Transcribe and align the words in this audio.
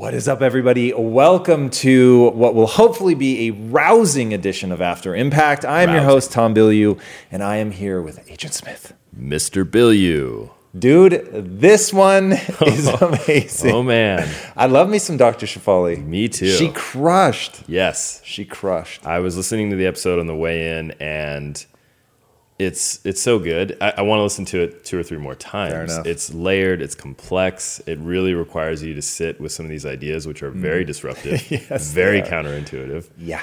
What 0.00 0.14
is 0.14 0.28
up, 0.28 0.40
everybody? 0.40 0.94
Welcome 0.94 1.68
to 1.84 2.30
what 2.30 2.54
will 2.54 2.66
hopefully 2.66 3.14
be 3.14 3.48
a 3.48 3.50
rousing 3.50 4.32
edition 4.32 4.72
of 4.72 4.80
After 4.80 5.14
Impact. 5.14 5.66
I 5.66 5.82
am 5.82 5.92
your 5.92 6.00
host, 6.00 6.32
Tom 6.32 6.54
Bilyeu, 6.54 6.98
and 7.30 7.42
I 7.42 7.56
am 7.56 7.70
here 7.70 8.00
with 8.00 8.26
Agent 8.30 8.54
Smith. 8.54 8.94
Mr. 9.14 9.62
Bilyeu. 9.62 10.48
Dude, 10.74 11.60
this 11.60 11.92
one 11.92 12.32
is 12.66 12.88
amazing. 12.88 13.72
Oh, 13.72 13.82
man. 13.82 14.26
I 14.56 14.68
love 14.68 14.88
me 14.88 14.98
some 14.98 15.18
Dr. 15.18 15.44
Shefali. 15.44 16.02
Me 16.02 16.28
too. 16.28 16.48
She 16.48 16.70
crushed. 16.70 17.64
Yes. 17.66 18.22
She 18.24 18.46
crushed. 18.46 19.06
I 19.06 19.18
was 19.18 19.36
listening 19.36 19.68
to 19.68 19.76
the 19.76 19.84
episode 19.84 20.18
on 20.18 20.26
the 20.26 20.34
way 20.34 20.78
in, 20.78 20.92
and 20.92 21.62
it's 22.60 23.04
it's 23.06 23.22
so 23.22 23.38
good. 23.38 23.76
I, 23.80 23.94
I 23.98 24.02
want 24.02 24.18
to 24.18 24.22
listen 24.22 24.44
to 24.46 24.60
it 24.60 24.84
two 24.84 24.98
or 24.98 25.02
three 25.02 25.18
more 25.18 25.34
times. 25.34 25.96
It's 26.04 26.32
layered. 26.34 26.82
It's 26.82 26.94
complex. 26.94 27.80
It 27.86 27.98
really 27.98 28.34
requires 28.34 28.82
you 28.82 28.94
to 28.94 29.02
sit 29.02 29.40
with 29.40 29.50
some 29.52 29.64
of 29.66 29.70
these 29.70 29.86
ideas, 29.86 30.26
which 30.26 30.42
are 30.42 30.50
very 30.50 30.84
disruptive, 30.92 31.40
Mm. 31.40 31.70
Yes, 31.70 31.90
very 31.92 32.22
counterintuitive. 32.22 33.08
Yeah, 33.18 33.42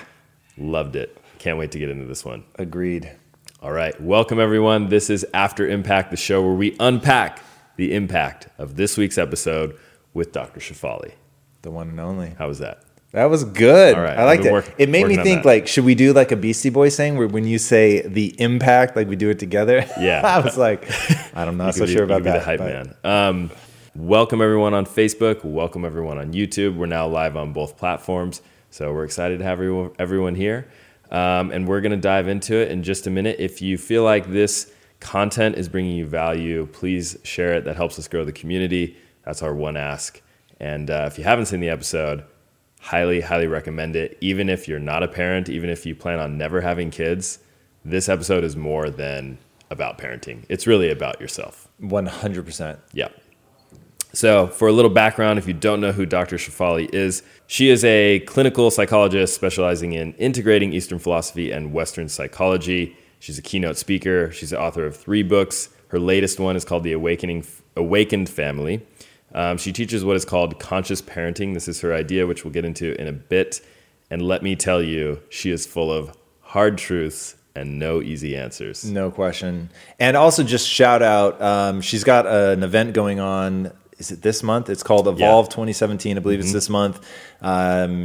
Loved 0.57 0.95
it. 0.95 1.17
Can't 1.39 1.57
wait 1.57 1.71
to 1.71 1.79
get 1.79 1.89
into 1.89 2.05
this 2.05 2.23
one. 2.23 2.43
agreed. 2.55 3.11
All 3.61 3.71
right, 3.71 3.99
welcome 3.99 4.39
everyone. 4.39 4.89
This 4.89 5.09
is 5.09 5.25
After 5.33 5.67
Impact, 5.67 6.11
the 6.11 6.17
show 6.17 6.43
where 6.43 6.53
we 6.53 6.75
unpack 6.79 7.41
the 7.75 7.93
impact 7.95 8.47
of 8.59 8.75
this 8.75 8.97
week's 8.97 9.17
episode 9.17 9.75
with 10.13 10.31
Dr. 10.31 10.59
Shefali. 10.59 11.13
The 11.63 11.71
one 11.71 11.89
and 11.89 11.99
only. 11.99 12.35
How 12.37 12.47
was 12.47 12.59
that? 12.59 12.83
That 13.11 13.25
was 13.29 13.45
good. 13.45 13.95
All 13.95 14.01
right, 14.01 14.17
I 14.17 14.25
liked 14.25 14.45
it. 14.45 14.51
work- 14.51 14.73
it 14.77 14.89
made 14.89 15.07
me 15.07 15.15
think 15.15 15.45
like, 15.45 15.65
should 15.67 15.85
we 15.85 15.95
do 15.95 16.11
like 16.13 16.31
a 16.31 16.35
Beastie 16.35 16.69
Boy 16.69 16.89
saying 16.89 17.17
where 17.17 17.27
when 17.27 17.45
you 17.45 17.57
say 17.57 18.01
the 18.05 18.35
impact, 18.39 18.95
like 18.95 19.07
we 19.07 19.15
do 19.15 19.29
it 19.29 19.39
together? 19.39 19.85
Yeah. 19.99 20.21
I 20.23 20.39
was 20.39 20.57
like, 20.57 20.85
I'm 21.35 21.57
not 21.57 21.73
so 21.75 21.85
be- 21.85 21.93
sure 21.93 22.03
about 22.03 22.17
could 22.17 22.23
be 22.25 22.29
that. 22.31 22.39
The 22.39 22.45
hype 22.45 22.59
but- 22.59 22.67
man. 23.03 23.27
Um, 23.29 23.51
welcome 23.95 24.41
everyone 24.41 24.73
on 24.73 24.85
Facebook. 24.85 25.43
Welcome 25.45 25.85
everyone 25.85 26.17
on 26.17 26.33
YouTube. 26.33 26.75
We're 26.75 26.85
now 26.85 27.07
live 27.07 27.37
on 27.37 27.53
both 27.53 27.77
platforms, 27.77 28.41
so 28.71 28.93
we're 28.93 29.05
excited 29.05 29.39
to 29.39 29.45
have 29.45 29.53
everyone, 29.53 29.91
everyone 29.97 30.35
here. 30.35 30.67
Um, 31.09 31.51
and 31.51 31.65
we're 31.65 31.79
going 31.79 31.93
to 31.93 31.97
dive 31.97 32.27
into 32.27 32.55
it 32.57 32.69
in 32.69 32.83
just 32.83 33.07
a 33.07 33.09
minute. 33.09 33.37
If 33.39 33.61
you 33.61 33.77
feel 33.77 34.03
like 34.03 34.27
this 34.29 34.69
content 34.99 35.55
is 35.55 35.69
bringing 35.69 35.95
you 35.95 36.05
value, 36.05 36.67
please 36.73 37.17
share 37.23 37.53
it. 37.53 37.63
That 37.63 37.77
helps 37.77 37.97
us 37.97 38.09
grow 38.09 38.25
the 38.25 38.33
community. 38.33 38.97
That's 39.23 39.41
our 39.41 39.55
one 39.55 39.77
ask. 39.77 40.21
And 40.59 40.89
uh, 40.91 41.05
if 41.09 41.17
you 41.17 41.23
haven't 41.23 41.45
seen 41.45 41.61
the 41.61 41.69
episode, 41.69 42.25
highly, 42.87 43.19
highly 43.19 43.47
recommend 43.47 43.95
it. 43.95 44.17
Even 44.21 44.49
if 44.49 44.67
you're 44.67 44.79
not 44.79 45.03
a 45.03 45.07
parent, 45.07 45.49
even 45.49 45.69
if 45.69 45.85
you 45.85 45.93
plan 45.93 46.19
on 46.19 46.37
never 46.37 46.61
having 46.61 46.89
kids, 46.89 47.39
this 47.83 48.07
episode 48.07 48.43
is 48.45 48.55
more 48.55 48.89
than 48.89 49.37
about 49.69 49.97
parenting. 49.97 50.45
It's 50.47 50.65
really 50.65 50.89
about 50.89 51.19
yourself. 51.19 51.67
100%. 51.81 52.79
Yeah. 52.93 53.09
So, 54.13 54.47
for 54.47 54.69
a 54.69 54.71
little 54.71 54.89
background, 54.89 55.37
if 55.37 55.47
you 55.47 55.53
don't 55.53 55.81
know 55.81 55.91
who 55.91 56.05
Dr. 56.05 56.37
Shefali 56.37 56.91
is, 56.93 57.23
she 57.45 57.69
is 57.69 57.83
a 57.83 58.21
clinical 58.21 58.71
psychologist 58.71 59.35
specializing 59.35 59.91
in 59.91 60.13
integrating 60.13 60.71
Eastern 60.71 60.97
philosophy 60.97 61.51
and 61.51 61.73
Western 61.73 62.07
psychology. 62.07 62.95
She's 63.19 63.37
a 63.37 63.41
keynote 63.41 63.77
speaker. 63.77 64.31
She's 64.31 64.51
the 64.51 64.59
author 64.59 64.85
of 64.85 64.95
three 64.95 65.23
books. 65.23 65.69
Her 65.89 65.99
latest 65.99 66.39
one 66.39 66.55
is 66.55 66.63
called 66.63 66.83
The 66.83 66.93
Awakening 66.93 67.45
Awakened 67.75 68.29
Family. 68.29 68.81
Um, 69.37 69.57
she 69.57 69.71
teaches 69.71 70.03
what 70.03 70.15
is 70.15 70.25
called 70.25 70.59
conscious 70.59 71.01
parenting. 71.01 71.53
This 71.53 71.67
is 71.67 71.79
her 71.81 71.93
idea, 71.93 72.25
which 72.25 72.43
we'll 72.43 72.53
get 72.53 72.65
into 72.65 72.99
in 72.99 73.07
a 73.07 73.13
bit. 73.13 73.61
And 74.09 74.21
let 74.21 74.41
me 74.41 74.55
tell 74.55 74.81
you, 74.81 75.21
she 75.29 75.51
is 75.51 75.65
full 75.65 75.91
of 75.91 76.17
hard 76.41 76.77
truths 76.77 77.35
and 77.55 77.77
no 77.77 78.01
easy 78.01 78.35
answers. 78.35 78.83
No 78.85 79.11
question. 79.11 79.69
And 79.99 80.17
also, 80.17 80.43
just 80.43 80.67
shout 80.67 81.01
out, 81.01 81.41
um, 81.41 81.81
she's 81.81 82.03
got 82.03 82.25
an 82.25 82.63
event 82.63 82.93
going 82.93 83.19
on. 83.19 83.71
Is 83.97 84.11
it 84.11 84.21
this 84.21 84.43
month? 84.43 84.69
It's 84.69 84.83
called 84.83 85.07
Evolve 85.07 85.49
2017. 85.49 86.17
I 86.17 86.19
believe 86.19 86.37
Mm-hmm. 86.39 86.43
it's 86.45 86.53
this 86.53 86.69
month. 86.69 86.97
Um, 87.41 88.03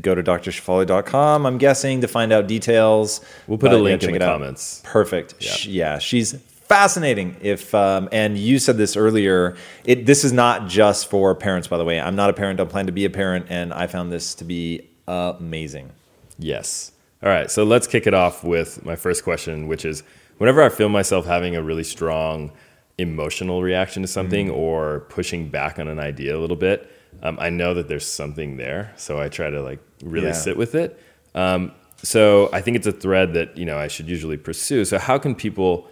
go 0.00 0.14
to 0.14 0.22
drshefali.com, 0.22 1.46
I'm 1.46 1.58
guessing, 1.58 2.00
to 2.00 2.08
find 2.08 2.32
out 2.32 2.46
details. 2.46 3.20
We'll 3.46 3.58
put 3.58 3.68
a 3.68 3.70
But, 3.72 3.76
yeah, 3.76 3.82
link 3.82 4.00
check 4.00 4.10
in 4.14 4.18
the 4.18 4.24
out. 4.24 4.32
comments. 4.40 4.80
Perfect. 4.84 5.42
Sh- 5.42 5.66
Yeah, 5.66 5.98
she's 5.98 6.34
fascinating. 6.68 7.36
If 7.40 7.74
um, 7.74 8.08
and 8.12 8.36
you 8.38 8.58
said 8.58 8.76
this 8.76 8.96
earlier, 8.96 9.56
it 9.84 10.06
this 10.06 10.24
is 10.24 10.32
not 10.32 10.68
just 10.68 11.08
for 11.08 11.34
parents. 11.34 11.68
By 11.68 11.78
the 11.78 11.84
way, 11.84 12.00
I'm 12.00 12.16
not 12.16 12.30
a 12.30 12.32
parent. 12.32 12.58
Don't 12.58 12.70
plan 12.70 12.86
to 12.86 12.92
be 12.92 13.04
a 13.04 13.10
parent, 13.10 13.46
and 13.48 13.72
I 13.72 13.86
found 13.86 14.12
this 14.12 14.34
to 14.36 14.44
be 14.44 14.88
amazing. 15.08 15.90
Yes. 16.38 16.92
All 17.22 17.28
right. 17.30 17.50
So 17.50 17.64
let's 17.64 17.86
kick 17.86 18.06
it 18.06 18.14
off 18.14 18.44
with 18.44 18.84
my 18.84 18.96
first 18.96 19.24
question, 19.24 19.68
which 19.68 19.84
is 19.84 20.02
whenever 20.38 20.62
I 20.62 20.68
feel 20.68 20.88
myself 20.88 21.24
having 21.26 21.56
a 21.56 21.62
really 21.62 21.84
strong 21.84 22.52
emotional 22.98 23.62
reaction 23.62 24.02
to 24.02 24.08
something 24.08 24.48
Mm-hmm. 24.48 24.56
or 24.56 25.00
pushing 25.08 25.48
back 25.48 25.78
on 25.78 25.88
an 25.88 25.98
idea 25.98 26.36
a 26.36 26.40
little 26.40 26.56
bit, 26.56 26.90
um, 27.22 27.38
I 27.40 27.50
know 27.50 27.74
that 27.74 27.88
there's 27.88 28.06
something 28.06 28.56
there. 28.56 28.92
So 28.96 29.18
I 29.20 29.28
try 29.28 29.50
to 29.50 29.62
like 29.62 29.80
really 30.02 30.28
Yeah. 30.28 30.32
sit 30.32 30.56
with 30.56 30.74
it. 30.74 31.00
Um, 31.34 31.72
so 32.02 32.50
I 32.52 32.60
think 32.60 32.76
it's 32.76 32.86
a 32.86 32.92
thread 32.92 33.32
that, 33.34 33.56
you 33.56 33.64
know, 33.64 33.78
I 33.78 33.88
should 33.88 34.08
usually 34.08 34.36
pursue. 34.36 34.84
So 34.84 34.98
how 34.98 35.18
can 35.18 35.34
people, 35.34 35.88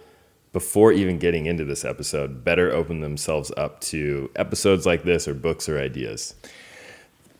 before 0.55 0.93
even 0.93 1.19
getting 1.19 1.47
into 1.47 1.65
this 1.65 1.83
episode, 1.83 2.45
better 2.45 2.71
open 2.71 3.01
themselves 3.01 3.51
up 3.57 3.81
to 3.81 4.31
episodes 4.37 4.85
like 4.85 5.03
this 5.03 5.27
or 5.27 5.33
books 5.33 5.67
or 5.67 5.77
ideas? 5.77 6.33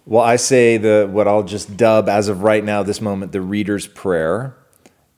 Well, 0.06 0.22
I 0.22 0.36
say 0.36 0.76
the 0.76 1.08
what 1.10 1.26
I'll 1.26 1.44
just 1.44 1.78
dub 1.78 2.10
as 2.10 2.28
of 2.28 2.44
right 2.44 2.62
now, 2.62 2.84
this 2.84 3.00
moment, 3.00 3.32
the 3.32 3.40
reader's 3.40 3.88
prayer. 3.88 4.58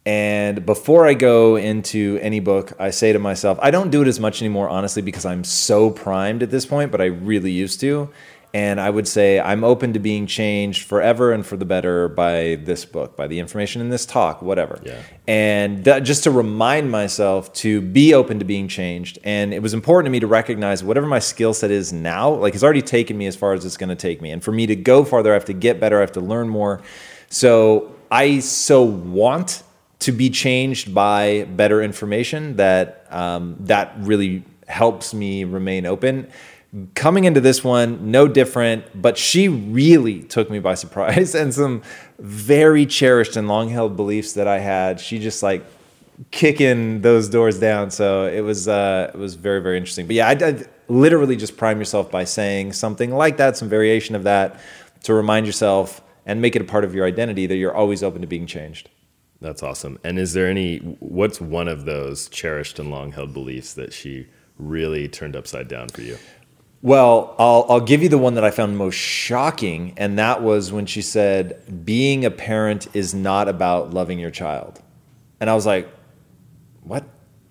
And 0.05 0.63
before 0.63 1.07
I 1.07 1.15
go 1.15 1.55
into 1.55 2.19
any 2.21 2.39
book, 2.39 2.71
I 2.79 2.91
say 2.91 3.13
to 3.13 3.19
myself, 3.19 3.57
I 3.63 3.71
don't 3.71 3.89
do 3.89 4.03
it 4.03 4.07
as 4.07 4.19
much 4.19 4.43
anymore, 4.43 4.69
honestly, 4.69 5.01
because 5.01 5.25
I'm 5.25 5.43
so 5.43 5.89
primed 5.89 6.43
at 6.43 6.51
this 6.51 6.67
point, 6.67 6.91
but 6.91 7.01
I 7.01 7.05
really 7.05 7.51
used 7.51 7.79
to. 7.79 8.11
And 8.53 8.79
I 8.79 8.89
would 8.89 9.07
say 9.07 9.39
I'm 9.39 9.63
open 9.63 9.93
to 9.93 9.99
being 9.99 10.25
changed 10.25 10.87
forever 10.87 11.31
and 11.31 11.45
for 11.45 11.57
the 11.57 11.65
better 11.65 12.07
by 12.07 12.59
this 12.63 12.85
book, 12.85 13.15
by 13.17 13.27
the 13.27 13.39
information 13.39 13.81
in 13.81 13.89
this 13.89 14.05
talk, 14.05 14.41
whatever. 14.41 14.79
Yeah. 14.83 15.01
And 15.27 15.83
that, 15.83 15.99
just 15.99 16.23
to 16.23 16.31
remind 16.31 16.89
myself 16.89 17.51
to 17.55 17.81
be 17.81 18.13
open 18.13 18.39
to 18.39 18.45
being 18.45 18.67
changed. 18.67 19.19
And 19.23 19.53
it 19.53 19.61
was 19.61 19.73
important 19.73 20.07
to 20.07 20.11
me 20.11 20.21
to 20.21 20.27
recognize 20.27 20.83
whatever 20.83 21.07
my 21.07 21.19
skill 21.19 21.53
set 21.53 21.71
is 21.71 21.91
now, 21.91 22.29
like 22.29 22.55
it's 22.55 22.63
already 22.63 22.81
taken 22.81 23.17
me 23.17 23.27
as 23.27 23.35
far 23.35 23.53
as 23.53 23.65
it's 23.65 23.77
going 23.77 23.89
to 23.89 23.95
take 23.95 24.21
me. 24.21 24.31
And 24.31 24.43
for 24.43 24.51
me 24.51 24.65
to 24.67 24.75
go 24.75 25.03
farther, 25.03 25.31
I 25.31 25.33
have 25.33 25.45
to 25.45 25.53
get 25.53 25.79
better, 25.79 25.97
I 25.97 26.01
have 26.01 26.13
to 26.13 26.21
learn 26.21 26.47
more. 26.47 26.81
So 27.29 27.95
I 28.09 28.39
so 28.39 28.81
want 28.83 29.63
to 29.99 30.11
be 30.11 30.29
changed 30.29 30.93
by 30.93 31.43
better 31.43 31.81
information 31.81 32.55
that 32.57 33.07
um, 33.09 33.57
that 33.61 33.93
really 33.99 34.43
helps 34.67 35.13
me 35.13 35.43
remain 35.43 35.85
open 35.85 36.27
coming 36.95 37.23
into 37.23 37.39
this 37.39 37.63
one 37.63 38.11
no 38.11 38.27
different 38.27 38.83
but 39.01 39.17
she 39.17 39.47
really 39.47 40.21
took 40.23 40.49
me 40.49 40.59
by 40.59 40.73
surprise 40.73 41.33
and 41.41 41.53
some 41.53 41.81
very 42.19 42.85
cherished 42.85 43.35
and 43.37 43.47
long 43.47 43.69
held 43.69 43.95
beliefs 43.95 44.33
that 44.33 44.47
i 44.47 44.59
had 44.59 44.99
she 44.99 45.17
just 45.19 45.41
like 45.41 45.63
kicking 46.31 47.01
those 47.01 47.29
doors 47.29 47.59
down 47.59 47.89
so 47.89 48.25
it 48.25 48.41
was 48.41 48.67
uh 48.67 49.09
it 49.13 49.17
was 49.17 49.35
very 49.35 49.61
very 49.61 49.77
interesting 49.77 50.05
but 50.07 50.15
yeah 50.15 50.27
i 50.27 50.33
did 50.33 50.67
literally 50.89 51.35
just 51.35 51.57
prime 51.57 51.79
yourself 51.79 52.11
by 52.11 52.23
saying 52.23 52.73
something 52.73 53.11
like 53.11 53.37
that 53.37 53.55
some 53.55 53.69
variation 53.69 54.15
of 54.15 54.23
that 54.23 54.59
to 55.03 55.13
remind 55.13 55.45
yourself 55.45 56.01
and 56.25 56.41
make 56.41 56.55
it 56.55 56.61
a 56.61 56.65
part 56.65 56.83
of 56.83 56.93
your 56.93 57.05
identity 57.05 57.45
that 57.47 57.55
you're 57.55 57.73
always 57.75 58.03
open 58.03 58.21
to 58.21 58.27
being 58.27 58.45
changed 58.45 58.89
That's 59.39 59.61
awesome. 59.61 59.99
And 60.03 60.17
is 60.17 60.33
there 60.33 60.49
any, 60.49 60.79
what's 60.99 61.39
one 61.39 61.67
of 61.67 61.85
those 61.85 62.27
cherished 62.29 62.79
and 62.79 62.89
long 62.89 63.11
held 63.11 63.33
beliefs 63.33 63.73
that 63.75 63.93
she 63.93 64.27
really 64.57 65.07
turned 65.07 65.35
upside 65.35 65.67
down 65.67 65.89
for 65.89 66.01
you? 66.01 66.17
Well, 66.87 67.35
I'll, 67.37 67.65
I'll 67.67 67.81
give 67.81 68.01
you 68.01 68.07
the 68.07 68.17
one 68.17 68.35
that 68.35 68.45
I 68.45 68.49
found 68.49 68.77
most 68.77 68.95
shocking, 68.95 69.93
and 69.97 70.17
that 70.19 70.41
was 70.41 70.71
when 70.71 70.85
she 70.85 71.01
said, 71.01 71.83
Being 71.83 72.23
a 72.23 72.31
parent 72.31 72.87
is 72.93 73.13
not 73.13 73.49
about 73.49 73.93
loving 73.93 74.19
your 74.19 74.31
child. 74.31 74.81
And 75.41 75.49
I 75.49 75.53
was 75.53 75.65
like, 75.65 75.89
What? 76.83 77.03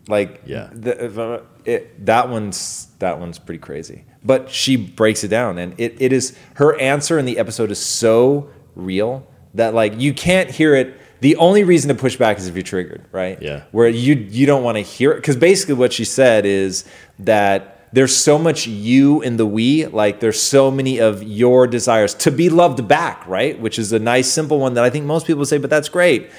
Like, 0.08 0.40
Yeah. 0.46 0.70
the, 0.72 1.42
it, 1.66 2.06
that 2.06 2.30
one's 2.30 2.86
that 2.98 3.20
one's 3.20 3.38
pretty 3.38 3.58
crazy. 3.58 4.06
But 4.24 4.50
she 4.50 4.76
breaks 4.76 5.22
it 5.22 5.28
down, 5.28 5.58
and 5.58 5.74
it, 5.78 6.00
it 6.00 6.14
is 6.14 6.34
her 6.54 6.74
answer 6.80 7.18
in 7.18 7.26
the 7.26 7.36
episode 7.36 7.70
is 7.70 7.78
so 7.78 8.48
real 8.74 9.26
that 9.52 9.74
like 9.74 10.00
you 10.00 10.14
can't 10.14 10.50
hear 10.50 10.74
it. 10.74 10.98
The 11.20 11.36
only 11.36 11.62
reason 11.62 11.88
to 11.88 11.94
push 11.94 12.16
back 12.16 12.38
is 12.38 12.46
if 12.48 12.54
you're 12.54 12.62
triggered, 12.62 13.04
right? 13.12 13.40
Yeah. 13.42 13.64
Where 13.70 13.86
you 13.86 14.14
you 14.14 14.46
don't 14.46 14.62
want 14.62 14.76
to 14.78 14.82
hear 14.82 15.12
it 15.12 15.16
because 15.16 15.36
basically 15.36 15.74
what 15.74 15.92
she 15.92 16.06
said 16.06 16.46
is 16.46 16.86
that 17.18 17.75
there's 17.96 18.14
so 18.14 18.38
much 18.38 18.66
you 18.66 19.22
in 19.22 19.38
the 19.38 19.46
we, 19.46 19.86
like 19.86 20.20
there's 20.20 20.38
so 20.38 20.70
many 20.70 20.98
of 20.98 21.22
your 21.22 21.66
desires 21.66 22.12
to 22.12 22.30
be 22.30 22.50
loved 22.50 22.86
back, 22.86 23.26
right? 23.26 23.58
Which 23.58 23.78
is 23.78 23.90
a 23.90 23.98
nice 23.98 24.30
simple 24.30 24.58
one 24.58 24.74
that 24.74 24.84
I 24.84 24.90
think 24.90 25.06
most 25.06 25.26
people 25.26 25.46
say, 25.46 25.56
but 25.56 25.70
that's 25.70 25.88
great. 25.88 26.30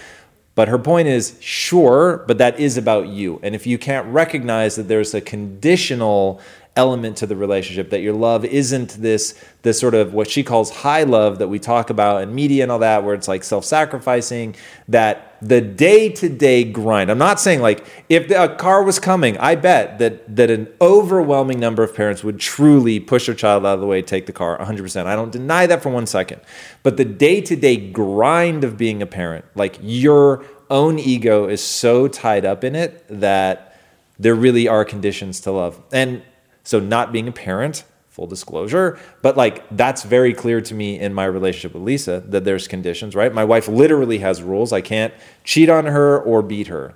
But 0.53 0.67
her 0.67 0.77
point 0.77 1.07
is, 1.07 1.35
sure, 1.39 2.23
but 2.27 2.37
that 2.37 2.59
is 2.59 2.77
about 2.77 3.07
you. 3.07 3.39
And 3.41 3.55
if 3.55 3.65
you 3.65 3.79
can't 3.79 4.05
recognize 4.05 4.75
that 4.75 4.83
there's 4.83 5.15
a 5.15 5.21
conditional 5.21 6.39
element 6.77 7.17
to 7.17 7.27
the 7.27 7.35
relationship, 7.35 7.89
that 7.89 7.99
your 7.99 8.13
love 8.13 8.45
isn't 8.45 8.91
this 9.01 9.37
this 9.63 9.77
sort 9.77 9.93
of 9.93 10.13
what 10.13 10.29
she 10.29 10.43
calls 10.43 10.69
high 10.69 11.03
love 11.03 11.39
that 11.39 11.49
we 11.49 11.59
talk 11.59 11.89
about 11.89 12.21
in 12.21 12.33
media 12.33 12.63
and 12.63 12.71
all 12.71 12.79
that, 12.79 13.03
where 13.03 13.13
it's 13.13 13.27
like 13.27 13.43
self-sacrificing, 13.43 14.55
that 14.87 15.35
the 15.41 15.59
day-to-day 15.59 16.63
grind. 16.63 17.11
I'm 17.11 17.17
not 17.17 17.39
saying 17.39 17.61
like 17.61 17.85
if 18.07 18.31
a 18.31 18.55
car 18.55 18.83
was 18.83 18.99
coming, 18.99 19.37
I 19.37 19.55
bet 19.55 19.99
that 19.99 20.35
that 20.37 20.49
an 20.49 20.69
overwhelming 20.79 21.59
number 21.59 21.83
of 21.83 21.93
parents 21.93 22.23
would 22.23 22.39
truly 22.39 22.99
push 22.99 23.25
their 23.25 23.35
child 23.35 23.65
out 23.65 23.73
of 23.73 23.81
the 23.81 23.87
way, 23.87 24.01
take 24.01 24.25
the 24.25 24.33
car 24.33 24.57
100%. 24.57 25.05
I 25.05 25.15
don't 25.15 25.31
deny 25.31 25.67
that 25.67 25.83
for 25.83 25.89
one 25.89 26.05
second. 26.05 26.39
But 26.83 26.95
the 26.95 27.05
day-to-day 27.05 27.91
grind 27.91 28.63
of 28.63 28.77
being 28.77 29.01
a 29.01 29.05
parent, 29.05 29.43
like 29.55 29.77
your 29.81 30.45
own 30.69 30.99
ego 30.99 31.47
is 31.47 31.63
so 31.63 32.07
tied 32.07 32.45
up 32.45 32.63
in 32.63 32.75
it 32.75 33.03
that 33.09 33.79
there 34.19 34.35
really 34.35 34.67
are 34.67 34.83
conditions 34.83 35.39
to 35.41 35.51
love. 35.51 35.79
And 35.91 36.23
so 36.67 36.81
not 36.81 37.13
being 37.13 37.29
a 37.29 37.31
parent, 37.31 37.85
full 38.09 38.27
disclosure, 38.27 38.99
but 39.21 39.37
like 39.37 39.63
that's 39.71 40.03
very 40.03 40.33
clear 40.33 40.59
to 40.59 40.75
me 40.75 40.99
in 40.99 41.13
my 41.13 41.23
relationship 41.23 41.73
with 41.73 41.81
Lisa 41.81 42.19
that 42.27 42.43
there's 42.43 42.67
conditions, 42.67 43.15
right? 43.15 43.33
My 43.33 43.45
wife 43.45 43.69
literally 43.69 44.17
has 44.17 44.41
rules. 44.41 44.73
I 44.73 44.81
can't 44.81 45.13
cheat 45.45 45.69
on 45.69 45.85
her 45.85 46.19
or 46.19 46.41
beat 46.41 46.67
her. 46.67 46.93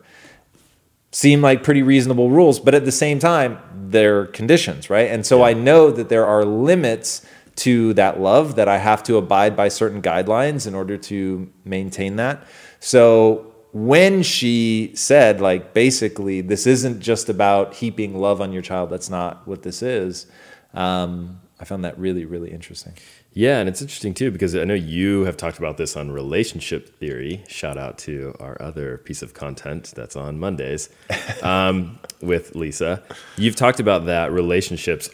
Seem 1.13 1.41
like 1.41 1.63
pretty 1.63 1.83
reasonable 1.83 2.29
rules, 2.29 2.59
but 2.59 2.75
at 2.75 2.83
the 2.83 2.91
same 2.91 3.17
time, 3.17 3.59
they're 3.73 4.25
conditions, 4.25 4.89
right? 4.89 5.09
And 5.09 5.25
so 5.25 5.41
I 5.41 5.53
know 5.53 5.89
that 5.89 6.09
there 6.09 6.25
are 6.25 6.43
limits 6.43 7.25
to 7.57 7.93
that 7.93 8.19
love 8.19 8.55
that 8.55 8.67
I 8.67 8.77
have 8.77 9.03
to 9.03 9.15
abide 9.15 9.55
by 9.55 9.69
certain 9.69 10.01
guidelines 10.01 10.67
in 10.67 10.75
order 10.75 10.97
to 10.97 11.49
maintain 11.63 12.17
that. 12.17 12.45
So 12.81 13.50
when 13.73 14.21
she 14.23 14.91
said 14.95 15.39
like 15.41 15.73
basically 15.73 16.41
this 16.41 16.67
isn't 16.67 16.99
just 16.99 17.29
about 17.29 17.73
heaping 17.75 18.17
love 18.19 18.41
on 18.41 18.51
your 18.51 18.61
child 18.61 18.89
that's 18.89 19.09
not 19.09 19.47
what 19.47 19.63
this 19.63 19.81
is 19.81 20.27
um, 20.73 21.39
i 21.59 21.65
found 21.65 21.85
that 21.85 21.97
really 21.97 22.25
really 22.25 22.51
interesting 22.51 22.93
Yeah, 23.33 23.59
and 23.59 23.69
it's 23.69 23.81
interesting 23.81 24.13
too 24.13 24.29
because 24.29 24.55
I 24.55 24.65
know 24.65 24.73
you 24.73 25.23
have 25.23 25.37
talked 25.37 25.57
about 25.57 25.77
this 25.77 25.95
on 25.95 26.11
relationship 26.11 26.99
theory. 26.99 27.43
Shout 27.47 27.77
out 27.77 27.97
to 27.99 28.35
our 28.41 28.61
other 28.61 28.97
piece 28.97 29.21
of 29.21 29.33
content 29.33 29.93
that's 29.95 30.17
on 30.17 30.37
Mondays 30.37 30.89
um, 31.41 31.97
with 32.21 32.55
Lisa. 32.55 33.01
You've 33.37 33.55
talked 33.55 33.79
about 33.79 34.05
that 34.07 34.33
relationships. 34.33 35.09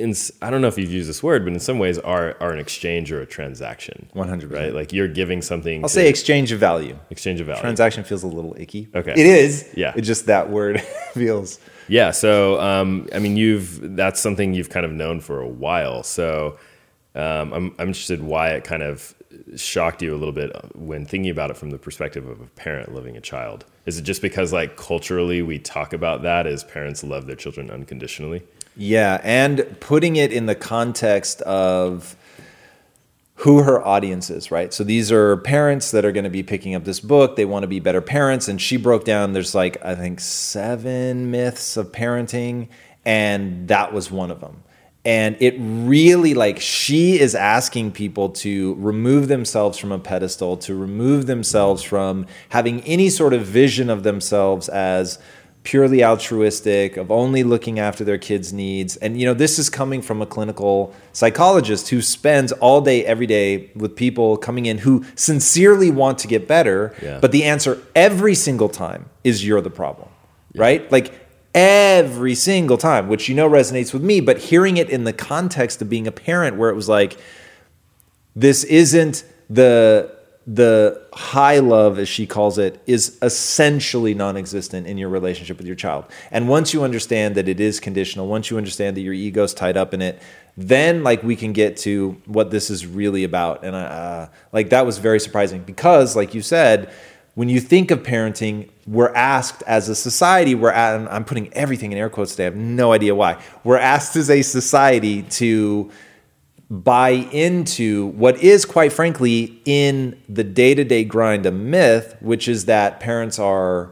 In, 0.00 0.14
I 0.42 0.50
don't 0.50 0.60
know 0.60 0.68
if 0.68 0.78
you've 0.78 0.90
used 0.90 1.08
this 1.08 1.22
word, 1.22 1.44
but 1.44 1.52
in 1.52 1.60
some 1.60 1.78
ways 1.78 1.98
are 1.98 2.36
are 2.40 2.50
an 2.52 2.58
exchange 2.58 3.12
or 3.12 3.20
a 3.20 3.26
transaction. 3.26 4.08
100%. 4.14 4.50
right? 4.52 4.74
Like 4.74 4.92
you're 4.92 5.08
giving 5.08 5.42
something. 5.42 5.82
i'll 5.84 5.88
to 5.88 5.94
say 5.94 6.08
exchange 6.08 6.50
of 6.52 6.58
value 6.58 6.98
exchange 7.10 7.40
of 7.40 7.46
value. 7.46 7.60
transaction 7.60 8.02
feels 8.04 8.22
a 8.22 8.26
little 8.26 8.56
icky 8.58 8.88
Okay. 8.94 9.12
it 9.12 9.18
is 9.26 9.68
Yeah. 9.76 9.92
it 9.96 10.02
just 10.02 10.26
that 10.26 10.50
word 10.50 10.80
feels 11.14 11.58
Yeah. 11.88 12.10
So, 12.12 12.60
um, 12.60 13.08
I 13.14 13.18
mean, 13.18 13.36
you've 13.36 13.96
that's 13.96 14.20
something 14.20 14.54
you've 14.54 14.70
kind 14.70 14.86
of 14.86 14.92
known 14.92 15.20
for 15.20 15.40
a 15.40 15.48
while. 15.48 16.02
So, 16.02 16.58
um, 17.14 17.52
I'm 17.52 17.74
I'm 17.78 17.88
interested 17.88 18.22
why 18.22 18.50
it 18.50 18.64
kind 18.64 18.82
of 18.82 19.14
shocked 19.56 20.00
you 20.02 20.14
a 20.14 20.18
little 20.18 20.32
bit 20.34 20.50
when 20.76 21.04
thinking 21.06 21.30
about 21.30 21.50
it 21.50 21.56
from 21.56 21.70
the 21.70 21.78
perspective 21.78 22.26
of 22.28 22.40
a 22.40 22.46
parent 22.46 22.94
loving 22.94 23.16
a 23.16 23.20
child. 23.20 23.64
Is 23.86 23.98
it 23.98 24.02
just 24.02 24.22
because 24.22 24.52
like 24.52 24.76
culturally 24.76 25.42
we 25.42 25.58
talk 25.58 25.92
about 25.92 26.22
that 26.22 26.46
as 26.46 26.62
parents 26.64 27.02
love 27.02 27.26
their 27.26 27.36
children 27.36 27.70
unconditionally? 27.70 28.42
Yeah, 28.82 29.20
and 29.22 29.76
putting 29.80 30.16
it 30.16 30.32
in 30.32 30.46
the 30.46 30.54
context 30.54 31.42
of 31.42 32.16
who 33.34 33.62
her 33.62 33.86
audience 33.86 34.30
is, 34.30 34.50
right? 34.50 34.72
So 34.72 34.84
these 34.84 35.12
are 35.12 35.36
parents 35.36 35.90
that 35.90 36.06
are 36.06 36.12
going 36.12 36.24
to 36.24 36.30
be 36.30 36.42
picking 36.42 36.74
up 36.74 36.84
this 36.84 36.98
book. 36.98 37.36
They 37.36 37.44
want 37.44 37.64
to 37.64 37.66
be 37.66 37.78
better 37.78 38.00
parents. 38.00 38.48
And 38.48 38.58
she 38.58 38.78
broke 38.78 39.04
down 39.04 39.34
there's 39.34 39.54
like, 39.54 39.84
I 39.84 39.94
think, 39.94 40.18
seven 40.18 41.30
myths 41.30 41.76
of 41.76 41.92
parenting, 41.92 42.68
and 43.04 43.68
that 43.68 43.92
was 43.92 44.10
one 44.10 44.30
of 44.30 44.40
them. 44.40 44.62
And 45.04 45.36
it 45.40 45.56
really, 45.58 46.32
like, 46.32 46.58
she 46.58 47.20
is 47.20 47.34
asking 47.34 47.92
people 47.92 48.30
to 48.30 48.76
remove 48.78 49.28
themselves 49.28 49.76
from 49.76 49.92
a 49.92 49.98
pedestal, 49.98 50.56
to 50.58 50.74
remove 50.74 51.26
themselves 51.26 51.82
from 51.82 52.24
having 52.48 52.80
any 52.84 53.10
sort 53.10 53.34
of 53.34 53.42
vision 53.42 53.90
of 53.90 54.04
themselves 54.04 54.70
as 54.70 55.18
purely 55.62 56.02
altruistic, 56.02 56.96
of 56.96 57.10
only 57.10 57.42
looking 57.42 57.78
after 57.78 58.02
their 58.02 58.16
kids' 58.18 58.52
needs. 58.52 58.96
And 58.96 59.20
you 59.20 59.26
know, 59.26 59.34
this 59.34 59.58
is 59.58 59.68
coming 59.68 60.00
from 60.00 60.22
a 60.22 60.26
clinical 60.26 60.94
psychologist 61.12 61.90
who 61.90 62.00
spends 62.00 62.50
all 62.52 62.80
day 62.80 63.04
every 63.04 63.26
day 63.26 63.70
with 63.76 63.94
people 63.94 64.36
coming 64.38 64.66
in 64.66 64.78
who 64.78 65.04
sincerely 65.14 65.90
want 65.90 66.18
to 66.20 66.28
get 66.28 66.48
better, 66.48 66.94
Yeah. 67.02 67.18
but 67.20 67.30
the 67.30 67.44
answer 67.44 67.78
every 67.94 68.34
single 68.34 68.68
time 68.70 69.10
is 69.22 69.46
you're 69.46 69.60
the 69.60 69.70
problem. 69.70 70.08
Right? 70.54 70.90
Like 70.90 71.12
every 71.54 72.34
single 72.34 72.78
time, 72.78 73.08
which 73.08 73.28
you 73.28 73.34
know 73.34 73.48
resonates 73.48 73.92
with 73.92 74.02
me, 74.02 74.20
but 74.20 74.38
hearing 74.38 74.78
it 74.78 74.88
in 74.88 75.04
the 75.04 75.12
context 75.12 75.82
of 75.82 75.88
being 75.90 76.06
a 76.06 76.12
parent 76.12 76.56
where 76.56 76.70
it 76.70 76.74
was 76.74 76.88
like 76.88 77.16
this 78.34 78.64
isn't 78.64 79.24
the 79.48 80.10
the 80.46 81.00
high 81.12 81.58
love 81.58 81.98
as 81.98 82.08
she 82.08 82.26
calls 82.26 82.56
it 82.56 82.80
is 82.86 83.18
essentially 83.20 84.14
non-existent 84.14 84.86
in 84.86 84.96
your 84.96 85.08
relationship 85.08 85.58
with 85.58 85.66
your 85.66 85.76
child 85.76 86.04
and 86.30 86.48
once 86.48 86.72
you 86.72 86.82
understand 86.82 87.34
that 87.34 87.46
it 87.46 87.60
is 87.60 87.78
conditional 87.78 88.26
once 88.26 88.50
you 88.50 88.56
understand 88.56 88.96
that 88.96 89.02
your 89.02 89.12
ego's 89.12 89.52
tied 89.52 89.76
up 89.76 89.92
in 89.92 90.00
it 90.00 90.20
then 90.56 91.04
like 91.04 91.22
we 91.22 91.36
can 91.36 91.52
get 91.52 91.76
to 91.76 92.20
what 92.24 92.50
this 92.50 92.70
is 92.70 92.86
really 92.86 93.22
about 93.22 93.62
and 93.64 93.76
uh, 93.76 94.26
like 94.52 94.70
that 94.70 94.86
was 94.86 94.96
very 94.96 95.20
surprising 95.20 95.62
because 95.62 96.16
like 96.16 96.34
you 96.34 96.40
said 96.40 96.90
when 97.34 97.48
you 97.48 97.60
think 97.60 97.90
of 97.90 98.02
parenting, 98.02 98.68
we're 98.86 99.14
asked 99.14 99.62
as 99.66 99.88
a 99.88 99.94
society, 99.94 100.54
we're 100.54 100.72
at, 100.72 101.10
I'm 101.10 101.24
putting 101.24 101.52
everything 101.54 101.92
in 101.92 101.98
air 101.98 102.10
quotes 102.10 102.32
today, 102.32 102.44
I 102.44 102.46
have 102.46 102.56
no 102.56 102.92
idea 102.92 103.14
why. 103.14 103.40
We're 103.62 103.78
asked 103.78 104.16
as 104.16 104.30
a 104.30 104.42
society 104.42 105.22
to 105.22 105.90
buy 106.70 107.10
into 107.10 108.06
what 108.08 108.38
is, 108.38 108.64
quite 108.64 108.92
frankly, 108.92 109.60
in 109.64 110.20
the 110.28 110.44
day 110.44 110.74
to 110.74 110.84
day 110.84 111.04
grind, 111.04 111.44
a 111.44 111.50
myth, 111.50 112.16
which 112.20 112.46
is 112.46 112.66
that 112.66 113.00
parents 113.00 113.38
are, 113.38 113.90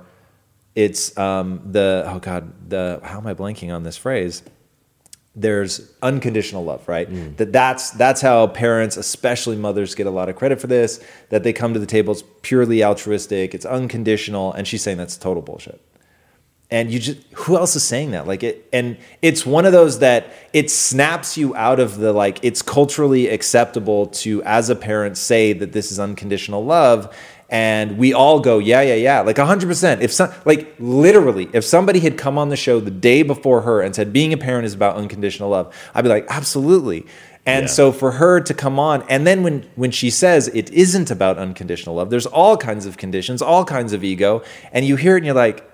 it's 0.75 1.17
um, 1.19 1.61
the, 1.65 2.05
oh 2.07 2.21
God, 2.21 2.71
the, 2.71 3.01
how 3.03 3.19
am 3.19 3.27
I 3.27 3.35
blanking 3.35 3.75
on 3.75 3.83
this 3.83 3.97
phrase? 3.97 4.43
there's 5.41 5.93
unconditional 6.03 6.65
love, 6.65 6.89
right? 6.89 7.09
That 7.37 7.53
that's 7.53 7.91
that's 7.93 8.21
how 8.21 8.49
parents, 8.49 8.97
especially 8.97 9.57
mothers, 9.57 9.95
get 9.95 10.09
a 10.09 10.11
lot 10.11 10.29
of 10.29 10.35
credit 10.35 10.61
for 10.61 10.67
this. 10.67 11.01
That 11.31 11.45
they 11.45 11.53
come 11.53 11.75
to 11.75 11.81
the 11.81 11.87
table, 11.87 12.13
it's 12.13 12.25
purely 12.43 12.83
altruistic, 12.83 13.55
it's 13.55 13.65
unconditional, 13.65 14.53
and 14.53 14.67
she's 14.67 14.83
saying 14.83 14.97
that's 14.99 15.17
total 15.17 15.43
bullshit. 15.43 15.81
And 16.71 16.91
you 16.93 16.99
just 16.99 17.19
who 17.35 17.57
else 17.57 17.75
is 17.77 17.83
saying 17.83 18.11
that? 18.11 18.27
Like 18.27 18.43
it, 18.43 18.69
and 18.75 18.99
it's 19.23 19.47
one 19.47 19.65
of 19.65 19.73
those 19.73 20.01
that 20.01 20.27
it 20.53 20.71
snaps 20.71 21.39
you 21.39 21.57
out 21.57 21.81
of 21.81 21.97
the 21.97 22.13
like 22.13 22.41
it's 22.43 22.61
culturally 22.61 23.29
acceptable 23.29 24.09
to 24.09 24.43
as 24.43 24.69
a 24.69 24.77
parent 24.77 25.17
say 25.17 25.55
that 25.55 25.73
this 25.73 25.91
is 25.91 25.99
unconditional 25.99 26.63
love. 26.65 27.15
And 27.51 27.97
we 27.97 28.13
all 28.13 28.41
go, 28.41 28.59
yeah, 28.59 28.83
yeah, 28.83 28.97
yeah, 28.97 29.21
like 29.21 29.37
100%. 29.37 30.03
If 30.03 30.13
some, 30.13 30.31
like 30.45 30.75
literally, 30.79 31.49
if 31.55 31.65
somebody 31.65 32.01
had 32.01 32.19
come 32.19 32.37
on 32.37 32.51
the 32.51 32.57
show 32.57 32.79
the 32.79 32.91
day 32.91 33.23
before 33.23 33.63
her 33.63 33.81
and 33.81 33.95
said, 33.97 34.13
being 34.13 34.35
a 34.35 34.37
parent 34.37 34.67
is 34.67 34.75
about 34.75 34.97
unconditional 34.97 35.49
love, 35.49 35.75
I'd 35.95 36.03
be 36.03 36.11
like, 36.11 36.27
absolutely. 36.29 37.07
And 37.47 37.63
Yeah. 37.63 37.69
so 37.69 37.93
for 37.93 38.11
her 38.13 38.41
to 38.43 38.53
come 38.53 38.79
on, 38.79 39.03
and 39.09 39.27
then 39.27 39.43
when 39.43 39.65
when 39.77 39.91
she 39.91 40.11
says 40.11 40.49
it 40.49 40.71
isn't 40.71 41.11
about 41.11 41.39
unconditional 41.39 41.95
love, 41.95 42.11
there's 42.11 42.27
all 42.27 42.59
kinds 42.59 42.85
of 42.85 42.99
conditions, 42.99 43.41
all 43.41 43.65
kinds 43.65 43.95
of 43.95 44.05
ego, 44.05 44.43
and 44.71 44.85
you 44.87 44.97
hear 44.97 45.15
it 45.15 45.21
and 45.21 45.27
you're 45.27 45.35
like, 45.35 45.65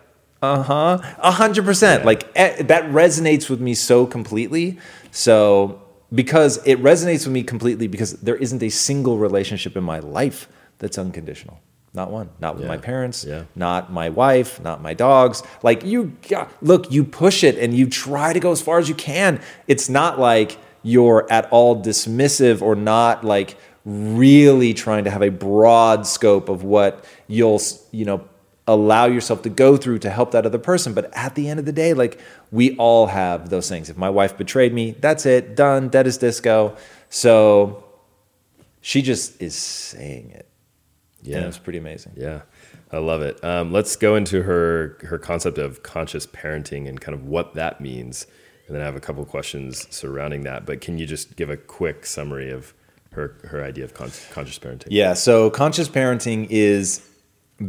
uh 0.44 0.62
huh, 0.62 0.98
a 1.18 1.30
hundred 1.30 1.64
percent. 1.64 2.04
Like 2.04 2.22
eh, 2.36 2.62
that 2.64 2.84
resonates 3.02 3.48
with 3.50 3.60
me 3.60 3.74
so 3.74 4.06
completely. 4.06 4.78
So 5.10 5.80
because 6.14 6.52
it 6.66 6.78
resonates 6.82 7.24
with 7.26 7.32
me 7.38 7.42
completely 7.42 7.86
because 7.88 8.12
there 8.26 8.36
isn't 8.36 8.62
a 8.62 8.68
single 8.70 9.16
relationship 9.18 9.76
in 9.76 9.84
my 9.84 9.98
life 10.00 10.48
that's 10.78 10.98
unconditional. 10.98 11.60
Not 11.92 12.10
one. 12.10 12.28
Not 12.40 12.54
with 12.56 12.64
Yeah. 12.64 12.68
my 12.74 12.76
parents. 12.78 13.24
Yeah. 13.24 13.44
Not 13.54 13.92
my 13.92 14.08
wife. 14.10 14.60
Not 14.68 14.82
my 14.82 14.94
dogs. 14.94 15.42
Like 15.62 15.84
you, 15.84 16.12
yeah, 16.28 16.48
look, 16.60 16.90
you 16.90 17.04
push 17.04 17.44
it 17.44 17.56
and 17.56 17.72
you 17.72 17.86
try 17.88 18.32
to 18.32 18.40
go 18.40 18.50
as 18.50 18.60
far 18.60 18.78
as 18.78 18.88
you 18.88 18.96
can. 18.96 19.40
It's 19.68 19.88
not 19.88 20.18
like 20.18 20.58
you're 20.82 21.26
at 21.30 21.48
all 21.52 21.80
dismissive 21.80 22.60
or 22.62 22.74
not 22.74 23.24
like 23.24 23.56
really 23.84 24.74
trying 24.74 25.04
to 25.04 25.10
have 25.10 25.22
a 25.22 25.30
broad 25.30 26.06
scope 26.06 26.48
of 26.48 26.64
what 26.64 27.04
you'll, 27.28 27.60
you 27.92 28.04
know, 28.04 28.24
allow 28.66 29.06
yourself 29.06 29.42
to 29.42 29.50
go 29.50 29.76
through 29.76 29.99
to 30.00 30.11
help 30.11 30.30
that 30.33 30.47
other 30.47 30.59
person. 30.59 30.94
But 30.94 31.12
at 31.14 31.35
the 31.35 31.49
end 31.49 31.61
of 31.61 31.66
the 31.66 31.73
day, 31.73 31.92
like 31.94 32.21
we 32.50 32.76
all 32.76 33.06
have 33.06 33.50
those 33.50 33.68
things. 33.68 33.90
If 33.90 33.97
my 33.97 34.11
wife 34.11 34.37
betrayed 34.37 34.73
me, 34.73 34.92
that's 34.92 35.26
it, 35.26 35.54
done, 35.56 35.88
dead 35.88 36.06
as 36.06 36.18
disco. 36.18 36.76
So 37.11 37.85
she 38.80 39.02
just 39.02 39.40
is 39.40 39.54
saying 39.54 40.30
it. 40.30 40.49
Yeah. 41.23 41.38
And 41.38 41.47
it's 41.47 41.59
pretty 41.59 41.78
amazing. 41.78 42.12
Yeah, 42.16 42.42
I 42.92 42.99
love 42.99 43.23
it. 43.23 43.42
Um, 43.42 43.73
let's 43.73 43.97
go 43.97 44.14
into 44.14 44.42
her 44.42 44.99
her 45.04 45.18
concept 45.18 45.56
of 45.56 45.83
conscious 45.83 46.26
parenting 46.26 46.87
and 46.87 47.00
kind 47.00 47.14
of 47.14 47.25
what 47.26 47.54
that 47.54 47.80
means, 47.80 48.26
and 48.66 48.76
then 48.76 48.83
I 48.83 48.85
have 48.85 48.94
a 48.94 49.00
couple 49.00 49.23
of 49.23 49.30
questions 49.30 49.87
surrounding 49.90 50.42
that. 50.42 50.66
But 50.66 50.83
can 50.83 50.99
you 50.99 51.06
just 51.06 51.37
give 51.37 51.49
a 51.49 51.56
quick 51.56 52.04
summary 52.04 52.50
of 52.50 52.75
her 53.12 53.38
her 53.44 53.64
idea 53.64 53.85
of 53.85 53.94
con- 53.94 54.12
conscious 54.33 54.59
parenting? 54.59 54.88
Yeah. 54.90 55.14
So 55.14 55.49
conscious 55.49 55.88
parenting 55.88 56.47
is 56.50 57.00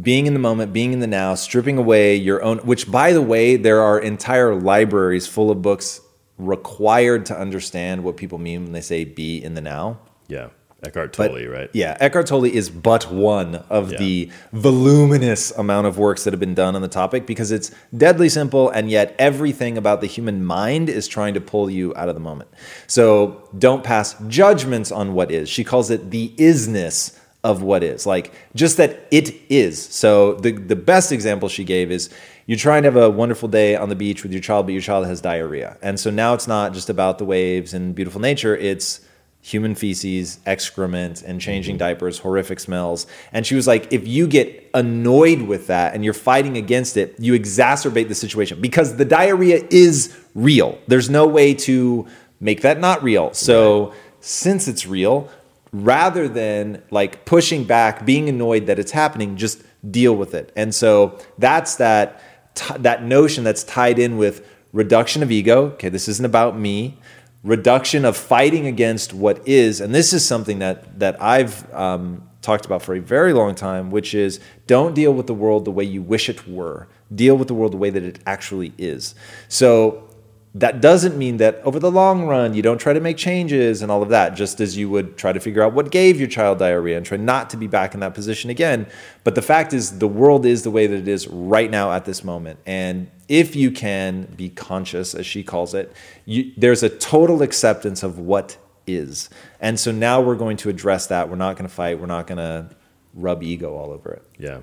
being 0.02 0.26
in 0.26 0.32
the 0.32 0.40
moment, 0.40 0.72
being 0.72 0.92
in 0.92 1.00
the 1.00 1.06
now, 1.06 1.34
stripping 1.34 1.78
away 1.78 2.16
your 2.16 2.42
own. 2.42 2.58
Which, 2.58 2.90
by 2.90 3.12
the 3.12 3.22
way, 3.22 3.56
there 3.56 3.80
are 3.80 3.98
entire 3.98 4.54
libraries 4.54 5.26
full 5.26 5.50
of 5.50 5.62
books 5.62 6.00
required 6.38 7.26
to 7.26 7.38
understand 7.38 8.04
what 8.04 8.16
people 8.16 8.38
mean 8.38 8.64
when 8.64 8.72
they 8.72 8.80
say 8.80 9.04
"be 9.04 9.42
in 9.42 9.54
the 9.54 9.60
now." 9.60 9.98
Yeah, 10.28 10.48
Eckhart 10.84 11.12
Tolle, 11.12 11.46
right? 11.46 11.70
Yeah, 11.72 11.96
Eckhart 12.00 12.26
Tolle 12.26 12.44
is 12.44 12.68
but 12.68 13.10
one 13.10 13.62
of 13.70 13.92
Yeah. 13.92 13.98
the 13.98 14.30
voluminous 14.52 15.50
amount 15.52 15.86
of 15.86 15.98
works 15.98 16.24
that 16.24 16.32
have 16.32 16.40
been 16.40 16.54
done 16.54 16.76
on 16.76 16.82
the 16.82 16.88
topic 16.88 17.26
because 17.26 17.50
it's 17.50 17.70
deadly 17.96 18.28
simple 18.28 18.68
and 18.68 18.90
yet 18.90 19.14
everything 19.18 19.78
about 19.78 20.00
the 20.00 20.06
human 20.06 20.44
mind 20.44 20.88
is 20.88 21.08
trying 21.08 21.32
to 21.34 21.40
pull 21.40 21.70
you 21.70 21.94
out 21.96 22.08
of 22.08 22.14
the 22.14 22.20
moment. 22.20 22.50
So 22.86 23.48
don't 23.56 23.82
pass 23.82 24.16
judgments 24.28 24.92
on 24.92 25.14
what 25.14 25.30
is. 25.30 25.48
She 25.48 25.64
calls 25.64 25.90
it 25.90 26.10
the 26.10 26.32
isness 26.36 27.15
of 27.46 27.62
what 27.62 27.84
is. 27.84 28.04
Like 28.06 28.32
just 28.56 28.76
that 28.76 29.06
it 29.12 29.34
is. 29.48 29.80
So 29.80 30.34
the 30.34 30.50
the 30.50 30.76
best 30.76 31.12
example 31.12 31.48
she 31.48 31.62
gave 31.62 31.92
is 31.92 32.10
you're 32.46 32.58
trying 32.58 32.82
to 32.82 32.88
have 32.88 32.96
a 32.96 33.08
wonderful 33.08 33.48
day 33.48 33.76
on 33.76 33.88
the 33.88 33.94
beach 33.94 34.24
with 34.24 34.32
your 34.32 34.42
child, 34.42 34.66
but 34.66 34.72
your 34.72 34.82
child 34.82 35.06
has 35.06 35.20
diarrhea. 35.20 35.78
And 35.80 35.98
so 35.98 36.10
now 36.10 36.34
it's 36.34 36.48
not 36.48 36.74
just 36.74 36.90
about 36.90 37.18
the 37.18 37.24
waves 37.24 37.72
and 37.72 37.94
beautiful 37.94 38.20
nature, 38.20 38.56
it's 38.56 39.00
human 39.40 39.76
feces, 39.76 40.40
excrement, 40.44 41.22
and 41.22 41.40
changing 41.40 41.76
mm-hmm. 41.76 41.94
diapers, 41.94 42.18
horrific 42.18 42.58
smells. 42.58 43.06
And 43.32 43.46
she 43.46 43.54
was 43.54 43.68
like, 43.68 43.92
if 43.92 44.06
you 44.08 44.26
get 44.26 44.68
annoyed 44.74 45.42
with 45.42 45.68
that 45.68 45.94
and 45.94 46.04
you're 46.04 46.14
fighting 46.14 46.56
against 46.56 46.96
it, 46.96 47.14
you 47.20 47.32
exacerbate 47.32 48.08
the 48.08 48.14
situation 48.16 48.60
because 48.60 48.96
the 48.96 49.04
diarrhea 49.04 49.64
is 49.70 50.16
real. 50.34 50.76
There's 50.88 51.08
no 51.08 51.28
way 51.28 51.54
to 51.54 52.08
make 52.40 52.62
that 52.62 52.80
not 52.80 53.04
real. 53.04 53.32
So 53.34 53.94
since 54.20 54.66
it's 54.66 54.84
real, 54.84 55.30
rather 55.84 56.28
than 56.28 56.82
like 56.90 57.24
pushing 57.24 57.64
back, 57.64 58.04
being 58.04 58.28
annoyed 58.28 58.66
that 58.66 58.78
it's 58.78 58.92
happening, 58.92 59.36
just 59.36 59.62
deal 59.90 60.14
with 60.14 60.34
it. 60.34 60.52
And 60.56 60.74
so 60.74 61.18
that's 61.38 61.76
that 61.76 62.20
that 62.78 63.02
notion 63.04 63.44
that's 63.44 63.64
tied 63.64 63.98
in 63.98 64.16
with 64.16 64.46
reduction 64.72 65.22
of 65.22 65.30
ego. 65.30 65.66
Okay, 65.72 65.88
this 65.88 66.08
isn't 66.08 66.24
about 66.24 66.58
me 66.58 66.98
reduction 67.46 68.04
of 68.04 68.16
fighting 68.16 68.66
against 68.66 69.14
what 69.14 69.46
is 69.46 69.80
and 69.80 69.94
this 69.94 70.12
is 70.12 70.26
something 70.26 70.58
that 70.58 70.98
that 70.98 71.20
i've 71.22 71.72
um, 71.72 72.28
talked 72.42 72.66
about 72.66 72.82
for 72.82 72.94
a 72.96 73.00
very 73.00 73.32
long 73.32 73.54
time 73.54 73.92
which 73.92 74.14
is 74.14 74.40
don't 74.66 74.94
deal 74.94 75.14
with 75.14 75.28
the 75.28 75.34
world 75.34 75.64
the 75.64 75.70
way 75.70 75.84
you 75.84 76.02
wish 76.02 76.28
it 76.28 76.48
were 76.48 76.88
deal 77.14 77.36
with 77.36 77.46
the 77.46 77.54
world 77.54 77.72
the 77.72 77.76
way 77.76 77.88
that 77.88 78.02
it 78.02 78.18
actually 78.26 78.72
is 78.78 79.14
so 79.48 80.05
that 80.58 80.80
doesn't 80.80 81.18
mean 81.18 81.36
that 81.36 81.60
over 81.64 81.78
the 81.78 81.90
long 81.90 82.26
run 82.26 82.54
you 82.54 82.62
don't 82.62 82.78
try 82.78 82.94
to 82.94 83.00
make 83.00 83.18
changes 83.18 83.82
and 83.82 83.92
all 83.92 84.02
of 84.02 84.08
that 84.08 84.34
just 84.34 84.58
as 84.58 84.74
you 84.74 84.88
would 84.88 85.18
try 85.18 85.30
to 85.30 85.38
figure 85.38 85.62
out 85.62 85.74
what 85.74 85.90
gave 85.90 86.18
your 86.18 86.28
child 86.28 86.58
diarrhea 86.58 86.96
and 86.96 87.04
try 87.04 87.18
not 87.18 87.50
to 87.50 87.58
be 87.58 87.66
back 87.66 87.92
in 87.92 88.00
that 88.00 88.14
position 88.14 88.48
again. 88.48 88.86
But 89.22 89.34
the 89.34 89.42
fact 89.42 89.74
is 89.74 89.98
the 89.98 90.08
world 90.08 90.46
is 90.46 90.62
the 90.62 90.70
way 90.70 90.86
that 90.86 90.96
it 90.96 91.08
is 91.08 91.28
right 91.28 91.70
now 91.70 91.92
at 91.92 92.06
this 92.06 92.24
moment. 92.24 92.58
And 92.64 93.10
if 93.28 93.54
you 93.54 93.70
can 93.70 94.22
be 94.34 94.48
conscious 94.48 95.14
as 95.14 95.26
she 95.26 95.42
calls 95.42 95.74
it 95.74 95.92
you, 96.24 96.52
there's 96.56 96.82
a 96.82 96.88
total 96.88 97.42
acceptance 97.42 98.02
of 98.02 98.18
what 98.18 98.56
is. 98.86 99.28
And 99.60 99.78
so 99.78 99.92
now 99.92 100.22
we're 100.22 100.36
going 100.36 100.56
to 100.58 100.70
address 100.70 101.08
that. 101.08 101.28
We're 101.28 101.36
not 101.36 101.56
going 101.56 101.68
to 101.68 101.74
fight. 101.74 102.00
We're 102.00 102.06
not 102.06 102.26
going 102.26 102.38
to 102.38 102.74
rub 103.12 103.42
ego 103.42 103.76
all 103.76 103.90
over 103.90 104.12
it. 104.14 104.22
Yeah. 104.38 104.60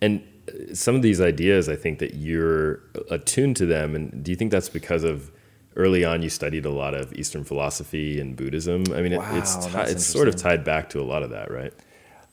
And 0.00 0.22
some 0.72 0.94
of 0.94 1.02
these 1.02 1.20
ideas, 1.20 1.68
I 1.68 1.76
think 1.76 1.98
that 1.98 2.14
you're 2.14 2.80
attuned 3.10 3.56
to 3.56 3.66
them. 3.66 3.94
And 3.94 4.22
do 4.22 4.30
you 4.30 4.36
think 4.36 4.50
that's 4.50 4.68
because 4.68 5.04
of 5.04 5.30
early 5.74 6.04
on 6.04 6.22
you 6.22 6.30
studied 6.30 6.64
a 6.64 6.70
lot 6.70 6.94
of 6.94 7.12
Eastern 7.14 7.44
philosophy 7.44 8.20
and 8.20 8.36
Buddhism? 8.36 8.84
I 8.94 9.02
mean, 9.02 9.12
it, 9.12 9.20
it's, 9.32 9.56
Wow, 9.56 9.68
that's 9.68 9.92
it's 9.92 10.06
sort 10.06 10.28
of 10.28 10.36
tied 10.36 10.64
back 10.64 10.90
to 10.90 11.00
a 11.00 11.04
lot 11.04 11.22
of 11.22 11.30
that, 11.30 11.50
right? 11.50 11.72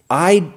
I 0.10 0.53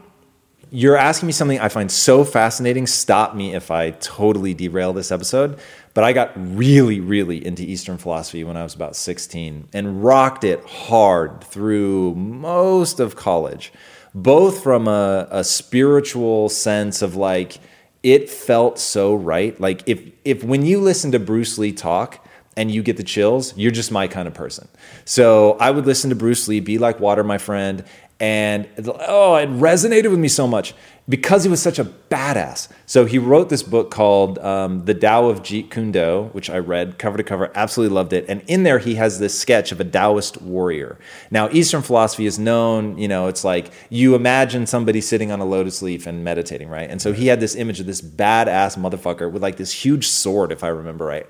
you're 0.71 0.97
asking 0.97 1.29
me 1.29 1.33
something 1.33 1.61
I 1.61 1.69
find 1.69 1.91
so 1.91 2.25
fascinating. 2.25 2.87
Stop 2.87 3.37
me 3.37 3.55
if 3.55 3.71
I 3.71 3.91
totally 3.93 4.53
derail 4.53 4.93
this 4.93 5.13
episode. 5.13 5.59
But 5.95 6.05
I 6.05 6.13
got 6.13 6.33
really, 6.37 7.01
really 7.01 7.45
into 7.45 7.63
Eastern 7.63 7.97
philosophy 7.97 8.45
when 8.45 8.57
I 8.57 8.63
was 8.63 8.75
about 8.75 8.97
16 8.97 9.69
and 9.73 10.05
rocked 10.05 10.45
it 10.45 10.63
hard 10.65 11.43
through 11.45 12.15
most 12.17 13.01
of 13.01 13.17
college, 13.17 13.73
both 14.17 14.63
from 14.63 14.89
a, 14.89 15.29
a 15.31 15.45
spiritual 15.45 16.49
sense 16.49 17.03
of 17.03 17.15
like, 17.15 17.59
it 18.03 18.31
felt 18.31 18.79
so 18.79 19.15
right. 19.15 19.61
Like, 19.61 19.83
if, 19.87 20.01
if 20.25 20.43
when 20.43 20.65
you 20.65 20.81
listen 20.81 21.13
to 21.13 21.19
Bruce 21.19 21.59
Lee 21.59 21.73
talk, 21.73 22.27
and 22.57 22.71
you 22.71 22.83
get 22.83 22.97
the 22.97 23.05
chills, 23.05 23.55
you're 23.57 23.71
just 23.71 23.93
my 23.93 24.09
kind 24.09 24.27
of 24.27 24.33
person. 24.33 24.67
So 25.05 25.59
I 25.61 25.71
would 25.71 25.85
listen 25.85 26.09
to 26.09 26.17
Bruce 26.17 26.49
Lee, 26.49 26.61
Be 26.61 26.79
Like 26.79 26.99
Water, 26.99 27.23
my 27.23 27.37
friend, 27.37 27.85
and 28.19 28.67
oh, 29.07 29.35
it 29.37 29.49
resonated 29.51 30.11
with 30.11 30.19
me 30.19 30.29
so 30.29 30.47
much 30.47 30.75
because 31.09 31.45
he 31.45 31.51
was 31.51 31.63
such 31.63 31.79
a 31.79 31.85
badass. 31.85 32.69
So 32.87 33.05
he 33.05 33.19
wrote 33.19 33.49
this 33.49 33.63
book 33.63 33.91
called 33.91 34.39
um, 34.39 34.87
The 34.87 34.95
Tao 34.95 35.29
of 35.29 35.43
Jeet 35.43 35.71
Kune 35.71 35.93
Do, 35.93 36.31
which 36.33 36.51
I 36.51 36.59
read 36.59 36.99
cover 36.99 37.17
to 37.19 37.23
cover, 37.23 37.53
absolutely 37.55 37.95
loved 37.95 38.13
it. 38.13 38.25
And 38.29 38.43
in 38.47 38.63
there, 38.63 38.79
he 38.79 38.97
has 38.97 39.19
this 39.19 39.39
sketch 39.39 39.71
of 39.71 39.81
a 39.81 39.85
Taoist 39.85 40.41
warrior. 40.41 40.99
Now, 41.31 41.49
Eastern 41.51 41.83
philosophy 41.83 42.27
is 42.27 42.39
known, 42.39 42.99
you 42.99 43.07
know, 43.07 43.29
it's 43.29 43.45
like 43.45 43.71
you 43.91 44.15
imagine 44.15 44.67
somebody 44.67 45.01
sitting 45.01 45.31
on 45.31 45.41
a 45.41 45.45
lotus 45.45 45.83
leaf 45.83 46.07
and 46.07 46.25
meditating, 46.25 46.69
right? 46.69 46.91
And 46.91 47.01
so 47.01 47.13
he 47.13 47.27
had 47.27 47.39
this 47.39 47.55
image 47.55 47.81
of 47.81 47.87
this 47.87 48.01
badass 48.01 48.79
motherfucker 48.79 49.31
with 49.31 49.43
like 49.43 49.57
this 49.57 49.73
huge 49.73 50.09
sword, 50.09 50.53
if 50.53 50.65
I 50.65 50.69
remember 50.69 51.05
right. 51.05 51.27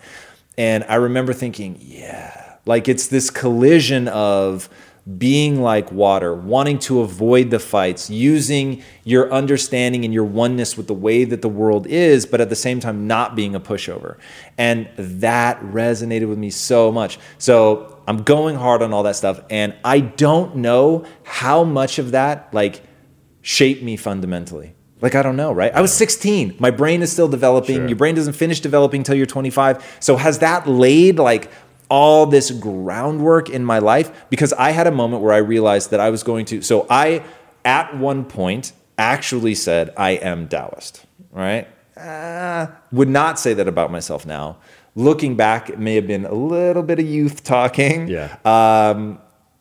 And 0.57 0.85
I 0.85 0.95
remember 0.95 1.35
thinking, 1.35 1.78
yeah, 1.81 2.57
like 2.64 2.88
it's 2.88 3.09
this 3.09 3.28
collision 3.28 4.09
of 4.09 4.71
being 5.19 5.63
like 5.63 5.93
water, 5.93 6.35
wanting 6.35 6.81
to 6.81 7.01
avoid 7.01 7.51
the 7.51 7.61
fights, 7.61 8.11
using 8.11 8.83
your 9.05 9.33
understanding 9.33 10.05
and 10.05 10.13
your 10.13 10.25
oneness 10.25 10.77
with 10.77 10.89
the 10.89 10.95
way 10.95 11.23
that 11.25 11.43
the 11.43 11.49
world 11.49 11.87
is, 11.87 12.27
but 12.27 12.41
at 12.41 12.49
the 12.49 12.57
same 12.57 12.81
time 12.81 13.07
not 13.07 13.37
being 13.37 13.55
a 13.55 13.61
pushover. 13.61 14.17
And 14.59 14.89
that 14.97 15.61
resonated 15.61 16.29
with 16.29 16.39
me 16.39 16.51
so 16.51 16.91
much. 16.91 17.21
So 17.39 18.03
I'm 18.09 18.25
going 18.25 18.57
hard 18.57 18.83
on 18.83 18.93
all 18.93 19.05
that 19.05 19.15
stuff. 19.15 19.41
And 19.49 19.77
I 19.85 20.01
don't 20.01 20.57
know 20.57 21.05
how 21.23 21.63
much 21.63 22.01
of 22.01 22.11
that 22.11 22.53
like 22.53 22.83
shaped 23.43 23.85
me 23.85 23.97
fundamentally. 23.97 24.75
Like 25.01 25.15
I 25.15 25.23
don't 25.23 25.37
know, 25.37 25.53
right? 25.53 25.73
I 25.73 25.83
was 25.83 25.93
16. 25.93 26.57
My 26.59 26.71
brain 26.71 27.03
is 27.03 27.13
still 27.13 27.29
developing. 27.29 27.77
Sure. 27.77 27.87
Your 27.87 27.97
brain 27.97 28.17
doesn't 28.17 28.33
finish 28.33 28.61
developing 28.61 29.01
until 29.01 29.15
you're 29.15 29.27
25. 29.27 29.99
So 30.01 30.17
has 30.17 30.41
that 30.41 30.67
laid 30.67 31.19
like 31.19 31.51
all 31.88 32.26
this 32.26 32.50
groundwork 32.50 33.50
in 33.50 33.64
my 33.64 33.78
life? 33.78 34.26
Because 34.31 34.52
I 34.52 34.71
had 34.71 34.87
a 34.87 34.90
moment 34.90 35.23
where 35.23 35.33
I 35.33 35.38
realized 35.38 35.90
that 35.90 36.00
I 36.00 36.11
was 36.11 36.23
going 36.23 36.47
to. 36.47 36.62
So 36.62 36.87
I, 36.90 37.25
at 37.64 37.97
one 37.97 38.25
point, 38.25 38.73
actually 38.99 39.55
said 39.55 39.93
I 39.97 40.11
am 40.12 40.49
Taoist. 40.49 41.05
Right? 41.31 41.69
Uh, 41.97 42.69
would 42.93 43.09
not 43.09 43.38
say 43.38 43.55
that 43.55 43.69
about 43.69 43.90
myself 43.90 44.26
now. 44.26 44.59
Looking 44.95 45.37
back, 45.37 45.69
it 45.69 45.78
may 45.78 45.95
have 45.95 46.07
been 46.07 46.25
a 46.25 46.35
little 46.35 46.83
bit 46.83 46.99
of 46.99 47.07
youth 47.07 47.45
talking. 47.45 48.09
Yeah. 48.09 48.37
Um, 48.45 49.19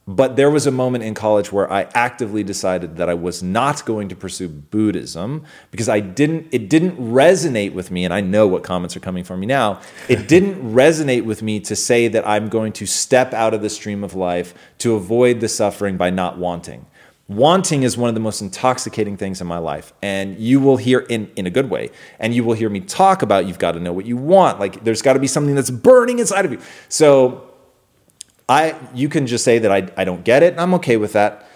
but 0.08 0.36
there 0.36 0.52
was 0.52 0.68
a 0.68 0.72
moment 0.72 1.04
in 1.04 1.16
college 1.16 1.52
where 1.52 1.72
I 1.72 1.88
actively 1.96 2.44
decided 2.44 2.98
that 2.98 3.10
I 3.10 3.16
was 3.16 3.42
not 3.42 3.86
going 3.86 4.08
to 4.10 4.16
pursue 4.16 4.48
Buddhism 4.48 5.44
because 5.72 5.90
I 5.90 6.00
didn't 6.00 6.48
it 6.52 6.70
didn't 6.70 6.96
resonate 6.98 7.74
with 7.74 7.90
me 7.90 8.06
and 8.06 8.14
I 8.14 8.22
know 8.22 8.46
what 8.48 8.64
comments 8.64 8.96
are 8.96 9.00
coming 9.00 9.24
from 9.24 9.40
me 9.40 9.48
now. 9.48 9.82
It 10.08 10.28
didn't 10.28 10.74
resonate 10.74 11.26
with 11.26 11.42
me 11.42 11.60
to 11.62 11.76
say 11.76 12.08
that 12.08 12.28
I'm 12.28 12.50
going 12.50 12.72
to 12.74 12.86
step 12.86 13.34
out 13.34 13.56
of 13.56 13.64
the 13.64 13.70
stream 13.70 14.04
of 14.04 14.14
life 14.14 14.54
to 14.80 14.96
avoid 14.96 15.40
the 15.40 15.50
suffering 15.50 15.98
by 15.98 16.12
not 16.12 16.38
wanting. 16.38 16.86
Wanting 17.28 17.82
is 17.82 17.98
one 17.98 18.08
of 18.08 18.14
the 18.14 18.22
most 18.22 18.40
intoxicating 18.42 19.18
things 19.18 19.42
in 19.42 19.48
my 19.48 19.58
life. 19.58 19.94
And 20.04 20.38
you 20.38 20.60
will 20.60 20.78
hear 20.78 21.00
in, 21.00 21.32
in 21.36 21.48
a 21.48 21.50
good 21.50 21.72
way, 21.72 21.90
and 22.20 22.36
you 22.36 22.44
will 22.44 22.54
hear 22.54 22.70
me 22.70 22.82
talk 22.82 23.24
about 23.24 23.48
you've 23.48 23.58
got 23.58 23.72
to 23.72 23.80
know 23.80 23.92
what 23.92 24.06
you 24.06 24.16
want. 24.16 24.60
Like 24.60 24.84
there's 24.84 25.02
got 25.02 25.14
to 25.14 25.20
be 25.20 25.26
something 25.26 25.56
that's 25.56 25.72
burning 25.72 26.20
inside 26.20 26.46
of 26.46 26.52
you. 26.52 26.60
So 26.88 27.55
I 28.48 28.76
you 28.94 29.10
can 29.10 29.28
just 29.28 29.44
say 29.44 29.60
that 29.60 29.72
I, 29.72 29.90
I 29.98 30.04
don't 30.04 30.24
get 30.24 30.44
it, 30.44 30.54
and 30.54 30.62
I'm 30.62 30.74
okay 30.76 30.98
with 30.98 31.14
that. 31.14 31.48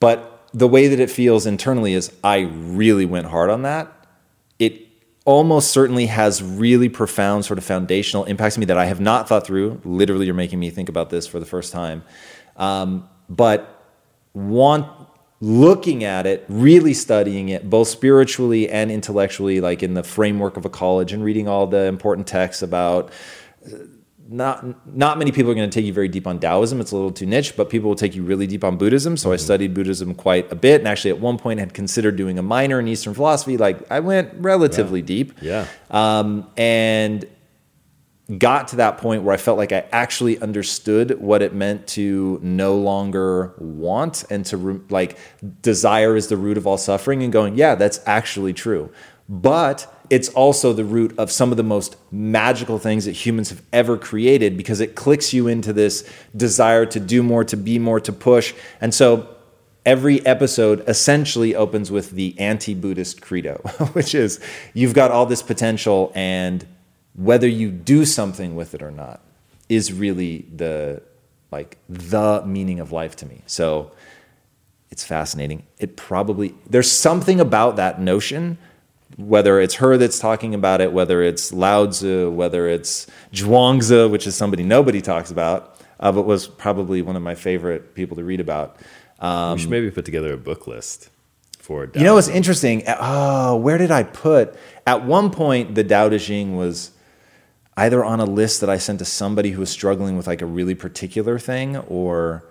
But 0.00 0.48
the 0.52 0.68
way 0.68 0.88
that 0.88 1.00
it 1.00 1.10
feels 1.10 1.46
internally 1.46 1.94
is 1.94 2.12
I 2.22 2.40
really 2.40 3.06
went 3.06 3.26
hard 3.26 3.50
on 3.50 3.62
that. 3.62 3.90
It 4.58 4.86
almost 5.24 5.70
certainly 5.70 6.06
has 6.06 6.42
really 6.42 6.88
profound 6.88 7.44
sort 7.44 7.58
of 7.58 7.64
foundational 7.64 8.24
impacts 8.24 8.54
to 8.54 8.60
me 8.60 8.66
that 8.66 8.76
I 8.76 8.86
have 8.86 9.00
not 9.00 9.28
thought 9.28 9.46
through. 9.46 9.80
Literally, 9.84 10.26
you're 10.26 10.34
making 10.34 10.58
me 10.58 10.70
think 10.70 10.88
about 10.88 11.10
this 11.10 11.26
for 11.26 11.40
the 11.40 11.46
first 11.46 11.72
time. 11.72 12.04
Um, 12.56 13.08
but 13.28 13.82
want 14.34 14.86
looking 15.40 16.04
at 16.04 16.26
it, 16.26 16.44
really 16.48 16.94
studying 16.94 17.48
it, 17.48 17.68
both 17.68 17.88
spiritually 17.88 18.68
and 18.68 18.90
intellectually, 18.92 19.60
like 19.60 19.82
in 19.82 19.94
the 19.94 20.02
framework 20.04 20.56
of 20.56 20.64
a 20.64 20.70
college, 20.70 21.12
and 21.12 21.24
reading 21.24 21.48
all 21.48 21.66
the 21.66 21.84
important 21.84 22.26
texts 22.26 22.62
about 22.62 23.12
not 24.32 24.64
not 24.96 25.18
many 25.18 25.30
people 25.30 25.52
are 25.52 25.54
going 25.54 25.68
to 25.68 25.74
take 25.74 25.84
you 25.84 25.92
very 25.92 26.08
deep 26.08 26.26
on 26.26 26.40
Taoism. 26.40 26.80
It's 26.80 26.90
a 26.90 26.96
little 26.96 27.12
too 27.12 27.26
niche, 27.26 27.56
but 27.56 27.70
people 27.70 27.88
will 27.90 27.96
take 27.96 28.14
you 28.14 28.22
really 28.22 28.46
deep 28.46 28.64
on 28.64 28.76
Buddhism. 28.76 29.16
So 29.16 29.28
mm-hmm. 29.28 29.34
I 29.34 29.36
studied 29.36 29.74
Buddhism 29.74 30.14
quite 30.14 30.50
a 30.50 30.54
bit, 30.56 30.80
and 30.80 30.88
actually 30.88 31.10
at 31.10 31.20
one 31.20 31.38
point 31.38 31.60
had 31.60 31.74
considered 31.74 32.16
doing 32.16 32.38
a 32.38 32.42
minor 32.42 32.80
in 32.80 32.88
Eastern 32.88 33.14
philosophy. 33.14 33.56
Like 33.56 33.90
I 33.90 34.00
went 34.00 34.32
relatively 34.36 35.00
yeah. 35.00 35.06
deep, 35.06 35.32
yeah, 35.42 35.66
um, 35.90 36.50
and 36.56 37.26
got 38.38 38.68
to 38.68 38.76
that 38.76 38.96
point 38.98 39.24
where 39.24 39.34
I 39.34 39.36
felt 39.36 39.58
like 39.58 39.72
I 39.72 39.84
actually 39.92 40.40
understood 40.40 41.20
what 41.20 41.42
it 41.42 41.52
meant 41.52 41.86
to 41.88 42.40
no 42.42 42.76
longer 42.76 43.52
want 43.58 44.24
and 44.30 44.46
to 44.46 44.56
re- 44.56 44.80
like 44.88 45.18
desire 45.60 46.16
is 46.16 46.28
the 46.28 46.36
root 46.38 46.56
of 46.56 46.66
all 46.66 46.78
suffering, 46.78 47.22
and 47.22 47.32
going, 47.32 47.56
yeah, 47.56 47.74
that's 47.74 48.00
actually 48.06 48.54
true, 48.54 48.90
but 49.28 49.86
it's 50.12 50.28
also 50.28 50.74
the 50.74 50.84
root 50.84 51.18
of 51.18 51.32
some 51.32 51.52
of 51.52 51.56
the 51.56 51.62
most 51.62 51.96
magical 52.10 52.78
things 52.78 53.06
that 53.06 53.12
humans 53.12 53.48
have 53.48 53.62
ever 53.72 53.96
created 53.96 54.58
because 54.58 54.78
it 54.78 54.94
clicks 54.94 55.32
you 55.32 55.48
into 55.48 55.72
this 55.72 56.06
desire 56.36 56.84
to 56.84 57.00
do 57.00 57.22
more, 57.22 57.44
to 57.44 57.56
be 57.56 57.78
more, 57.78 57.98
to 57.98 58.12
push. 58.12 58.52
And 58.82 58.92
so 58.92 59.26
every 59.86 60.24
episode 60.26 60.86
essentially 60.86 61.54
opens 61.54 61.90
with 61.90 62.10
the 62.10 62.38
anti 62.38 62.74
Buddhist 62.74 63.22
credo, 63.22 63.54
which 63.94 64.14
is 64.14 64.38
you've 64.74 64.92
got 64.92 65.10
all 65.10 65.24
this 65.24 65.40
potential, 65.40 66.12
and 66.14 66.66
whether 67.14 67.48
you 67.48 67.70
do 67.70 68.04
something 68.04 68.54
with 68.54 68.74
it 68.74 68.82
or 68.82 68.90
not 68.90 69.22
is 69.70 69.94
really 69.94 70.44
the 70.54 71.00
like 71.50 71.78
the 71.88 72.42
meaning 72.44 72.80
of 72.80 72.92
life 72.92 73.16
to 73.16 73.24
me. 73.24 73.40
So 73.46 73.92
it's 74.90 75.04
fascinating. 75.04 75.62
It 75.78 75.96
probably 75.96 76.54
there's 76.68 76.92
something 76.92 77.40
about 77.40 77.76
that 77.76 77.98
notion 77.98 78.58
whether 79.16 79.60
it's 79.60 79.74
her 79.74 79.96
that's 79.96 80.18
talking 80.18 80.54
about 80.54 80.80
it, 80.80 80.92
whether 80.92 81.22
it's 81.22 81.52
Lao 81.52 81.86
Tzu, 81.86 82.30
whether 82.30 82.68
it's 82.68 83.06
Zhuangzi, 83.32 84.10
which 84.10 84.26
is 84.26 84.34
somebody 84.34 84.62
nobody 84.62 85.00
talks 85.00 85.30
about, 85.30 85.80
uh, 86.00 86.12
but 86.12 86.22
was 86.22 86.46
probably 86.48 87.02
one 87.02 87.16
of 87.16 87.22
my 87.22 87.34
favorite 87.34 87.94
people 87.94 88.16
to 88.16 88.24
read 88.24 88.40
about. 88.40 88.76
Um, 89.18 89.54
we 89.54 89.60
should 89.60 89.70
maybe 89.70 89.90
put 89.90 90.04
together 90.04 90.32
a 90.32 90.36
book 90.36 90.66
list 90.66 91.10
for. 91.58 91.86
Dao 91.86 91.98
you 91.98 92.04
know 92.04 92.14
what's 92.14 92.28
interesting? 92.28 92.82
Oh, 92.86 93.56
where 93.56 93.78
did 93.78 93.90
I 93.90 94.02
put? 94.02 94.56
At 94.86 95.04
one 95.04 95.30
point, 95.30 95.74
the 95.74 95.84
Tao 95.84 96.08
Te 96.08 96.18
Ching 96.18 96.56
was 96.56 96.90
either 97.76 98.04
on 98.04 98.20
a 98.20 98.24
list 98.24 98.60
that 98.60 98.70
I 98.70 98.78
sent 98.78 98.98
to 98.98 99.04
somebody 99.04 99.50
who 99.50 99.60
was 99.60 99.70
struggling 99.70 100.16
with 100.16 100.26
like 100.26 100.42
a 100.42 100.46
really 100.46 100.74
particular 100.74 101.38
thing, 101.38 101.76
or 101.76 102.44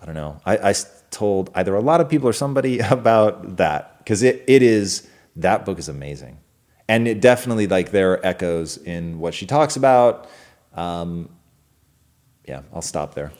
I 0.00 0.06
don't 0.06 0.14
know. 0.14 0.40
I, 0.44 0.70
I 0.70 0.74
told 1.10 1.50
either 1.54 1.74
a 1.74 1.80
lot 1.80 2.00
of 2.00 2.08
people 2.08 2.28
or 2.28 2.32
somebody 2.32 2.78
about 2.98 3.58
that 3.58 3.98
because 3.98 4.22
it, 4.22 4.42
it 4.48 4.62
is 4.62 5.08
that 5.36 5.64
book 5.64 5.78
is 5.78 5.88
amazing. 5.88 6.38
And 6.88 7.08
it 7.08 7.20
definitely 7.20 7.66
like 7.66 7.90
there 7.90 8.12
are 8.12 8.26
echoes 8.26 8.76
in 8.76 9.18
what 9.18 9.34
she 9.34 9.46
talks 9.46 9.76
about. 9.76 10.28
Um, 10.74 11.30
yeah, 12.46 12.62
I'll 12.72 12.82
stop 12.82 13.14
there. 13.14 13.32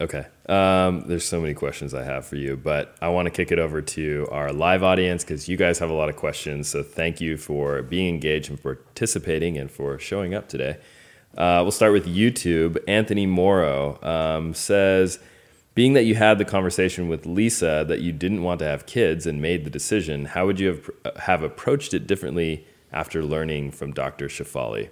Okay. 0.00 0.26
Um, 0.48 1.04
there's 1.06 1.24
so 1.24 1.40
many 1.40 1.54
questions 1.54 1.92
I 1.92 2.04
have 2.04 2.24
for 2.24 2.36
you, 2.36 2.56
but 2.56 2.96
I 3.00 3.08
want 3.08 3.26
to 3.26 3.30
kick 3.30 3.50
it 3.50 3.58
over 3.58 3.82
to 3.82 4.28
our 4.30 4.52
live 4.52 4.82
audience 4.82 5.24
because 5.24 5.48
you 5.48 5.56
guys 5.56 5.80
have 5.80 5.90
a 5.90 5.94
lot 5.94 6.08
of 6.08 6.16
questions. 6.16 6.68
So 6.68 6.82
thank 6.82 7.20
you 7.20 7.36
for 7.36 7.82
being 7.82 8.08
engaged 8.08 8.48
and 8.48 8.62
participating 8.62 9.58
and 9.58 9.70
for 9.70 9.98
showing 9.98 10.34
up 10.34 10.48
today. 10.48 10.78
Uh, 11.36 11.60
we'll 11.62 11.72
start 11.72 11.92
with 11.92 12.06
YouTube. 12.06 12.78
Anthony 12.86 13.26
Morrow 13.26 13.98
um, 14.02 14.54
says, 14.54 15.18
being 15.78 15.92
that 15.92 16.02
you 16.02 16.16
had 16.16 16.38
the 16.38 16.44
conversation 16.44 17.06
with 17.06 17.24
Lisa 17.24 17.84
that 17.86 18.00
you 18.00 18.10
didn't 18.10 18.42
want 18.42 18.58
to 18.58 18.64
have 18.64 18.84
kids 18.84 19.28
and 19.28 19.40
made 19.40 19.64
the 19.64 19.70
decision, 19.70 20.24
how 20.24 20.44
would 20.44 20.58
you 20.58 20.66
have, 20.66 20.90
uh, 21.04 21.10
have 21.20 21.44
approached 21.44 21.94
it 21.94 22.04
differently 22.04 22.66
after 22.92 23.22
learning 23.22 23.70
from 23.70 23.92
Dr. 23.92 24.26
Shefali? 24.26 24.88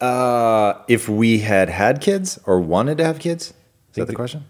Uh, 0.00 0.82
if 0.88 1.06
we 1.06 1.40
had 1.40 1.68
had 1.68 2.00
kids 2.00 2.40
or 2.46 2.58
wanted 2.60 2.96
to 2.96 3.04
have 3.04 3.18
kids, 3.18 3.48
is 3.48 3.96
that 3.96 4.06
the, 4.06 4.12
the 4.12 4.14
question? 4.14 4.46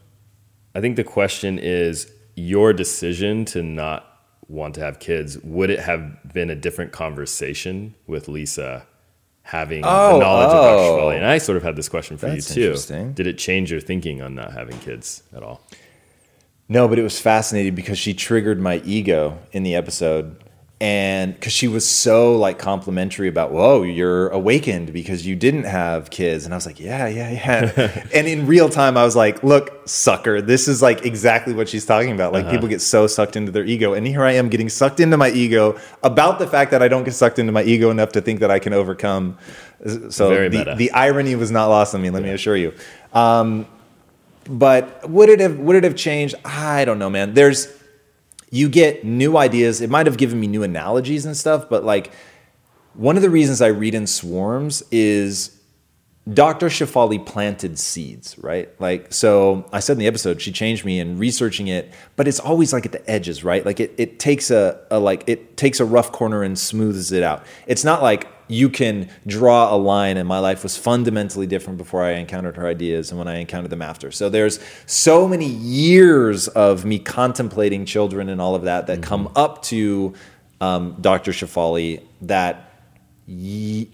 I 0.72 0.80
think 0.80 0.94
the 0.94 1.02
question 1.02 1.58
is 1.58 2.12
your 2.36 2.72
decision 2.72 3.44
to 3.46 3.64
not 3.64 4.22
want 4.46 4.76
to 4.76 4.82
have 4.82 5.00
kids. 5.00 5.36
Would 5.38 5.70
it 5.70 5.80
have 5.80 6.32
been 6.32 6.48
a 6.48 6.54
different 6.54 6.92
conversation 6.92 7.96
with 8.06 8.28
Lisa 8.28 8.86
having 9.46 9.82
oh, 9.84 10.14
the 10.14 10.18
knowledge 10.18 10.48
oh. 10.50 10.58
of 10.58 10.64
Dr. 10.64 10.82
Shefali. 10.82 11.14
Oh. 11.14 11.16
And 11.16 11.24
I 11.24 11.38
sort 11.38 11.56
of 11.56 11.62
had 11.62 11.76
this 11.76 11.88
question 11.88 12.16
for 12.16 12.26
That's 12.26 12.54
you 12.56 12.74
too. 12.74 13.12
Did 13.14 13.28
it 13.28 13.38
change 13.38 13.70
your 13.70 13.80
thinking 13.80 14.20
on 14.20 14.34
not 14.34 14.52
having 14.52 14.76
kids 14.80 15.22
at 15.34 15.42
all? 15.44 15.62
No, 16.68 16.88
but 16.88 16.98
it 16.98 17.02
was 17.02 17.20
fascinating 17.20 17.76
because 17.76 17.96
she 17.96 18.12
triggered 18.12 18.60
my 18.60 18.78
ego 18.84 19.38
in 19.52 19.62
the 19.62 19.76
episode 19.76 20.42
and 20.78 21.32
because 21.34 21.54
she 21.54 21.68
was 21.68 21.88
so 21.88 22.36
like 22.36 22.58
complimentary 22.58 23.28
about 23.28 23.50
whoa 23.50 23.82
you're 23.82 24.28
awakened 24.28 24.92
because 24.92 25.26
you 25.26 25.34
didn't 25.34 25.64
have 25.64 26.10
kids. 26.10 26.44
And 26.44 26.52
i 26.52 26.56
was 26.56 26.66
like 26.66 26.78
yeah 26.78 27.06
yeah 27.06 27.30
yeah. 27.30 28.06
And 28.14 28.26
in 28.26 28.46
real 28.46 28.68
time 28.68 28.98
i 28.98 29.04
was 29.04 29.16
like 29.16 29.42
look 29.42 29.88
sucker 29.88 30.42
this 30.42 30.68
is 30.68 30.82
like 30.82 31.06
exactly 31.06 31.54
what 31.54 31.68
she's 31.68 31.86
talking 31.86 32.12
about. 32.12 32.34
Like 32.34 32.44
uh-huh. 32.44 32.52
people 32.52 32.68
get 32.68 32.82
so 32.82 33.06
sucked 33.06 33.36
into 33.36 33.52
their 33.52 33.64
ego. 33.64 33.94
And 33.94 34.06
here 34.06 34.22
i 34.22 34.32
am 34.32 34.50
getting 34.50 34.68
sucked 34.68 35.00
into 35.00 35.16
my 35.16 35.30
ego 35.30 35.78
about 36.02 36.38
the 36.38 36.46
fact 36.46 36.70
that 36.72 36.82
i 36.82 36.88
don't 36.88 37.04
get 37.04 37.14
sucked 37.14 37.38
into 37.38 37.52
my 37.52 37.62
ego 37.62 37.90
enough 37.90 38.12
to 38.12 38.20
think 38.20 38.40
that 38.40 38.50
i 38.50 38.58
can 38.58 38.74
overcome. 38.74 39.38
So 40.10 40.48
the, 40.48 40.74
the 40.76 40.90
irony 40.92 41.36
was 41.36 41.50
not 41.50 41.68
lost 41.68 41.94
on 41.94 42.02
me 42.02 42.10
let 42.10 42.22
yeah. 42.22 42.28
me 42.28 42.34
assure 42.34 42.56
you. 42.56 42.74
Um, 43.14 43.66
but 44.48 45.08
would 45.08 45.30
it 45.30 45.40
have 45.40 45.58
would 45.58 45.76
it 45.76 45.84
have 45.84 45.96
changed? 45.96 46.34
I 46.44 46.84
don't 46.84 46.98
know 46.98 47.08
man. 47.08 47.32
There's 47.32 47.72
you 48.50 48.68
get 48.68 49.04
new 49.04 49.36
ideas. 49.36 49.80
It 49.80 49.90
might 49.90 50.06
have 50.06 50.16
given 50.16 50.38
me 50.38 50.46
new 50.46 50.62
analogies 50.62 51.26
and 51.26 51.36
stuff, 51.36 51.68
but 51.68 51.84
like 51.84 52.12
one 52.94 53.16
of 53.16 53.22
the 53.22 53.30
reasons 53.30 53.60
I 53.60 53.68
read 53.68 53.94
in 53.94 54.06
swarms 54.06 54.82
is 54.90 55.60
Dr. 56.32 56.66
Shefali 56.66 57.24
planted 57.24 57.78
seeds, 57.78 58.36
right? 58.38 58.68
Like, 58.80 59.12
so 59.12 59.68
I 59.72 59.80
said 59.80 59.92
in 59.92 59.98
the 60.00 60.06
episode, 60.08 60.42
she 60.42 60.50
changed 60.50 60.84
me 60.84 60.98
in 60.98 61.18
researching 61.18 61.68
it, 61.68 61.92
but 62.16 62.26
it's 62.26 62.40
always 62.40 62.72
like 62.72 62.84
at 62.84 62.92
the 62.92 63.08
edges, 63.08 63.44
right? 63.44 63.64
Like 63.64 63.78
it, 63.78 63.94
it 63.96 64.18
takes 64.18 64.50
a, 64.50 64.80
a 64.90 64.98
like, 64.98 65.22
it 65.28 65.56
takes 65.56 65.78
a 65.78 65.84
rough 65.84 66.10
corner 66.10 66.42
and 66.42 66.58
smooths 66.58 67.12
it 67.12 67.22
out. 67.22 67.44
It's 67.66 67.84
not 67.84 68.02
like 68.02 68.26
you 68.48 68.68
can 68.68 69.08
draw 69.26 69.74
a 69.74 69.76
line 69.76 70.16
and 70.16 70.28
my 70.28 70.38
life 70.38 70.62
was 70.62 70.76
fundamentally 70.76 71.46
different 71.46 71.78
before 71.78 72.04
I 72.04 72.12
encountered 72.12 72.56
her 72.56 72.66
ideas 72.66 73.10
and 73.10 73.18
when 73.18 73.28
I 73.28 73.38
encountered 73.38 73.70
them 73.70 73.82
after. 73.82 74.10
So 74.10 74.28
there's 74.28 74.60
so 74.86 75.26
many 75.26 75.46
years 75.46 76.48
of 76.48 76.84
me 76.84 76.98
contemplating 76.98 77.84
children 77.84 78.28
and 78.28 78.40
all 78.40 78.54
of 78.54 78.62
that 78.62 78.86
that 78.86 79.00
mm-hmm. 79.00 79.08
come 79.08 79.32
up 79.34 79.62
to 79.64 80.14
um, 80.60 80.96
Dr. 81.00 81.32
Shefali 81.32 82.02
that 82.22 82.72
y- 83.26 83.88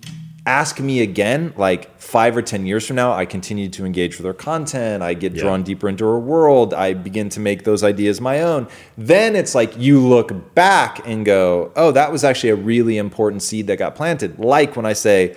ask 0.46 0.80
me 0.80 1.02
again, 1.02 1.54
like 1.56 1.98
five 2.00 2.36
or 2.36 2.42
10 2.42 2.66
years 2.66 2.86
from 2.86 2.96
now, 2.96 3.12
I 3.12 3.26
continue 3.26 3.68
to 3.70 3.84
engage 3.84 4.16
with 4.16 4.26
her 4.26 4.34
content. 4.34 5.02
I 5.02 5.14
get 5.14 5.34
yeah. 5.34 5.42
drawn 5.42 5.62
deeper 5.62 5.88
into 5.88 6.04
her 6.04 6.18
world. 6.18 6.74
I 6.74 6.94
begin 6.94 7.28
to 7.30 7.40
make 7.40 7.64
those 7.64 7.84
ideas 7.84 8.20
my 8.20 8.40
own. 8.40 8.68
Then 8.98 9.36
it's 9.36 9.54
like 9.54 9.78
you 9.78 10.00
look 10.00 10.54
back 10.54 11.06
and 11.06 11.24
go, 11.24 11.72
oh, 11.76 11.92
that 11.92 12.10
was 12.10 12.24
actually 12.24 12.50
a 12.50 12.56
really 12.56 12.98
important 12.98 13.42
seed 13.42 13.68
that 13.68 13.78
got 13.78 13.94
planted. 13.94 14.38
Like 14.38 14.74
when 14.76 14.86
I 14.86 14.94
say, 14.94 15.36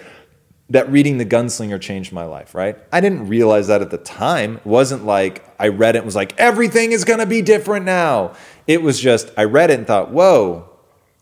that 0.72 0.92
reading 0.92 1.20
The 1.20 1.26
Gunslinger 1.26 1.80
changed 1.80 2.12
my 2.12 2.26
life, 2.26 2.56
right? 2.56 2.76
I 2.92 3.00
didn't 3.00 3.28
realize 3.28 3.68
that 3.68 3.84
at 3.84 3.92
the 3.92 4.00
time. 4.00 4.58
It 4.58 4.66
wasn't 4.66 5.06
like 5.06 5.48
I 5.60 5.68
read 5.68 5.96
it 5.96 6.00
and 6.00 6.06
was 6.06 6.16
like, 6.16 6.38
everything 6.40 6.92
is 6.92 7.06
going 7.06 7.20
to 7.20 7.28
be 7.28 7.44
different 7.44 7.86
now. 7.86 8.34
It 8.66 8.82
was 8.82 9.00
just, 9.00 9.30
I 9.38 9.44
read 9.44 9.70
it 9.70 9.78
and 9.78 9.86
thought, 9.86 10.10
whoa, 10.10 10.68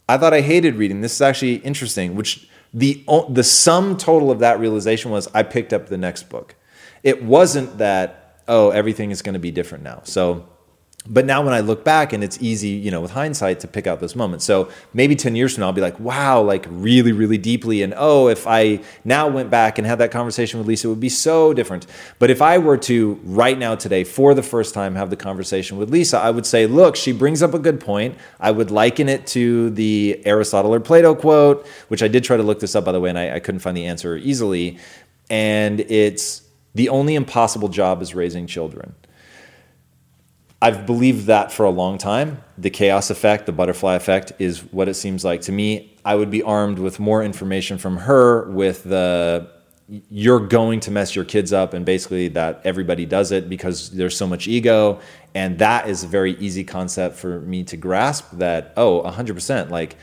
I 0.07 0.17
thought 0.17 0.33
I 0.33 0.39
hated 0.39 0.75
reading. 0.75 1.01
This 1.01 1.13
is 1.15 1.21
actually 1.21 1.55
interesting, 1.55 2.15
which 2.15 2.47
the 2.73 3.03
the 3.29 3.43
sum 3.43 3.97
total 3.97 4.31
of 4.31 4.39
that 4.39 4.59
realization 4.59 5.11
was 5.11 5.27
I 5.33 5.43
picked 5.43 5.73
up 5.73 5.87
the 5.87 5.97
next 5.97 6.29
book. 6.29 6.55
It 7.03 7.23
wasn't 7.23 7.77
that 7.77 8.41
oh 8.47 8.71
everything 8.71 9.11
is 9.11 9.21
going 9.21 9.33
to 9.33 9.39
be 9.39 9.51
different 9.51 9.83
now. 9.83 10.01
So 10.03 10.47
but 11.07 11.25
now 11.25 11.41
when 11.43 11.53
I 11.53 11.59
look 11.59 11.83
back 11.83 12.13
and 12.13 12.23
it's 12.23 12.41
easy, 12.41 12.69
you 12.69 12.89
know, 12.89 13.01
with 13.01 13.11
hindsight 13.11 13.59
to 13.59 13.67
pick 13.67 13.87
out 13.87 13.99
those 13.99 14.15
moments. 14.15 14.45
So 14.45 14.69
maybe 14.93 15.17
10 15.17 15.35
years 15.35 15.53
from 15.53 15.61
now, 15.61 15.67
I'll 15.67 15.73
be 15.73 15.81
like, 15.81 15.99
wow, 15.99 16.41
like 16.41 16.65
really, 16.69 17.11
really 17.11 17.37
deeply. 17.37 17.81
And 17.81 17.93
oh, 17.97 18.29
if 18.29 18.47
I 18.47 18.79
now 19.03 19.27
went 19.27 19.49
back 19.49 19.77
and 19.77 19.85
had 19.85 19.99
that 19.99 20.11
conversation 20.11 20.59
with 20.59 20.67
Lisa, 20.67 20.87
it 20.87 20.91
would 20.91 21.01
be 21.01 21.09
so 21.09 21.53
different. 21.53 21.87
But 22.19 22.29
if 22.29 22.41
I 22.41 22.57
were 22.57 22.77
to 22.77 23.19
right 23.23 23.57
now 23.57 23.75
today, 23.75 24.05
for 24.05 24.33
the 24.33 24.43
first 24.43 24.73
time, 24.73 24.95
have 24.95 25.09
the 25.09 25.17
conversation 25.17 25.77
with 25.77 25.89
Lisa, 25.89 26.17
I 26.17 26.31
would 26.31 26.45
say, 26.45 26.67
look, 26.67 26.95
she 26.95 27.11
brings 27.11 27.43
up 27.43 27.53
a 27.53 27.59
good 27.59 27.81
point. 27.81 28.17
I 28.39 28.51
would 28.51 28.71
liken 28.71 29.09
it 29.09 29.27
to 29.27 29.71
the 29.71 30.21
Aristotle 30.25 30.73
or 30.73 30.79
Plato 30.79 31.15
quote, 31.15 31.67
which 31.89 32.01
I 32.01 32.07
did 32.07 32.23
try 32.23 32.37
to 32.37 32.43
look 32.43 32.61
this 32.61 32.75
up, 32.75 32.85
by 32.85 32.93
the 32.93 33.01
way, 33.01 33.09
and 33.09 33.19
I, 33.19 33.35
I 33.35 33.39
couldn't 33.39 33.59
find 33.59 33.75
the 33.75 33.85
answer 33.85 34.15
easily. 34.15 34.77
And 35.29 35.81
it's 35.81 36.43
the 36.75 36.87
only 36.87 37.15
impossible 37.15 37.67
job 37.67 38.01
is 38.01 38.15
raising 38.15 38.47
children. 38.47 38.95
I've 40.63 40.85
believed 40.85 41.25
that 41.25 41.51
for 41.51 41.65
a 41.65 41.69
long 41.69 41.97
time. 41.97 42.41
The 42.57 42.69
chaos 42.69 43.09
effect, 43.09 43.47
the 43.47 43.51
butterfly 43.51 43.95
effect, 43.95 44.31
is 44.39 44.59
what 44.71 44.87
it 44.87 44.93
seems 44.93 45.25
like 45.25 45.41
to 45.41 45.51
me. 45.51 45.93
I 46.05 46.15
would 46.15 46.31
be 46.31 46.41
armed 46.41 46.79
with 46.79 47.01
more 47.01 47.21
information 47.21 47.77
from 47.77 47.97
her 47.97 48.49
with 48.49 48.85
the 48.85 49.49
you're 50.09 50.39
going 50.39 50.79
to 50.79 50.91
mess 50.91 51.17
your 51.17 51.25
kids 51.25 51.51
up 51.51 51.73
and 51.73 51.85
basically 51.85 52.29
that 52.29 52.61
everybody 52.63 53.05
does 53.05 53.33
it 53.33 53.49
because 53.49 53.89
there's 53.91 54.15
so 54.15 54.25
much 54.25 54.47
ego 54.47 55.01
and 55.35 55.59
that 55.59 55.89
is 55.89 56.05
a 56.05 56.07
very 56.07 56.37
easy 56.37 56.63
concept 56.63 57.17
for 57.17 57.41
me 57.41 57.65
to 57.65 57.75
grasp 57.75 58.31
that 58.31 58.73
oh 58.77 59.03
100% 59.03 59.69
like 59.69 59.97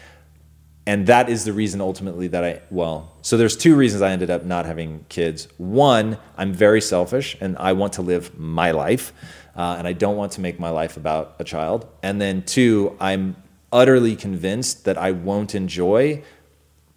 and 0.87 1.07
that 1.07 1.31
is 1.31 1.46
the 1.46 1.53
reason 1.55 1.81
ultimately 1.81 2.29
that 2.29 2.44
I 2.44 2.61
well 2.70 3.16
so 3.23 3.38
there's 3.38 3.57
two 3.57 3.75
reasons 3.75 4.03
I 4.03 4.11
ended 4.11 4.29
up 4.29 4.44
not 4.44 4.66
having 4.66 5.07
kids 5.09 5.49
one 5.57 6.18
I'm 6.37 6.53
very 6.53 6.83
selfish 6.83 7.38
and 7.40 7.57
I 7.57 7.73
want 7.73 7.94
to 7.94 8.03
live 8.03 8.38
my 8.38 8.73
life 8.73 9.14
uh, 9.61 9.77
and 9.79 9.87
I 9.87 9.92
don't 10.03 10.16
want 10.16 10.33
to 10.33 10.40
make 10.40 10.57
my 10.59 10.70
life 10.70 10.96
about 10.96 11.25
a 11.38 11.44
child 11.44 11.87
and 12.03 12.20
then 12.20 12.42
two 12.42 12.96
I'm 13.01 13.37
utterly 13.73 14.16
convinced 14.16 14.85
that 14.87 14.96
I 14.99 15.11
won't 15.12 15.55
enjoy 15.55 16.23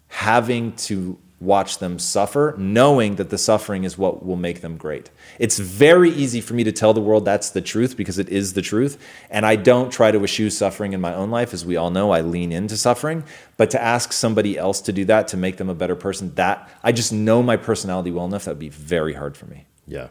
having 0.08 0.72
to 0.88 1.18
watch 1.40 1.78
them 1.78 1.98
suffer, 1.98 2.54
knowing 2.56 3.16
that 3.16 3.30
the 3.30 3.38
suffering 3.38 3.84
is 3.84 3.98
what 3.98 4.24
will 4.24 4.36
make 4.36 4.60
them 4.60 4.76
great. 4.76 5.10
It's 5.38 5.58
very 5.58 6.10
easy 6.10 6.40
for 6.40 6.54
me 6.54 6.64
to 6.64 6.72
tell 6.72 6.94
the 6.94 7.00
world 7.00 7.24
that's 7.24 7.50
the 7.50 7.60
truth 7.60 7.96
because 7.96 8.18
it 8.18 8.28
is 8.28 8.54
the 8.54 8.62
truth. 8.62 8.98
And 9.30 9.44
I 9.44 9.56
don't 9.56 9.92
try 9.92 10.10
to 10.10 10.22
eschew 10.24 10.50
suffering 10.50 10.92
in 10.92 11.00
my 11.00 11.14
own 11.14 11.30
life. 11.30 11.52
As 11.52 11.64
we 11.64 11.76
all 11.76 11.90
know, 11.90 12.10
I 12.12 12.22
lean 12.22 12.50
into 12.52 12.76
suffering. 12.76 13.24
But 13.56 13.70
to 13.72 13.82
ask 13.82 14.12
somebody 14.12 14.58
else 14.58 14.80
to 14.82 14.92
do 14.92 15.04
that, 15.06 15.28
to 15.28 15.36
make 15.36 15.58
them 15.58 15.68
a 15.68 15.74
better 15.74 15.96
person, 15.96 16.34
that 16.36 16.68
I 16.82 16.92
just 16.92 17.12
know 17.12 17.42
my 17.42 17.56
personality 17.56 18.10
well 18.10 18.24
enough, 18.24 18.46
that 18.46 18.52
would 18.52 18.58
be 18.58 18.68
very 18.70 19.14
hard 19.14 19.36
for 19.36 19.46
me. 19.46 19.66
Yeah. 19.86 20.08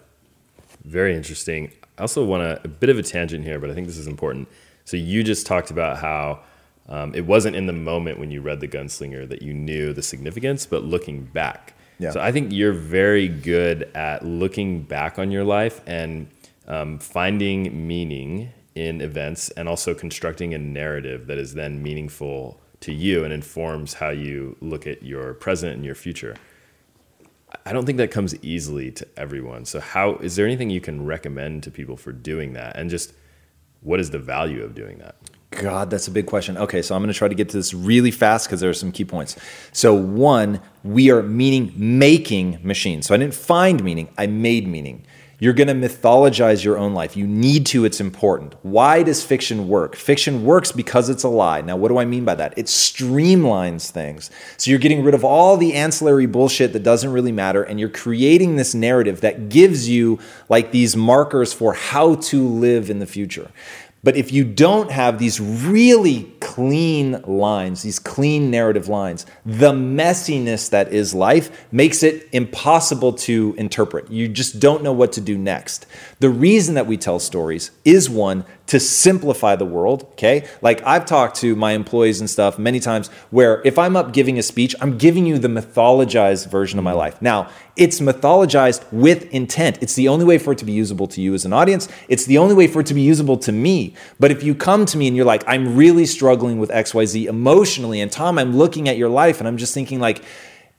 Very 0.83 1.15
interesting. 1.15 1.71
I 1.97 2.01
also 2.01 2.23
want 2.25 2.41
to, 2.43 2.61
a 2.63 2.67
bit 2.67 2.89
of 2.89 2.97
a 2.97 3.03
tangent 3.03 3.45
here, 3.45 3.59
but 3.59 3.69
I 3.69 3.73
think 3.73 3.87
this 3.87 3.97
is 3.97 4.07
important. 4.07 4.47
So 4.85 4.97
you 4.97 5.23
just 5.23 5.45
talked 5.45 5.71
about 5.71 5.97
how 5.97 6.43
um, 6.89 7.13
it 7.15 7.25
wasn't 7.25 7.55
in 7.55 7.67
the 7.67 7.73
moment 7.73 8.19
when 8.19 8.31
you 8.31 8.41
read 8.41 8.59
The 8.59 8.67
Gunslinger 8.67 9.27
that 9.29 9.41
you 9.41 9.53
knew 9.53 9.93
the 9.93 10.01
significance, 10.01 10.65
but 10.65 10.83
looking 10.83 11.23
back. 11.23 11.73
Yeah. 11.99 12.11
So 12.11 12.19
I 12.19 12.31
think 12.31 12.51
you're 12.51 12.73
very 12.73 13.27
good 13.27 13.83
at 13.95 14.25
looking 14.25 14.81
back 14.81 15.19
on 15.19 15.31
your 15.31 15.43
life 15.43 15.81
and 15.85 16.27
um, 16.67 16.99
finding 16.99 17.87
meaning 17.87 18.51
in 18.75 19.01
events 19.01 19.49
and 19.51 19.69
also 19.69 19.93
constructing 19.93 20.53
a 20.53 20.57
narrative 20.57 21.27
that 21.27 21.37
is 21.37 21.53
then 21.53 21.83
meaningful 21.83 22.59
to 22.81 22.91
you 22.91 23.23
and 23.23 23.31
informs 23.31 23.93
how 23.93 24.09
you 24.09 24.57
look 24.59 24.87
at 24.87 25.03
your 25.03 25.33
present 25.35 25.75
and 25.75 25.85
your 25.85 25.95
future. 25.95 26.35
I 27.65 27.73
don't 27.73 27.85
think 27.85 27.97
that 27.97 28.11
comes 28.11 28.35
easily 28.43 28.91
to 28.91 29.07
everyone. 29.17 29.65
So 29.65 29.79
how 29.79 30.15
is 30.15 30.35
there 30.35 30.45
anything 30.45 30.69
you 30.69 30.81
can 30.81 31.05
recommend 31.05 31.63
to 31.63 31.71
people 31.71 31.97
for 31.97 32.11
doing 32.11 32.53
that 32.53 32.75
and 32.75 32.89
just 32.89 33.13
what 33.81 33.99
is 33.99 34.09
the 34.09 34.19
value 34.19 34.63
of 34.63 34.75
doing 34.75 34.97
that? 34.99 35.15
God, 35.51 35.89
that's 35.89 36.07
a 36.07 36.11
big 36.11 36.25
question. 36.25 36.57
Okay, 36.57 36.81
so 36.81 36.95
I'm 36.95 37.01
going 37.01 37.13
to 37.13 37.17
try 37.17 37.27
to 37.27 37.35
get 37.35 37.49
to 37.49 37.57
this 37.57 37.73
really 37.73 38.11
fast 38.11 38.47
because 38.47 38.59
there 38.59 38.69
are 38.69 38.73
some 38.73 38.91
key 38.91 39.05
points. 39.05 39.35
So, 39.71 39.93
one, 39.93 40.61
we 40.83 41.11
are 41.11 41.21
meaning 41.21 41.73
making 41.75 42.59
machines. 42.63 43.05
So, 43.05 43.13
I 43.13 43.17
didn't 43.17 43.35
find 43.35 43.83
meaning, 43.83 44.09
I 44.17 44.25
made 44.25 44.67
meaning. 44.67 45.05
You're 45.39 45.53
going 45.53 45.67
to 45.67 45.73
mythologize 45.73 46.63
your 46.63 46.77
own 46.77 46.93
life. 46.93 47.17
You 47.17 47.27
need 47.27 47.65
to, 47.67 47.85
it's 47.85 47.99
important. 47.99 48.55
Why 48.61 49.03
does 49.03 49.25
fiction 49.25 49.67
work? 49.67 49.95
Fiction 49.95 50.45
works 50.45 50.71
because 50.71 51.09
it's 51.09 51.23
a 51.23 51.27
lie. 51.27 51.61
Now, 51.61 51.75
what 51.75 51.89
do 51.89 51.97
I 51.97 52.05
mean 52.05 52.23
by 52.23 52.35
that? 52.35 52.53
It 52.57 52.67
streamlines 52.67 53.89
things. 53.89 54.29
So, 54.57 54.69
you're 54.69 54.79
getting 54.79 55.03
rid 55.03 55.13
of 55.13 55.25
all 55.25 55.57
the 55.57 55.73
ancillary 55.73 56.27
bullshit 56.27 56.71
that 56.73 56.83
doesn't 56.83 57.11
really 57.11 57.31
matter, 57.31 57.63
and 57.63 57.79
you're 57.79 57.89
creating 57.89 58.55
this 58.55 58.73
narrative 58.73 59.21
that 59.21 59.49
gives 59.49 59.89
you 59.89 60.19
like 60.49 60.71
these 60.71 60.95
markers 60.95 61.51
for 61.51 61.73
how 61.73 62.15
to 62.15 62.47
live 62.47 62.89
in 62.89 62.99
the 62.99 63.07
future. 63.07 63.49
But 64.03 64.17
if 64.17 64.33
you 64.33 64.43
don't 64.43 64.91
have 64.91 65.17
these 65.17 65.39
really 65.39 66.23
clean 66.41 67.21
lines, 67.21 67.83
these 67.83 67.99
clean 67.99 68.51
narrative 68.51 68.89
lines, 68.89 69.25
the 69.45 69.71
messiness 69.71 70.69
that 70.71 70.91
is 70.91 71.13
life 71.13 71.65
makes 71.71 72.03
it 72.03 72.27
impossible 72.33 73.13
to 73.13 73.55
interpret. 73.57 74.11
You 74.11 74.27
just 74.27 74.59
don't 74.59 74.83
know 74.83 74.91
what 74.91 75.13
to 75.13 75.21
do 75.21 75.37
next. 75.37 75.85
The 76.19 76.29
reason 76.29 76.75
that 76.75 76.85
we 76.85 76.97
tell 76.97 77.17
stories 77.19 77.71
is 77.85 78.09
one 78.09 78.45
to 78.67 78.79
simplify 78.79 79.55
the 79.55 79.65
world, 79.65 80.03
okay? 80.13 80.47
Like 80.61 80.81
I've 80.85 81.05
talked 81.05 81.37
to 81.37 81.55
my 81.55 81.71
employees 81.71 82.19
and 82.19 82.29
stuff 82.29 82.59
many 82.59 82.79
times 82.79 83.07
where 83.29 83.61
if 83.65 83.77
I'm 83.79 83.95
up 83.95 84.13
giving 84.13 84.37
a 84.37 84.43
speech, 84.43 84.75
I'm 84.81 84.97
giving 84.97 85.25
you 85.25 85.37
the 85.37 85.47
mythologized 85.47 86.49
version 86.49 86.77
of 86.77 86.83
my 86.83 86.91
mm-hmm. 86.91 86.99
life. 86.99 87.21
Now, 87.21 87.49
it's 87.75 87.99
mythologized 87.99 88.83
with 88.91 89.31
intent. 89.33 89.79
It's 89.81 89.95
the 89.95 90.07
only 90.07 90.25
way 90.25 90.37
for 90.37 90.53
it 90.53 90.59
to 90.59 90.65
be 90.65 90.71
usable 90.71 91.07
to 91.07 91.21
you 91.21 91.33
as 91.33 91.43
an 91.43 91.53
audience. 91.53 91.87
It's 92.07 92.25
the 92.25 92.37
only 92.37 92.53
way 92.53 92.67
for 92.67 92.81
it 92.81 92.87
to 92.87 92.93
be 92.93 93.01
usable 93.01 93.37
to 93.37 93.51
me. 93.51 93.95
But 94.19 94.29
if 94.29 94.43
you 94.43 94.53
come 94.53 94.85
to 94.85 94.97
me 94.97 95.07
and 95.07 95.15
you're 95.15 95.25
like, 95.25 95.43
I'm 95.47 95.75
really 95.75 96.05
struggling 96.05 96.59
with 96.59 96.69
XYZ 96.69 97.25
emotionally, 97.25 97.99
and 97.99 98.11
Tom, 98.11 98.37
I'm 98.37 98.55
looking 98.55 98.87
at 98.87 98.97
your 98.97 99.09
life 99.09 99.39
and 99.39 99.47
I'm 99.47 99.57
just 99.57 99.73
thinking 99.73 99.99
like, 99.99 100.23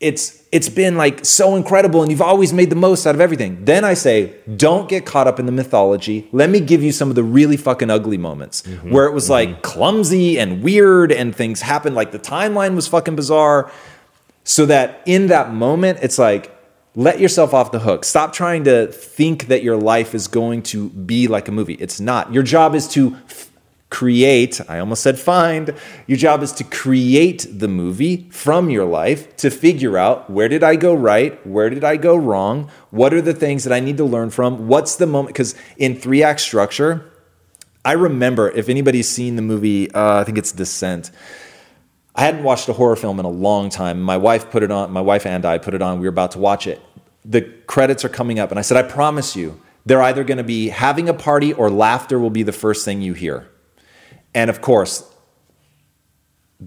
it's 0.00 0.42
it's 0.52 0.68
been 0.68 0.96
like 0.96 1.24
so 1.24 1.56
incredible 1.56 2.02
and 2.02 2.10
you've 2.10 2.20
always 2.20 2.52
made 2.52 2.68
the 2.68 2.76
most 2.76 3.06
out 3.06 3.14
of 3.14 3.20
everything. 3.20 3.64
Then 3.64 3.84
I 3.84 3.94
say, 3.94 4.34
don't 4.56 4.88
get 4.88 5.06
caught 5.06 5.26
up 5.26 5.40
in 5.40 5.46
the 5.46 5.52
mythology. 5.52 6.28
Let 6.30 6.50
me 6.50 6.60
give 6.60 6.82
you 6.82 6.92
some 6.92 7.08
of 7.08 7.14
the 7.14 7.22
really 7.22 7.56
fucking 7.56 7.90
ugly 7.90 8.18
moments 8.18 8.62
mm-hmm. 8.62 8.90
where 8.90 9.06
it 9.06 9.12
was 9.12 9.24
mm-hmm. 9.24 9.52
like 9.52 9.62
clumsy 9.62 10.38
and 10.38 10.62
weird 10.62 11.10
and 11.10 11.34
things 11.34 11.60
happened 11.62 11.96
like 11.96 12.12
the 12.12 12.18
timeline 12.18 12.74
was 12.74 12.86
fucking 12.86 13.16
bizarre 13.16 13.70
so 14.44 14.66
that 14.66 15.02
in 15.06 15.28
that 15.28 15.52
moment 15.52 15.98
it's 16.02 16.18
like 16.18 16.53
let 16.96 17.18
yourself 17.18 17.52
off 17.52 17.72
the 17.72 17.80
hook. 17.80 18.04
Stop 18.04 18.32
trying 18.32 18.64
to 18.64 18.86
think 18.86 19.48
that 19.48 19.62
your 19.62 19.76
life 19.76 20.14
is 20.14 20.28
going 20.28 20.62
to 20.62 20.90
be 20.90 21.26
like 21.26 21.48
a 21.48 21.52
movie. 21.52 21.74
It's 21.74 22.00
not. 22.00 22.32
Your 22.32 22.42
job 22.44 22.74
is 22.74 22.86
to 22.88 23.16
f- 23.28 23.50
create, 23.90 24.60
I 24.68 24.78
almost 24.78 25.02
said 25.02 25.18
find. 25.18 25.74
Your 26.06 26.18
job 26.18 26.42
is 26.42 26.52
to 26.52 26.64
create 26.64 27.46
the 27.50 27.68
movie 27.68 28.28
from 28.30 28.70
your 28.70 28.84
life 28.84 29.36
to 29.38 29.50
figure 29.50 29.98
out 29.98 30.30
where 30.30 30.48
did 30.48 30.62
I 30.62 30.76
go 30.76 30.94
right? 30.94 31.44
Where 31.46 31.68
did 31.68 31.82
I 31.84 31.96
go 31.96 32.16
wrong? 32.16 32.70
What 32.90 33.12
are 33.12 33.22
the 33.22 33.34
things 33.34 33.64
that 33.64 33.72
I 33.72 33.80
need 33.80 33.96
to 33.96 34.04
learn 34.04 34.30
from? 34.30 34.68
What's 34.68 34.96
the 34.96 35.06
moment? 35.06 35.34
Because 35.34 35.54
in 35.76 35.96
three 35.96 36.22
act 36.22 36.40
structure, 36.40 37.10
I 37.84 37.92
remember 37.92 38.50
if 38.50 38.68
anybody's 38.68 39.08
seen 39.08 39.36
the 39.36 39.42
movie, 39.42 39.90
uh, 39.92 40.20
I 40.20 40.24
think 40.24 40.38
it's 40.38 40.52
Descent. 40.52 41.10
I 42.14 42.22
hadn't 42.22 42.44
watched 42.44 42.68
a 42.68 42.72
horror 42.72 42.96
film 42.96 43.18
in 43.18 43.24
a 43.24 43.30
long 43.30 43.70
time. 43.70 44.00
My 44.00 44.16
wife 44.16 44.50
put 44.50 44.62
it 44.62 44.70
on, 44.70 44.92
my 44.92 45.00
wife 45.00 45.26
and 45.26 45.44
I 45.44 45.58
put 45.58 45.74
it 45.74 45.82
on. 45.82 45.98
We 45.98 46.06
were 46.06 46.10
about 46.10 46.32
to 46.32 46.38
watch 46.38 46.66
it. 46.66 46.80
The 47.24 47.42
credits 47.42 48.04
are 48.04 48.08
coming 48.08 48.38
up, 48.38 48.50
and 48.50 48.58
I 48.58 48.62
said, 48.62 48.76
I 48.76 48.88
promise 48.88 49.34
you, 49.34 49.60
they're 49.86 50.02
either 50.02 50.24
going 50.24 50.38
to 50.38 50.44
be 50.44 50.68
having 50.68 51.08
a 51.08 51.14
party 51.14 51.52
or 51.52 51.70
laughter 51.70 52.18
will 52.18 52.30
be 52.30 52.42
the 52.42 52.52
first 52.52 52.84
thing 52.84 53.02
you 53.02 53.14
hear. 53.14 53.48
And 54.34 54.50
of 54.50 54.60
course, 54.60 55.10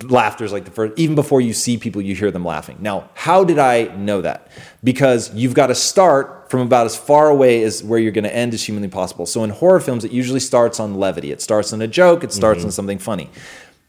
laughter 0.04 0.44
is 0.44 0.52
like 0.52 0.66
the 0.66 0.72
first, 0.72 0.98
even 0.98 1.16
before 1.16 1.42
you 1.42 1.54
see 1.54 1.78
people, 1.78 2.02
you 2.02 2.16
hear 2.16 2.32
them 2.32 2.46
laughing. 2.46 2.78
Now, 2.80 3.10
how 3.14 3.44
did 3.44 3.60
I 3.60 3.86
know 3.96 4.22
that? 4.22 4.52
Because 4.84 5.34
you've 5.34 5.54
got 5.54 5.68
to 5.68 5.76
start 5.76 6.50
from 6.50 6.62
about 6.62 6.86
as 6.86 6.96
far 6.96 7.30
away 7.30 7.64
as 7.64 7.84
where 7.84 8.00
you're 8.00 8.12
going 8.12 8.24
to 8.24 8.36
end 8.36 8.54
as 8.54 8.64
humanly 8.64 8.90
possible. 8.90 9.26
So 9.26 9.44
in 9.44 9.50
horror 9.50 9.80
films, 9.80 10.06
it 10.06 10.12
usually 10.12 10.40
starts 10.40 10.80
on 10.80 10.96
levity. 10.96 11.32
It 11.32 11.42
starts 11.42 11.74
on 11.74 11.82
a 11.82 11.88
joke, 11.88 12.24
it 12.24 12.32
starts 12.32 12.60
mm-hmm. 12.60 12.68
on 12.68 12.72
something 12.72 13.00
funny. 13.00 13.30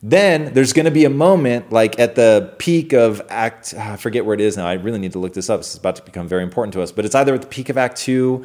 Then 0.02 0.52
there's 0.54 0.72
going 0.72 0.84
to 0.84 0.92
be 0.92 1.04
a 1.04 1.10
moment 1.10 1.72
like 1.72 1.98
at 1.98 2.14
the 2.14 2.54
peak 2.58 2.92
of 2.92 3.20
act, 3.28 3.74
ah, 3.76 3.94
I 3.94 3.96
forget 3.96 4.24
where 4.24 4.34
it 4.34 4.40
is 4.40 4.56
now. 4.56 4.66
I 4.66 4.74
really 4.74 4.98
need 4.98 5.12
to 5.12 5.18
look 5.18 5.34
this 5.34 5.50
up. 5.50 5.60
It's 5.60 5.74
about 5.74 5.96
to 5.96 6.02
become 6.02 6.28
very 6.28 6.44
important 6.44 6.72
to 6.74 6.82
us, 6.82 6.92
but 6.92 7.04
it's 7.04 7.16
either 7.16 7.34
at 7.34 7.42
the 7.42 7.48
peak 7.48 7.68
of 7.68 7.76
act 7.76 7.96
two, 7.96 8.44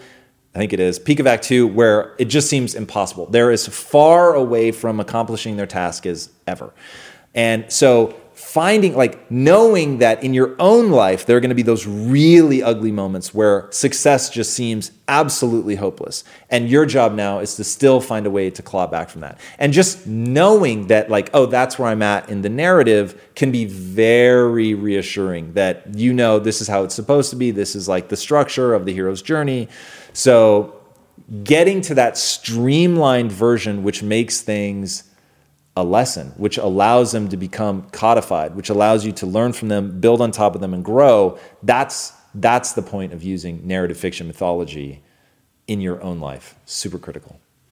I 0.56 0.58
think 0.58 0.74
it 0.74 0.80
is, 0.80 0.98
peak 0.98 1.20
of 1.20 1.28
act 1.28 1.44
two, 1.44 1.68
where 1.68 2.16
it 2.18 2.26
just 2.26 2.50
seems 2.50 2.74
impossible. 2.74 3.28
They're 3.28 3.52
as 3.52 3.68
far 3.68 4.34
away 4.34 4.72
from 4.72 5.00
accomplishing 5.00 5.56
their 5.56 5.68
task 5.68 6.08
as 6.08 6.32
ever. 6.48 6.74
And 7.36 7.72
so 7.72 8.16
finding 8.54 8.96
like 8.96 9.32
knowing 9.32 9.98
that 9.98 10.24
in 10.24 10.32
your 10.32 10.56
own 10.60 10.92
life 10.92 11.26
there 11.26 11.36
are 11.36 11.40
going 11.40 11.50
to 11.50 11.56
be 11.56 11.64
those 11.64 11.88
really 11.88 12.62
ugly 12.62 12.92
moments 12.92 13.34
where 13.34 13.68
success 13.72 14.30
just 14.30 14.54
seems 14.54 14.92
absolutely 15.08 15.74
hopeless. 15.74 16.24
And 16.52 16.70
your 16.70 16.86
job 16.86 17.16
now 17.16 17.40
is 17.40 17.56
to 17.56 17.64
still 17.64 18.00
find 18.00 18.28
a 18.28 18.30
way 18.30 18.52
to 18.52 18.62
claw 18.62 18.86
back 18.86 19.10
from 19.10 19.22
that. 19.22 19.40
And 19.58 19.74
just 19.74 20.06
knowing 20.06 20.86
that 20.86 21.10
like 21.10 21.32
oh 21.34 21.48
that's 21.48 21.80
where 21.80 21.90
i'm 21.90 22.04
at 22.04 22.30
in 22.30 22.44
the 22.44 22.50
narrative 22.50 23.20
can 23.34 23.52
be 23.52 23.66
very 23.66 24.76
reassuring 24.76 25.54
that 25.54 25.96
you 25.96 26.14
know 26.14 26.38
this 26.38 26.62
is 26.62 26.68
how 26.68 26.84
it's 26.84 26.94
supposed 26.94 27.32
to 27.32 27.36
be 27.36 27.50
this 27.50 27.74
is 27.74 27.88
like 27.88 28.10
the 28.10 28.18
structure 28.18 28.76
of 28.76 28.86
the 28.86 28.94
hero's 28.94 29.24
journey. 29.24 29.68
So 30.14 30.80
getting 31.44 31.82
to 31.82 31.96
that 31.96 32.20
streamlined 32.20 33.32
version 33.32 33.82
which 33.82 34.04
makes 34.04 34.42
things 34.42 35.06
a 35.76 35.84
lesson, 35.84 36.28
which 36.38 36.58
allows 36.58 37.12
them 37.12 37.30
to 37.30 37.38
become 37.38 37.90
codified, 37.92 38.56
which 38.56 38.70
allows 38.70 39.06
you 39.06 39.12
to 39.12 39.26
learn 39.26 39.54
from 39.54 39.70
them, 39.70 40.00
build 40.00 40.22
on 40.22 40.32
top 40.32 40.56
of 40.56 40.62
them, 40.62 40.74
and 40.74 40.86
grow. 40.86 41.38
That's 41.62 42.14
that's 42.36 42.74
the 42.74 42.82
point 42.82 43.14
of 43.14 43.24
using 43.24 43.66
narrative 43.68 43.98
fiction 43.98 44.28
mythology 44.28 45.04
in 45.68 45.82
your 45.82 46.02
own 46.02 46.20
life. 46.20 46.56
Super 46.66 46.98
critical. 46.98 47.40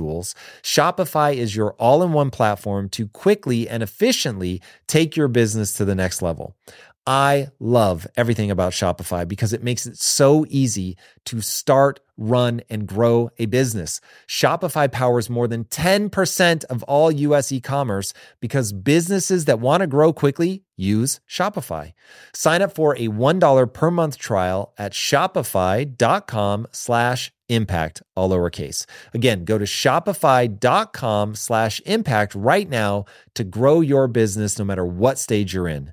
tools, 0.00 0.34
Shopify 0.62 1.34
is 1.34 1.54
your 1.54 1.72
all 1.72 2.02
in 2.02 2.12
one 2.12 2.30
platform 2.30 2.88
to 2.90 3.06
quickly 3.08 3.68
and 3.68 3.82
efficiently 3.82 4.62
take 4.86 5.14
your 5.14 5.28
business 5.28 5.74
to 5.74 5.84
the 5.84 5.94
next 5.94 6.22
level. 6.22 6.54
I 7.06 7.48
love 7.58 8.06
everything 8.16 8.50
about 8.50 8.72
Shopify 8.72 9.26
because 9.26 9.52
it 9.52 9.62
makes 9.62 9.86
it 9.86 9.96
so 9.96 10.44
easy 10.48 10.96
to 11.24 11.40
start, 11.40 12.00
run, 12.16 12.60
and 12.68 12.86
grow 12.86 13.30
a 13.38 13.46
business. 13.46 14.00
Shopify 14.28 14.90
powers 14.90 15.30
more 15.30 15.48
than 15.48 15.64
10% 15.64 16.64
of 16.64 16.82
all 16.84 17.10
US 17.10 17.50
e 17.52 17.60
commerce 17.60 18.12
because 18.40 18.72
businesses 18.72 19.46
that 19.46 19.60
want 19.60 19.80
to 19.80 19.86
grow 19.86 20.12
quickly 20.12 20.62
use 20.76 21.20
Shopify. 21.28 21.94
Sign 22.34 22.60
up 22.60 22.74
for 22.74 22.94
a 22.96 23.08
$1 23.08 23.72
per 23.72 23.90
month 23.90 24.18
trial 24.18 24.74
at 24.76 24.92
shopify.com 24.92 26.66
slash 26.70 27.32
impact, 27.48 28.02
all 28.14 28.30
lowercase. 28.30 28.84
Again, 29.14 29.44
go 29.44 29.58
to 29.58 29.64
shopify.com 29.64 31.34
slash 31.34 31.80
impact 31.86 32.34
right 32.34 32.68
now 32.68 33.06
to 33.34 33.42
grow 33.42 33.80
your 33.80 34.06
business 34.06 34.58
no 34.58 34.64
matter 34.64 34.84
what 34.84 35.18
stage 35.18 35.54
you're 35.54 35.68
in. 35.68 35.92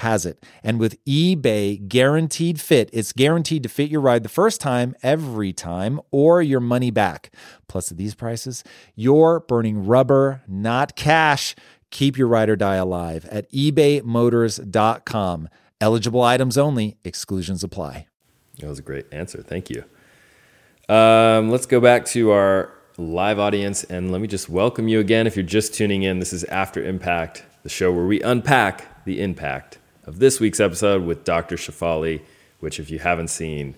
has 0.00 0.26
it. 0.26 0.44
And 0.62 0.80
with 0.80 1.02
eBay 1.04 1.86
guaranteed 1.86 2.60
fit, 2.60 2.90
it's 2.92 3.12
guaranteed 3.12 3.62
to 3.62 3.68
fit 3.68 3.90
your 3.90 4.00
ride 4.00 4.22
the 4.22 4.28
first 4.28 4.60
time, 4.60 4.94
every 5.02 5.52
time, 5.52 6.00
or 6.10 6.40
your 6.42 6.60
money 6.60 6.90
back. 6.90 7.32
Plus, 7.68 7.90
at 7.90 7.98
these 7.98 8.14
prices, 8.14 8.64
you're 8.94 9.40
burning 9.40 9.86
rubber, 9.86 10.42
not 10.48 10.96
cash. 10.96 11.54
Keep 11.90 12.16
your 12.16 12.28
ride 12.28 12.48
or 12.48 12.56
die 12.56 12.76
alive 12.76 13.26
at 13.26 13.50
ebaymotors.com. 13.52 15.48
Eligible 15.80 16.22
items 16.22 16.56
only, 16.56 16.96
exclusions 17.04 17.62
apply. 17.62 18.06
That 18.58 18.68
was 18.68 18.78
a 18.78 18.82
great 18.82 19.06
answer. 19.12 19.42
Thank 19.42 19.70
you. 19.70 19.84
Um, 20.88 21.50
let's 21.50 21.66
go 21.66 21.80
back 21.80 22.06
to 22.06 22.30
our 22.30 22.72
live 22.96 23.38
audience 23.38 23.84
and 23.84 24.10
let 24.10 24.20
me 24.20 24.28
just 24.28 24.48
welcome 24.48 24.88
you 24.88 24.98
again. 24.98 25.26
If 25.26 25.36
you're 25.36 25.44
just 25.44 25.74
tuning 25.74 26.02
in, 26.04 26.20
this 26.20 26.32
is 26.32 26.44
After 26.44 26.82
Impact, 26.82 27.44
the 27.62 27.68
show 27.68 27.92
where 27.92 28.06
we 28.06 28.20
unpack 28.22 29.04
the 29.04 29.20
impact 29.20 29.78
of 30.10 30.18
this 30.18 30.40
week's 30.40 30.58
episode 30.58 31.04
with 31.04 31.22
Dr. 31.22 31.54
Shefali, 31.54 32.20
which, 32.58 32.80
if 32.80 32.90
you 32.90 32.98
haven't 32.98 33.28
seen, 33.28 33.76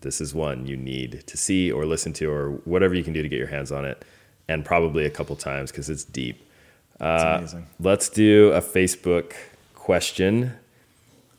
this 0.00 0.20
is 0.20 0.34
one 0.34 0.66
you 0.66 0.76
need 0.76 1.22
to 1.28 1.36
see 1.36 1.70
or 1.70 1.86
listen 1.86 2.12
to 2.14 2.28
or 2.28 2.50
whatever 2.64 2.94
you 2.94 3.04
can 3.04 3.12
do 3.12 3.22
to 3.22 3.28
get 3.28 3.38
your 3.38 3.46
hands 3.46 3.70
on 3.70 3.84
it, 3.84 4.04
and 4.48 4.64
probably 4.64 5.06
a 5.06 5.10
couple 5.10 5.36
times 5.36 5.70
because 5.70 5.88
it's 5.88 6.02
deep. 6.02 6.44
Uh. 7.00 7.46
Let's 7.78 8.08
do 8.08 8.50
a 8.50 8.60
Facebook 8.60 9.34
question. 9.76 10.52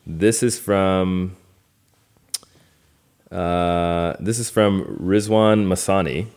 This 0.08 0.42
is 0.42 0.58
from 0.58 1.36
uh, 3.30 4.14
this 4.22 4.40
is 4.40 4.50
from 4.50 4.86
Rizwan 5.02 5.66
Masani. 5.68 6.28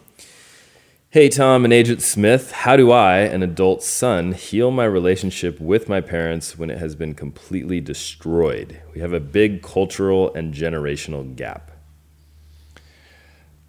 Hey, 1.17 1.31
Tom 1.31 1.65
and 1.65 1.73
Agent 1.73 2.03
Smith, 2.03 2.53
how 2.53 2.77
do 2.77 2.93
I, 2.93 3.21
an 3.21 3.43
adult 3.43 3.83
son, 3.83 4.33
heal 4.33 4.71
my 4.71 4.85
relationship 4.85 5.59
with 5.59 5.89
my 5.89 6.03
parents 6.03 6.59
when 6.59 6.69
it 6.69 6.77
has 6.77 6.95
been 6.95 7.15
completely 7.15 7.81
destroyed? 7.81 8.83
We 8.95 9.01
have 9.01 9.15
a 9.15 9.19
big 9.19 9.63
cultural 9.63 10.35
and 10.35 10.53
generational 10.53 11.35
gap. 11.35 11.71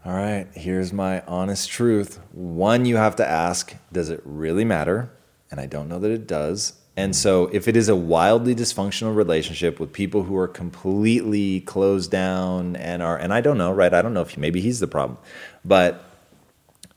All 0.03 0.11
right, 0.11 0.45
here's 0.55 0.91
my 0.91 1.21
honest 1.21 1.69
truth. 1.69 2.19
One, 2.33 2.83
you 2.83 2.97
have 2.97 3.15
to 3.15 3.25
ask, 3.25 3.73
does 3.93 4.09
it 4.09 4.19
really 4.25 4.65
matter? 4.65 5.09
And 5.49 5.61
I 5.61 5.67
don't 5.67 5.87
know 5.87 5.99
that 5.99 6.11
it 6.11 6.27
does. 6.27 6.73
And 6.97 7.15
so, 7.15 7.45
if 7.53 7.69
it 7.69 7.77
is 7.77 7.87
a 7.87 7.95
wildly 7.95 8.55
dysfunctional 8.55 9.15
relationship 9.15 9.79
with 9.79 9.93
people 9.93 10.23
who 10.23 10.35
are 10.35 10.49
completely 10.49 11.61
closed 11.61 12.11
down 12.11 12.75
and 12.75 13.01
are, 13.01 13.15
and 13.15 13.33
I 13.33 13.39
don't 13.39 13.57
know, 13.57 13.71
right? 13.71 13.93
I 13.93 14.01
don't 14.01 14.13
know 14.13 14.21
if 14.23 14.37
maybe 14.37 14.59
he's 14.59 14.81
the 14.81 14.87
problem, 14.87 15.17
but 15.63 16.06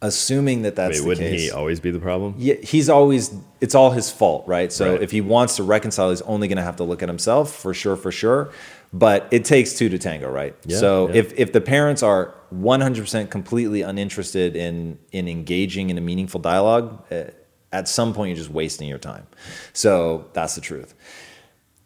assuming 0.03 0.63
that 0.63 0.77
that's 0.77 0.97
Wait, 0.97 1.01
the 1.03 1.07
wouldn't 1.07 1.31
case, 1.31 1.43
he 1.43 1.51
always 1.51 1.81
be 1.81 1.91
the 1.91 1.99
problem? 1.99 2.35
Yeah, 2.39 2.55
he's 2.63 2.89
always 2.89 3.35
it's 3.61 3.75
all 3.75 3.91
his 3.91 4.11
fault, 4.11 4.47
right? 4.47 4.73
So 4.73 4.93
Right. 4.93 5.03
if 5.03 5.11
he 5.11 5.21
wants 5.21 5.57
to 5.57 5.63
reconcile, 5.63 6.11
he's 6.11 6.23
only 6.23 6.49
going 6.49 6.57
to 6.57 6.63
have 6.63 6.77
to 6.77 6.85
look 6.85 7.03
at 7.03 7.09
himself 7.09 7.55
for 7.55 7.75
sure, 7.75 7.97
for 7.97 8.11
sure. 8.11 8.51
But 8.93 9.29
it 9.31 9.45
takes 9.45 9.75
two 9.75 9.89
to 9.91 9.99
tango, 9.99 10.31
right? 10.31 10.57
Yeah, 10.65 10.79
so 10.79 11.09
yeah. 11.09 11.17
if 11.17 11.39
if 11.39 11.53
the 11.53 11.61
parents 11.61 12.03
are 12.03 12.35
100% 12.53 13.31
completely 13.31 13.83
uninterested 13.83 14.57
in 14.57 14.99
in 15.13 15.29
engaging 15.29 15.91
in 15.91 15.99
a 15.99 16.01
meaningful 16.01 16.41
dialogue, 16.41 17.05
uh, 17.13 17.25
at 17.73 17.87
some 17.87 18.13
point 18.15 18.31
you're 18.31 18.37
just 18.39 18.51
wasting 18.51 18.89
your 18.89 18.99
time. 18.99 19.27
So 19.73 20.27
that's 20.33 20.55
the 20.55 20.61
truth. 20.61 20.95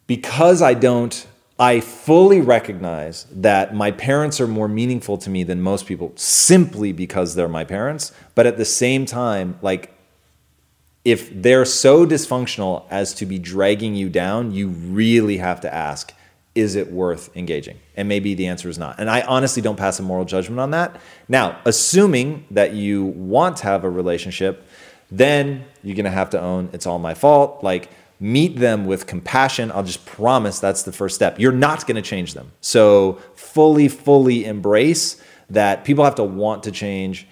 Because 0.07 0.63
I 0.63 0.75
don't 0.75 1.27
I 1.59 1.81
fully 1.81 2.41
recognize 2.41 3.27
that 3.31 3.75
my 3.75 3.93
parents 3.93 4.41
are 4.41 4.49
more 4.49 4.67
meaningful 4.67 5.19
to 5.19 5.31
me 5.31 5.45
than 5.45 5.63
most 5.63 5.87
people 5.87 6.13
simply 6.17 6.93
because 6.93 7.35
they're 7.35 7.49
my 7.49 7.65
parents, 7.65 8.13
but 8.35 8.47
at 8.47 8.57
the 8.57 8.65
same 8.65 9.07
time 9.07 9.59
like 9.63 9.95
if 11.05 11.31
they're 11.43 11.67
so 11.67 12.07
dysfunctional 12.07 12.85
as 12.91 13.15
to 13.15 13.27
be 13.27 13.39
dragging 13.39 13.95
you 13.95 14.09
down, 14.09 14.53
you 14.53 14.69
really 14.69 15.37
have 15.37 15.61
to 15.61 15.73
ask 15.73 16.13
is 16.55 16.77
it 16.77 16.93
worth 16.93 17.37
engaging? 17.37 17.81
And 17.97 18.09
maybe 18.09 18.35
the 18.35 18.47
answer 18.47 18.69
is 18.69 18.79
not. 18.79 19.01
And 19.01 19.11
I 19.11 19.23
honestly 19.23 19.61
don't 19.61 19.77
pass 19.77 19.99
a 19.99 20.05
moral 20.05 20.25
judgment 20.25 20.61
on 20.61 20.71
that. 20.71 21.01
Now, 21.29 21.59
assuming 21.65 22.47
that 22.53 22.75
you 22.75 23.07
want 23.07 23.57
to 23.59 23.65
have 23.65 23.83
a 23.83 23.91
relationship, 23.91 24.65
then 25.11 25.65
you're 25.83 25.97
going 25.97 26.05
to 26.05 26.13
have 26.13 26.31
to 26.31 26.41
own 26.41 26.71
it's 26.73 26.87
all 26.87 27.01
my 27.01 27.15
fault. 27.15 27.65
Like, 27.65 27.91
meet 28.21 28.57
them 28.57 28.87
with 28.87 29.07
compassion. 29.07 29.71
I'll 29.73 29.83
just 29.83 30.07
promise 30.07 30.61
that's 30.61 30.83
the 30.83 30.93
first 30.93 31.15
step. 31.15 31.39
You're 31.39 31.53
not 31.53 31.87
going 31.87 31.97
to 31.97 32.03
change 32.03 32.35
them. 32.35 32.53
So, 32.61 33.21
fully, 33.35 33.89
fully 33.89 34.45
embrace 34.45 35.23
that 35.51 35.85
people 35.85 36.05
have 36.05 36.15
to 36.17 36.25
want 36.25 36.63
to 36.65 36.71
change 36.71 37.27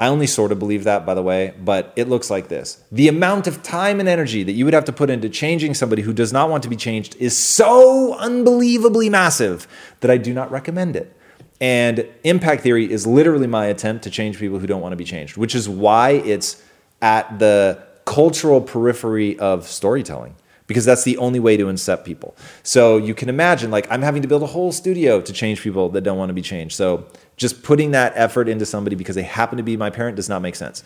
I 0.00 0.08
only 0.08 0.26
sort 0.26 0.50
of 0.50 0.58
believe 0.58 0.84
that, 0.84 1.06
by 1.06 1.14
the 1.14 1.22
way, 1.22 1.54
but 1.58 1.92
it 1.94 2.08
looks 2.08 2.28
like 2.28 2.48
this. 2.48 2.82
The 2.90 3.06
amount 3.08 3.46
of 3.46 3.62
time 3.62 4.00
and 4.00 4.08
energy 4.08 4.42
that 4.42 4.52
you 4.52 4.64
would 4.64 4.74
have 4.74 4.84
to 4.86 4.92
put 4.92 5.08
into 5.08 5.28
changing 5.28 5.74
somebody 5.74 6.02
who 6.02 6.12
does 6.12 6.32
not 6.32 6.50
want 6.50 6.62
to 6.64 6.68
be 6.68 6.76
changed 6.76 7.16
is 7.16 7.36
so 7.36 8.14
unbelievably 8.18 9.08
massive 9.08 9.68
that 10.00 10.10
I 10.10 10.16
do 10.16 10.34
not 10.34 10.50
recommend 10.50 10.96
it. 10.96 11.16
And 11.60 12.06
impact 12.24 12.62
theory 12.62 12.90
is 12.90 13.06
literally 13.06 13.46
my 13.46 13.66
attempt 13.66 14.02
to 14.04 14.10
change 14.10 14.38
people 14.38 14.58
who 14.58 14.66
don't 14.66 14.82
want 14.82 14.92
to 14.92 14.96
be 14.96 15.04
changed, 15.04 15.36
which 15.36 15.54
is 15.54 15.68
why 15.68 16.10
it's 16.10 16.62
at 17.00 17.38
the 17.38 17.82
cultural 18.04 18.60
periphery 18.60 19.38
of 19.38 19.66
storytelling 19.66 20.36
because 20.66 20.84
that's 20.84 21.04
the 21.04 21.16
only 21.18 21.38
way 21.38 21.56
to 21.56 21.66
incept 21.66 22.04
people. 22.04 22.34
So 22.62 22.96
you 22.96 23.14
can 23.14 23.28
imagine, 23.28 23.70
like, 23.70 23.86
I'm 23.90 24.02
having 24.02 24.22
to 24.22 24.28
build 24.28 24.42
a 24.42 24.46
whole 24.46 24.72
studio 24.72 25.20
to 25.20 25.32
change 25.32 25.60
people 25.60 25.90
that 25.90 26.00
don't 26.02 26.16
want 26.16 26.30
to 26.30 26.34
be 26.34 26.42
changed. 26.42 26.74
So 26.74 27.06
just 27.36 27.62
putting 27.62 27.90
that 27.90 28.12
effort 28.16 28.48
into 28.48 28.64
somebody 28.64 28.96
because 28.96 29.14
they 29.14 29.22
happen 29.22 29.58
to 29.58 29.62
be 29.62 29.76
my 29.76 29.90
parent 29.90 30.16
does 30.16 30.28
not 30.28 30.40
make 30.40 30.56
sense. 30.56 30.82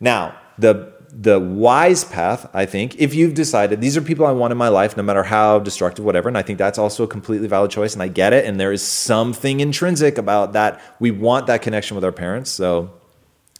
Now, 0.00 0.38
the 0.58 0.92
the 1.10 1.40
wise 1.40 2.04
path, 2.04 2.48
I 2.52 2.66
think, 2.66 2.96
if 2.96 3.14
you've 3.14 3.32
decided 3.32 3.80
these 3.80 3.96
are 3.96 4.02
people 4.02 4.26
I 4.26 4.32
want 4.32 4.52
in 4.52 4.58
my 4.58 4.68
life, 4.68 4.94
no 4.94 5.02
matter 5.02 5.22
how 5.22 5.58
destructive, 5.58 6.04
whatever, 6.04 6.28
and 6.28 6.36
I 6.36 6.42
think 6.42 6.58
that's 6.58 6.78
also 6.78 7.04
a 7.04 7.08
completely 7.08 7.48
valid 7.48 7.70
choice, 7.70 7.94
and 7.94 8.02
I 8.02 8.08
get 8.08 8.34
it. 8.34 8.44
And 8.44 8.60
there 8.60 8.72
is 8.72 8.82
something 8.82 9.60
intrinsic 9.60 10.18
about 10.18 10.52
that. 10.52 10.80
We 11.00 11.10
want 11.10 11.46
that 11.46 11.62
connection 11.62 11.94
with 11.94 12.04
our 12.04 12.12
parents. 12.12 12.50
So 12.50 12.90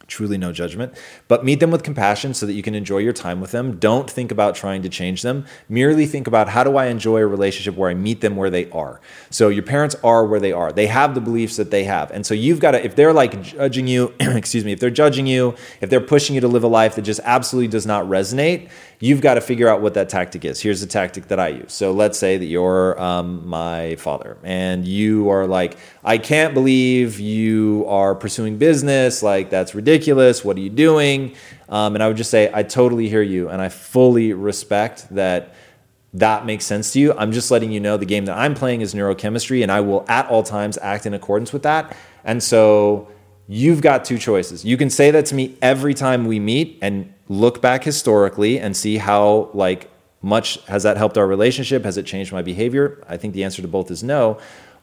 truly 0.08 0.38
no 0.38 0.52
judgment, 0.52 0.92
but 1.28 1.44
meet 1.44 1.60
them 1.60 1.70
with 1.70 1.82
compassion 1.82 2.32
so 2.34 2.46
that 2.46 2.54
you 2.54 2.62
can 2.62 2.74
enjoy 2.74 2.98
your 2.98 3.12
time 3.12 3.40
with 3.40 3.52
them. 3.52 3.78
Don't 3.78 4.10
think 4.10 4.32
about 4.32 4.54
trying 4.54 4.82
to 4.82 4.88
change 4.88 5.22
them. 5.22 5.44
Merely 5.68 6.06
think 6.06 6.26
about 6.26 6.48
how 6.48 6.64
do 6.64 6.76
I 6.76 6.86
enjoy 6.86 7.18
a 7.18 7.26
relationship 7.26 7.76
where 7.76 7.90
I 7.90 7.94
meet 7.94 8.22
them 8.22 8.34
where 8.34 8.50
they 8.50 8.70
are. 8.70 9.00
So 9.30 9.50
your 9.50 9.62
parents 9.62 9.94
are 10.02 10.24
where 10.24 10.40
they 10.40 10.50
are. 10.50 10.72
They 10.72 10.86
have 10.86 11.14
the 11.14 11.20
beliefs 11.20 11.56
that 11.56 11.70
they 11.70 11.84
have. 11.84 12.10
And 12.10 12.26
so 12.26 12.34
you've 12.34 12.58
got 12.58 12.72
to, 12.72 12.84
if 12.84 12.96
they're 12.96 13.12
like 13.12 13.40
judging 13.42 13.86
you, 13.86 14.14
excuse 14.20 14.64
me, 14.64 14.72
if 14.72 14.80
they're 14.80 14.90
judging 14.90 15.26
you, 15.26 15.54
if 15.82 15.90
they're 15.90 16.00
pushing 16.00 16.34
you 16.34 16.40
to 16.40 16.48
live 16.48 16.64
a 16.64 16.68
life 16.68 16.96
that 16.96 17.02
just 17.02 17.20
absolutely 17.22 17.68
does 17.68 17.86
not 17.86 18.06
resonate, 18.06 18.70
you've 19.00 19.20
got 19.20 19.34
to 19.34 19.40
figure 19.40 19.68
out 19.68 19.80
what 19.80 19.94
that 19.94 20.08
tactic 20.08 20.44
is. 20.44 20.60
Here's 20.60 20.80
the 20.80 20.86
tactic 20.86 21.28
that 21.28 21.38
I 21.38 21.48
use. 21.48 21.72
So 21.72 21.92
let's 21.92 22.18
say 22.18 22.36
that 22.36 22.44
you're 22.44 23.00
um, 23.00 23.46
my 23.46 23.96
father 23.96 24.36
and 24.42 24.86
you 24.86 25.28
are 25.30 25.46
like, 25.46 25.76
I 26.04 26.18
can't 26.18 26.52
believe 26.52 27.20
you 27.20 27.84
are 27.86 28.14
pursuing 28.14 28.58
business. 28.58 29.22
Like, 29.22 29.50
that's 29.50 29.74
ridiculous. 29.74 30.44
What 30.44 30.56
are 30.56 30.60
you 30.60 30.70
doing? 30.70 31.36
Um, 31.68 31.94
and 31.94 32.02
I 32.02 32.08
would 32.08 32.16
just 32.16 32.30
say, 32.30 32.50
I 32.52 32.62
totally 32.62 33.08
hear 33.08 33.22
you 33.22 33.48
and 33.48 33.62
I 33.62 33.68
fully 33.68 34.32
respect 34.32 35.08
that 35.14 35.54
that 36.14 36.46
makes 36.46 36.64
sense 36.64 36.92
to 36.94 37.00
you. 37.00 37.12
I'm 37.12 37.32
just 37.32 37.50
letting 37.50 37.70
you 37.70 37.80
know 37.80 37.96
the 37.96 38.06
game 38.06 38.24
that 38.24 38.36
I'm 38.36 38.54
playing 38.54 38.80
is 38.80 38.94
neurochemistry 38.94 39.62
and 39.62 39.70
I 39.70 39.80
will 39.80 40.04
at 40.08 40.26
all 40.26 40.42
times 40.42 40.78
act 40.78 41.06
in 41.06 41.14
accordance 41.14 41.52
with 41.52 41.62
that. 41.64 41.96
And 42.24 42.42
so 42.42 43.08
you've 43.48 43.80
got 43.80 44.04
two 44.04 44.18
choices. 44.18 44.64
You 44.64 44.76
can 44.76 44.90
say 44.90 45.10
that 45.10 45.26
to 45.26 45.34
me 45.34 45.56
every 45.60 45.94
time 45.94 46.26
we 46.26 46.38
meet 46.38 46.78
and 46.82 47.12
look 47.28 47.60
back 47.60 47.82
historically 47.82 48.60
and 48.60 48.76
see 48.76 48.98
how 48.98 49.50
like 49.54 49.90
much 50.20 50.64
has 50.66 50.82
that 50.82 50.96
helped 50.96 51.16
our 51.16 51.26
relationship? 51.26 51.84
Has 51.84 51.96
it 51.96 52.04
changed 52.04 52.32
my 52.32 52.42
behavior? 52.42 53.02
I 53.08 53.16
think 53.16 53.34
the 53.34 53.44
answer 53.44 53.62
to 53.62 53.68
both 53.68 53.90
is 53.90 54.02
no. 54.02 54.38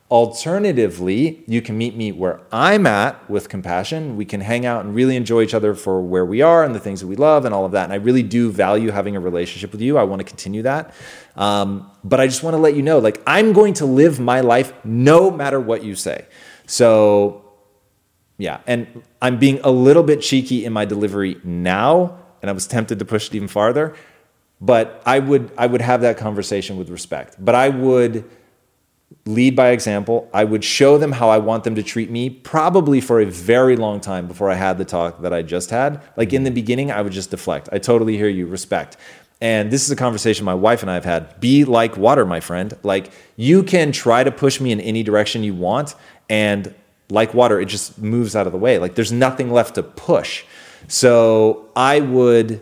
Alternatively, 0.09 1.43
you 1.47 1.63
can 1.63 1.77
meet 1.77 1.95
me 1.95 2.11
where 2.11 2.39
I'm 2.51 2.85
at 2.85 3.27
with 3.27 3.49
compassion. 3.49 4.15
We 4.15 4.23
can 4.23 4.39
hang 4.39 4.65
out 4.65 4.85
and 4.85 4.93
really 4.93 5.15
enjoy 5.15 5.41
each 5.41 5.55
other 5.55 5.73
for 5.73 5.99
where 5.99 6.25
we 6.25 6.43
are 6.43 6.63
and 6.63 6.75
the 6.75 6.79
things 6.79 7.01
that 7.01 7.07
we 7.07 7.15
love 7.15 7.43
and 7.43 7.55
all 7.55 7.65
of 7.65 7.71
that. 7.71 7.85
And 7.85 7.93
I 7.93 7.95
really 7.95 8.21
do 8.21 8.51
value 8.51 8.91
having 8.91 9.15
a 9.15 9.19
relationship 9.19 9.71
with 9.71 9.81
you. 9.81 9.97
I 9.97 10.03
want 10.03 10.19
to 10.19 10.23
continue 10.23 10.61
that. 10.61 10.93
Um, 11.35 11.91
but 12.03 12.19
I 12.19 12.27
just 12.27 12.43
want 12.43 12.53
to 12.53 12.59
let 12.59 12.75
you 12.75 12.83
know 12.83 12.99
like, 12.99 13.21
I'm 13.25 13.51
going 13.51 13.73
to 13.75 13.85
live 13.85 14.19
my 14.19 14.41
life 14.41 14.73
no 14.85 15.31
matter 15.31 15.59
what 15.59 15.83
you 15.83 15.95
say. 15.95 16.27
So, 16.67 17.44
yeah. 18.37 18.59
And 18.67 19.03
I'm 19.21 19.39
being 19.39 19.59
a 19.63 19.71
little 19.71 20.03
bit 20.03 20.21
cheeky 20.21 20.65
in 20.65 20.73
my 20.73 20.85
delivery 20.85 21.39
now 21.43 22.19
and 22.41 22.49
I 22.49 22.53
was 22.53 22.67
tempted 22.67 22.99
to 22.99 23.05
push 23.05 23.29
it 23.29 23.35
even 23.35 23.47
farther. 23.47 23.95
But 24.61 25.01
I 25.05 25.19
would 25.19 25.51
I 25.57 25.65
would 25.65 25.81
have 25.81 26.01
that 26.01 26.17
conversation 26.17 26.77
with 26.77 26.89
respect. 26.89 27.35
But 27.43 27.55
I 27.55 27.69
would 27.69 28.29
lead 29.25 29.55
by 29.55 29.69
example. 29.69 30.29
I 30.33 30.43
would 30.43 30.63
show 30.63 30.97
them 30.97 31.11
how 31.11 31.29
I 31.29 31.39
want 31.39 31.63
them 31.63 31.75
to 31.75 31.83
treat 31.83 32.09
me, 32.09 32.29
probably 32.29 33.01
for 33.01 33.19
a 33.19 33.25
very 33.25 33.75
long 33.75 33.99
time 33.99 34.27
before 34.27 34.49
I 34.49 34.55
had 34.55 34.77
the 34.77 34.85
talk 34.85 35.21
that 35.21 35.33
I 35.33 35.41
just 35.41 35.71
had. 35.71 36.01
Like 36.17 36.33
in 36.33 36.43
the 36.43 36.51
beginning, 36.51 36.91
I 36.91 37.01
would 37.01 37.13
just 37.13 37.31
deflect. 37.31 37.69
I 37.71 37.79
totally 37.79 38.15
hear 38.15 38.29
you, 38.29 38.45
respect. 38.45 38.97
And 39.41 39.71
this 39.71 39.83
is 39.83 39.91
a 39.91 39.95
conversation 39.95 40.45
my 40.45 40.53
wife 40.53 40.81
and 40.81 40.89
I 40.89 40.93
have 40.93 41.05
had. 41.05 41.39
Be 41.39 41.65
like 41.65 41.97
water, 41.97 42.25
my 42.25 42.39
friend. 42.39 42.73
Like 42.83 43.11
you 43.35 43.63
can 43.63 43.91
try 43.91 44.23
to 44.23 44.31
push 44.31 44.61
me 44.61 44.71
in 44.71 44.79
any 44.79 45.03
direction 45.03 45.43
you 45.43 45.53
want, 45.53 45.95
and 46.29 46.73
like 47.09 47.33
water, 47.33 47.59
it 47.59 47.65
just 47.65 47.99
moves 47.99 48.35
out 48.35 48.47
of 48.47 48.53
the 48.53 48.59
way. 48.59 48.79
Like 48.79 48.95
there's 48.95 49.11
nothing 49.11 49.51
left 49.51 49.75
to 49.75 49.83
push. 49.83 50.43
So 50.87 51.69
I 51.75 51.99
would 51.99 52.61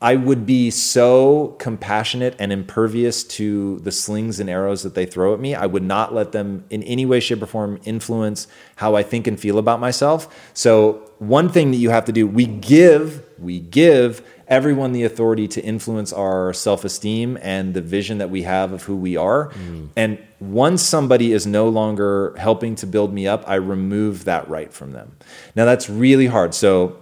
I 0.00 0.14
would 0.14 0.44
be 0.44 0.70
so 0.70 1.56
compassionate 1.58 2.36
and 2.38 2.52
impervious 2.52 3.24
to 3.24 3.78
the 3.78 3.90
slings 3.90 4.38
and 4.38 4.50
arrows 4.50 4.82
that 4.82 4.94
they 4.94 5.06
throw 5.06 5.32
at 5.32 5.40
me. 5.40 5.54
I 5.54 5.64
would 5.64 5.82
not 5.82 6.14
let 6.14 6.32
them 6.32 6.64
in 6.68 6.82
any 6.82 7.06
way, 7.06 7.18
shape, 7.18 7.42
or 7.42 7.46
form 7.46 7.80
influence 7.84 8.46
how 8.76 8.94
I 8.94 9.02
think 9.02 9.26
and 9.26 9.40
feel 9.40 9.56
about 9.56 9.80
myself. 9.80 10.52
So, 10.52 11.10
one 11.18 11.48
thing 11.48 11.70
that 11.70 11.78
you 11.78 11.88
have 11.88 12.04
to 12.04 12.12
do, 12.12 12.26
we 12.26 12.44
give, 12.44 13.24
we 13.38 13.58
give 13.58 14.22
everyone 14.48 14.92
the 14.92 15.04
authority 15.04 15.48
to 15.48 15.62
influence 15.62 16.12
our 16.12 16.52
self 16.52 16.84
esteem 16.84 17.38
and 17.42 17.74
the 17.74 17.80
vision 17.80 18.18
that 18.18 18.30
we 18.30 18.42
have 18.42 18.72
of 18.72 18.84
who 18.84 18.96
we 18.96 19.16
are. 19.16 19.50
Mm. 19.50 19.88
And 19.96 20.18
once 20.40 20.82
somebody 20.82 21.32
is 21.32 21.46
no 21.46 21.68
longer 21.68 22.34
helping 22.38 22.74
to 22.76 22.86
build 22.86 23.12
me 23.12 23.26
up, 23.26 23.44
I 23.48 23.56
remove 23.56 24.24
that 24.24 24.48
right 24.48 24.72
from 24.72 24.92
them. 24.92 25.16
Now, 25.54 25.64
that's 25.64 25.88
really 25.88 26.26
hard. 26.26 26.54
So, 26.54 26.98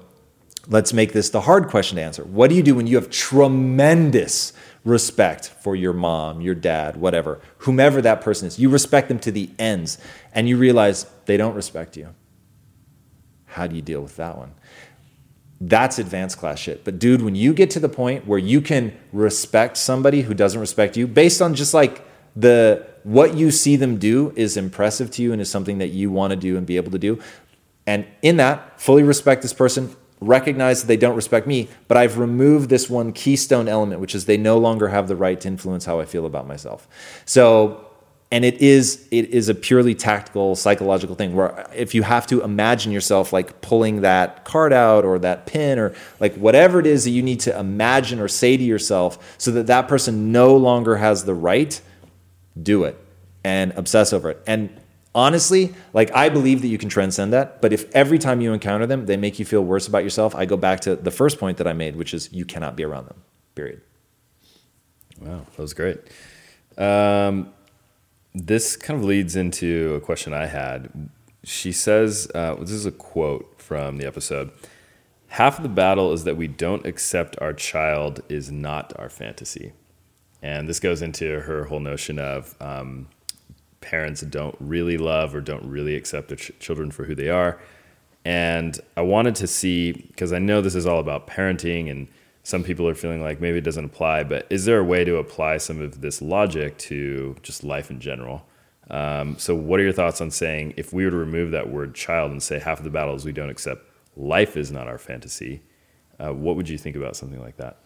let's 0.69 0.93
make 0.93 1.13
this 1.13 1.31
the 1.31 1.43
hard 1.43 1.69
question 1.69 1.97
to 1.97 2.03
answer. 2.03 2.25
What 2.25 2.51
do 2.51 2.57
you 2.57 2.63
do 2.63 2.75
when 2.75 2.87
you 2.87 2.97
have 2.97 3.11
tremendous 3.11 4.53
respect 4.85 5.49
for 5.49 5.75
your 5.77 5.93
mom, 5.93 6.41
your 6.41 6.55
dad, 6.55 6.97
whatever, 6.97 7.41
whomever 7.59 8.01
that 8.03 8.21
person 8.21 8.49
is? 8.49 8.59
You 8.59 8.69
respect 8.71 9.09
them 9.09 9.19
to 9.21 9.33
the 9.33 9.51
ends, 9.59 9.99
and 10.33 10.49
you 10.49 10.57
realize 10.57 11.07
they 11.27 11.37
don't 11.37 11.55
respect 11.55 11.97
you. 11.97 12.15
How 13.47 13.67
do 13.67 13.77
you 13.77 13.83
deal 13.83 14.01
with 14.01 14.17
that 14.17 14.37
one? 14.37 14.55
That's 15.69 15.99
advanced 15.99 16.37
class 16.39 16.59
shit. 16.59 16.85
But 16.85 16.99
dude, 16.99 17.23
when 17.23 17.35
you 17.35 17.55
get 17.55 17.71
to 17.71 17.81
the 17.81 17.89
point 17.89 18.27
where 18.27 18.39
you 18.39 18.61
can 18.61 18.93
respect 19.13 19.79
somebody 19.79 20.23
who 20.23 20.35
doesn't 20.35 20.61
respect 20.61 20.97
you 20.97 21.07
based 21.07 21.41
on 21.41 21.55
just 21.55 21.73
like 21.73 22.07
the 22.37 22.87
what 23.03 23.35
you 23.35 23.51
see 23.51 23.77
them 23.77 23.99
do 23.99 24.33
is 24.37 24.57
impressive 24.57 25.11
to 25.13 25.23
you 25.23 25.33
and 25.33 25.41
is 25.41 25.51
something 25.51 25.79
that 25.79 25.89
you 25.89 26.11
want 26.11 26.33
to 26.33 26.37
do 26.37 26.59
and 26.59 26.67
be 26.67 26.77
able 26.77 26.91
to 26.91 26.99
do. 26.99 27.19
And 27.87 28.07
in 28.21 28.37
that, 28.39 28.81
fully 28.81 29.03
respect 29.03 29.43
this 29.43 29.53
person, 29.53 29.95
recognize 30.21 30.83
that 30.83 30.87
they 30.87 30.97
don't 30.97 31.17
respect 31.17 31.47
me, 31.47 31.69
but 31.89 31.97
I've 31.97 32.19
removed 32.19 32.71
this 32.71 32.91
one 32.91 33.13
keystone 33.13 33.69
element, 33.69 34.01
which 34.01 34.15
is 34.15 34.25
they 34.25 34.37
no 34.37 34.59
longer 34.59 34.89
have 34.89 35.09
the 35.09 35.17
right 35.17 35.41
to 35.41 35.49
influence 35.49 35.85
how 35.85 36.01
I 36.01 36.05
feel 36.05 36.27
about 36.27 36.47
myself. 36.47 36.89
So 37.25 37.87
and 38.31 38.45
it 38.45 38.61
is 38.61 39.07
it 39.11 39.31
is 39.31 39.49
a 39.49 39.55
purely 39.55 39.95
tactical 39.95 40.57
psychological 40.57 41.15
thing 41.15 41.35
where 41.35 41.67
if 41.75 41.95
you 41.95 42.03
have 42.03 42.27
to 42.27 42.43
imagine 42.43 42.93
yourself 42.93 43.33
like 43.33 43.61
pulling 43.61 44.01
that 44.01 44.45
card 44.45 44.73
out 44.73 45.05
or 45.05 45.19
that 45.19 45.47
pin 45.47 45.79
or 45.79 45.95
like 46.21 46.35
whatever 46.35 46.81
it 46.81 46.87
is 46.87 47.05
that 47.05 47.11
you 47.11 47.23
need 47.23 47.41
to 47.41 47.57
imagine 47.59 48.21
or 48.21 48.29
say 48.29 48.57
to 48.57 48.63
yourself 48.63 49.37
so 49.39 49.51
that 49.51 49.67
that 49.67 49.89
person 49.89 50.33
no 50.33 50.57
longer 50.57 50.97
has 50.97 51.25
the 51.25 51.35
right 51.35 51.81
do 52.61 52.85
it 52.85 52.99
and 53.43 53.73
obsess 53.73 54.13
over 54.13 54.31
it. 54.31 54.43
And 54.47 54.81
honestly 55.15 55.73
like 55.93 56.11
i 56.13 56.29
believe 56.29 56.61
that 56.61 56.67
you 56.67 56.77
can 56.77 56.89
transcend 56.89 57.33
that 57.33 57.63
but 57.63 57.73
if 57.73 57.89
every 57.95 58.19
time 58.19 58.41
you 58.41 58.53
encounter 58.53 58.85
them 58.85 59.07
they 59.07 59.17
make 59.17 59.39
you 59.39 59.45
feel 59.45 59.63
worse 59.63 59.87
about 59.87 60.03
yourself 60.03 60.35
i 60.35 60.45
go 60.45 60.57
back 60.57 60.81
to 60.81 60.97
the 60.97 61.11
first 61.11 61.39
point 61.39 61.57
that 61.57 61.69
i 61.69 61.73
made 61.73 61.95
which 61.95 62.13
is 62.13 62.33
you 62.33 62.45
cannot 62.45 62.75
be 62.75 62.83
around 62.83 63.07
them 63.07 63.23
period. 63.55 63.81
Wow 65.21 65.47
that 65.57 65.63
was 65.63 65.73
great. 65.73 66.01
Um, 66.77 67.53
this 68.35 68.77
kind 68.77 68.99
of 68.99 69.05
leads 69.05 69.37
into 69.37 69.95
a 69.95 70.01
question 70.01 70.35
I 70.35 70.47
had. 70.47 71.11
She 71.45 71.73
says, 71.73 72.31
uh, 72.35 72.57
this 72.57 72.71
is 72.71 72.87
a 72.87 72.91
quote 72.91 73.55
from 73.59 73.99
the 73.99 74.07
episode. 74.07 74.51
Half 75.29 75.59
of 75.59 75.63
the 75.63 75.69
battle 75.69 76.13
is 76.13 76.25
that 76.25 76.37
we 76.37 76.49
don't 76.49 76.87
accept 76.87 77.37
our 77.41 77.53
child 77.53 78.23
is 78.29 78.51
not 78.51 78.93
our 78.99 79.09
fantasy. 79.09 79.73
And 80.43 80.69
this 80.69 80.81
goes 80.81 81.01
into 81.01 81.41
her 81.41 81.65
whole 81.65 81.81
notion 81.81 82.19
of 82.19 82.55
um, 82.61 83.09
parents 83.81 84.21
don't 84.23 84.57
really 84.61 84.97
love 84.97 85.35
or 85.35 85.41
don't 85.41 85.65
really 85.65 85.95
accept 85.95 86.29
their 86.29 86.37
ch- 86.37 86.53
children 86.59 86.91
for 86.91 87.05
who 87.05 87.15
they 87.15 87.31
are. 87.31 87.61
And 88.25 88.79
I 88.97 89.03
wanted 89.03 89.35
to 89.37 89.47
see, 89.47 89.93
because 89.93 90.33
I 90.33 90.39
know 90.39 90.61
this 90.61 90.75
is 90.75 90.87
all 90.87 90.99
about 90.99 91.27
parenting 91.27 91.91
and 91.91 92.09
some 92.45 92.63
people 92.63 92.87
are 92.87 92.95
feeling 92.95 93.23
like 93.23 93.41
maybe 93.41 93.59
it 93.59 93.65
doesn't 93.65 93.87
apply, 93.87 94.23
but 94.23 94.47
is 94.51 94.67
there 94.67 94.79
a 94.79 94.85
way 94.85 95.03
to 95.03 95.17
apply 95.17 95.57
some 95.57 95.81
of 95.81 96.03
this 96.03 96.21
logic 96.21 96.77
to 96.77 97.35
just 97.43 97.65
life 97.65 97.91
in 97.91 97.99
general? 98.01 98.47
Um, 98.91 99.39
so, 99.39 99.55
what 99.55 99.81
are 99.81 99.83
your 99.83 99.95
thoughts 99.95 100.21
on 100.21 100.31
saying 100.31 100.75
if 100.77 100.93
we 100.93 101.07
were 101.07 101.11
to 101.11 101.17
remove 101.17 101.53
that 101.53 101.71
word 101.71 101.95
child 101.95 102.31
and 102.31 102.43
say 102.43 102.59
half 102.59 102.79
of 102.79 102.85
the 102.85 102.91
battles 102.91 103.25
we 103.25 103.33
don't 103.33 103.49
accept 103.49 103.83
life 104.15 104.59
is 104.59 104.71
not 104.71 104.87
our 104.87 104.99
fantasy? 104.99 105.63
Uh, 106.21 106.35
what 106.35 106.55
would 106.55 106.69
you 106.69 106.77
think 106.77 106.97
about 106.97 107.17
something 107.17 107.41
like 107.41 107.57
that? 107.57 107.79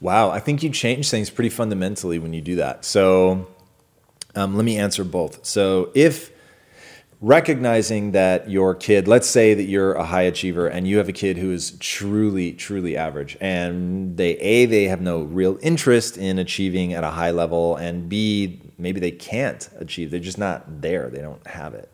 Wow, 0.00 0.30
I 0.30 0.38
think 0.38 0.62
you 0.62 0.70
change 0.70 1.10
things 1.10 1.28
pretty 1.28 1.50
fundamentally 1.50 2.20
when 2.20 2.32
you 2.32 2.40
do 2.40 2.56
that. 2.56 2.84
So, 2.84 3.48
um, 4.36 4.54
let 4.56 4.64
me 4.64 4.78
answer 4.78 5.02
both. 5.02 5.44
So, 5.44 5.90
if 5.96 6.30
recognizing 7.20 8.12
that 8.12 8.48
your 8.50 8.74
kid, 8.74 9.06
let's 9.06 9.28
say 9.28 9.52
that 9.54 9.64
you're 9.64 9.92
a 9.92 10.04
high 10.04 10.22
achiever 10.22 10.66
and 10.66 10.88
you 10.88 10.98
have 10.98 11.08
a 11.08 11.12
kid 11.12 11.36
who 11.36 11.52
is 11.52 11.72
truly, 11.78 12.52
truly 12.52 12.96
average, 12.96 13.36
and 13.40 14.16
they, 14.16 14.36
A, 14.38 14.66
they 14.66 14.84
have 14.84 15.00
no 15.00 15.22
real 15.22 15.58
interest 15.60 16.16
in 16.16 16.38
achieving 16.38 16.94
at 16.94 17.04
a 17.04 17.10
high 17.10 17.30
level, 17.30 17.76
and 17.76 18.08
B, 18.08 18.62
maybe 18.78 19.00
they 19.00 19.10
can't 19.10 19.68
achieve. 19.78 20.10
They're 20.10 20.20
just 20.20 20.38
not 20.38 20.80
there, 20.80 21.10
they 21.10 21.20
don't 21.20 21.46
have 21.46 21.74
it 21.74 21.92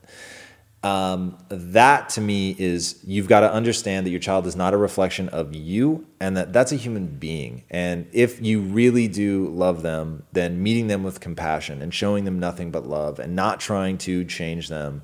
um, 0.87 1.37
that 1.49 2.11
to 2.11 2.20
me 2.20 2.55
is 2.57 3.01
you've 3.05 3.26
got 3.26 3.41
to 3.41 3.53
understand 3.53 4.07
that 4.07 4.11
your 4.11 4.20
child 4.20 4.47
is 4.47 4.55
not 4.55 4.72
a 4.72 4.76
reflection 4.76 5.28
of 5.30 5.53
you 5.53 6.07
and 6.20 6.37
that 6.37 6.53
that's 6.53 6.70
a 6.70 6.76
human 6.76 7.09
being. 7.09 7.64
And 7.70 8.07
if 8.12 8.41
you 8.41 8.61
really 8.61 9.09
do 9.09 9.49
love 9.49 9.82
them 9.82 10.22
then 10.32 10.62
meeting 10.62 10.87
them 10.87 11.03
with 11.03 11.18
compassion 11.18 11.82
and 11.82 11.93
showing 11.93 12.24
them 12.24 12.39
nothing 12.39 12.70
but 12.70 12.87
love 12.87 13.18
and 13.18 13.34
not 13.34 13.59
trying 13.59 13.99
to 13.99 14.24
change 14.24 14.68
them 14.68 15.03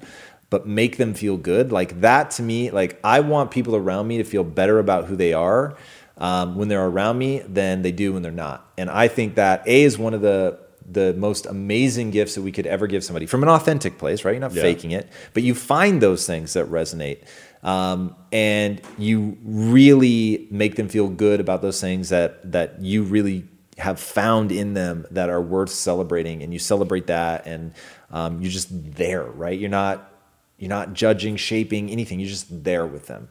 but 0.50 0.68
make 0.68 0.98
them 0.98 1.14
feel 1.14 1.36
good 1.36 1.72
like 1.72 2.00
that 2.02 2.30
to 2.30 2.42
me 2.42 2.70
like 2.70 3.00
i 3.02 3.20
want 3.20 3.50
people 3.50 3.74
around 3.74 4.06
me 4.06 4.18
to 4.18 4.24
feel 4.24 4.44
better 4.44 4.78
about 4.78 5.06
who 5.06 5.16
they 5.16 5.32
are 5.32 5.76
um, 6.18 6.56
when 6.56 6.68
they're 6.68 6.86
around 6.86 7.18
me 7.18 7.38
than 7.40 7.82
they 7.82 7.90
do 7.90 8.12
when 8.12 8.22
they're 8.22 8.30
not. 8.30 8.70
And 8.78 8.90
i 8.90 9.08
think 9.08 9.36
that 9.36 9.66
a 9.66 9.82
is 9.82 9.98
one 9.98 10.14
of 10.14 10.20
the 10.20 10.58
the 10.90 11.14
most 11.14 11.46
amazing 11.46 12.10
gifts 12.10 12.34
that 12.34 12.42
we 12.42 12.52
could 12.52 12.66
ever 12.66 12.86
give 12.86 13.04
somebody 13.04 13.26
from 13.26 13.42
an 13.42 13.48
authentic 13.48 13.98
place, 13.98 14.24
right? 14.24 14.32
You're 14.32 14.40
not 14.40 14.52
yeah. 14.52 14.62
faking 14.62 14.90
it, 14.92 15.08
but 15.34 15.42
you 15.42 15.54
find 15.54 16.00
those 16.00 16.26
things 16.26 16.52
that 16.54 16.66
resonate. 16.66 17.24
Um, 17.62 18.16
and 18.32 18.80
you 18.98 19.38
really 19.44 20.48
make 20.50 20.74
them 20.74 20.88
feel 20.88 21.08
good 21.08 21.38
about 21.38 21.62
those 21.62 21.80
things 21.80 22.08
that 22.08 22.50
that 22.52 22.80
you 22.80 23.04
really 23.04 23.46
have 23.78 24.00
found 24.00 24.52
in 24.52 24.74
them 24.74 25.06
that 25.10 25.30
are 25.30 25.40
worth 25.40 25.70
celebrating, 25.70 26.42
and 26.42 26.52
you 26.52 26.58
celebrate 26.58 27.06
that, 27.06 27.46
and 27.46 27.72
um, 28.10 28.42
you're 28.42 28.50
just 28.50 28.68
there, 28.70 29.24
right? 29.24 29.58
You're 29.58 29.70
not 29.70 30.12
you're 30.58 30.68
not 30.68 30.92
judging, 30.92 31.36
shaping 31.36 31.90
anything. 31.90 32.20
You're 32.20 32.28
just 32.28 32.64
there 32.64 32.86
with 32.86 33.06
them. 33.06 33.30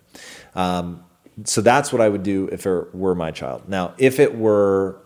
Um, 0.55 1.03
so 1.45 1.61
that's 1.61 1.93
what 1.93 2.01
I 2.01 2.09
would 2.09 2.23
do 2.23 2.49
if 2.51 2.65
it 2.65 2.93
were 2.93 3.15
my 3.15 3.31
child. 3.31 3.69
Now, 3.69 3.93
if 3.97 4.19
it 4.19 4.37
were 4.37 5.01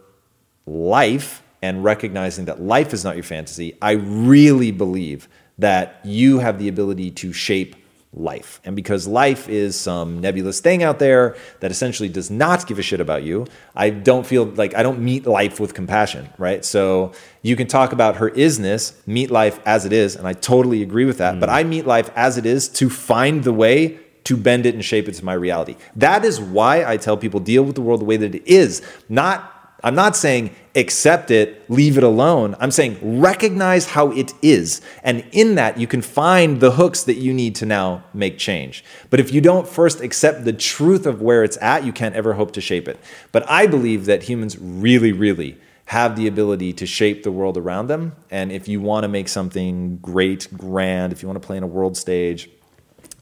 life, 0.66 1.44
and 1.62 1.84
recognizing 1.84 2.46
that 2.46 2.62
life 2.62 2.94
is 2.94 3.04
not 3.04 3.16
your 3.16 3.24
fantasy, 3.24 3.78
I 3.82 3.92
really 3.92 4.72
believe 4.72 5.28
that 5.58 6.00
you 6.04 6.40
have 6.40 6.60
the 6.60 6.68
ability 6.68 7.12
to 7.12 7.34
shape 7.34 7.76
life. 8.16 8.62
And 8.64 8.76
because 8.76 9.08
life 9.08 9.50
is 9.50 9.78
some 9.78 10.22
nebulous 10.22 10.62
thing 10.62 10.84
out 10.84 11.00
there 11.00 11.36
that 11.60 11.70
essentially 11.70 12.08
does 12.08 12.32
not 12.32 12.66
give 12.66 12.80
a 12.80 12.82
shit 12.82 13.02
about 13.02 13.24
you, 13.24 13.46
I 13.76 13.90
don't 13.90 14.26
feel 14.26 14.46
like 14.46 14.74
I 14.74 14.84
don't 14.84 15.00
meet 15.00 15.26
life 15.26 15.60
with 15.60 15.74
compassion, 15.74 16.30
right? 16.38 16.64
So 16.64 17.12
you 17.42 17.56
can 17.56 17.68
talk 17.68 17.92
about 17.92 18.18
her 18.18 18.32
isness, 18.32 18.96
meet 19.06 19.32
life 19.32 19.60
as 19.66 19.86
it 19.86 19.92
is, 19.94 20.16
and 20.16 20.28
I 20.28 20.34
totally 20.34 20.82
agree 20.82 21.06
with 21.06 21.18
that. 21.18 21.36
Mm. 21.36 21.40
But 21.42 21.50
I 21.50 21.64
meet 21.64 21.86
life 21.86 22.10
as 22.16 22.38
it 22.38 22.46
is 22.46 22.70
to 22.70 22.90
find 22.90 23.44
the 23.44 23.54
way 23.54 24.00
to 24.24 24.36
bend 24.36 24.66
it 24.66 24.74
and 24.74 24.84
shape 24.84 25.08
it 25.08 25.14
to 25.14 25.26
my 25.26 25.34
reality. 25.34 25.76
That 25.96 26.26
is 26.26 26.40
why 26.40 26.84
I 26.84 26.98
tell 26.98 27.16
people 27.16 27.40
deal 27.40 27.64
with 27.64 27.76
the 27.76 27.82
world 27.82 28.02
the 28.02 28.06
way 28.06 28.18
that 28.18 28.34
it 28.34 28.48
is, 28.48 28.82
not 29.08 29.55
I'm 29.86 29.94
not 29.94 30.16
saying 30.16 30.56
accept 30.76 31.30
it, 31.30 31.70
leave 31.70 31.96
it 31.98 32.04
alone. 32.04 32.56
I'm 32.60 32.72
saying 32.72 33.22
recognize 33.22 33.86
how 33.86 34.12
it 34.12 34.34
is. 34.42 34.82
And 35.04 35.24
in 35.32 35.56
that, 35.56 35.78
you 35.78 35.86
can 35.86 36.02
find 36.02 36.60
the 36.60 36.72
hooks 36.72 37.04
that 37.04 37.18
you 37.18 37.34
need 37.34 37.54
to 37.58 37.68
now 37.68 38.04
make 38.12 38.40
change. 38.40 38.84
But 39.12 39.20
if 39.20 39.32
you 39.32 39.42
don't 39.42 39.68
first 39.68 40.02
accept 40.02 40.44
the 40.44 40.54
truth 40.54 41.06
of 41.06 41.22
where 41.22 41.44
it's 41.44 41.58
at, 41.62 41.86
you 41.86 41.94
can't 41.94 42.16
ever 42.16 42.34
hope 42.34 42.52
to 42.54 42.62
shape 42.62 42.88
it. 42.88 43.00
But 43.32 43.48
I 43.48 43.68
believe 43.68 44.06
that 44.06 44.24
humans 44.24 44.58
really, 44.60 45.12
really 45.12 45.58
have 45.86 46.16
the 46.16 46.26
ability 46.26 46.74
to 46.74 46.88
shape 46.88 47.22
the 47.22 47.32
world 47.32 47.56
around 47.56 47.86
them. 47.86 48.16
And 48.32 48.52
if 48.52 48.68
you 48.68 48.82
want 48.82 49.04
to 49.04 49.08
make 49.08 49.28
something 49.28 49.98
great, 49.98 50.48
grand, 50.58 51.14
if 51.14 51.22
you 51.22 51.28
want 51.28 51.40
to 51.40 51.46
play 51.46 51.58
in 51.58 51.64
a 51.64 51.68
world 51.68 51.96
stage, 51.96 52.50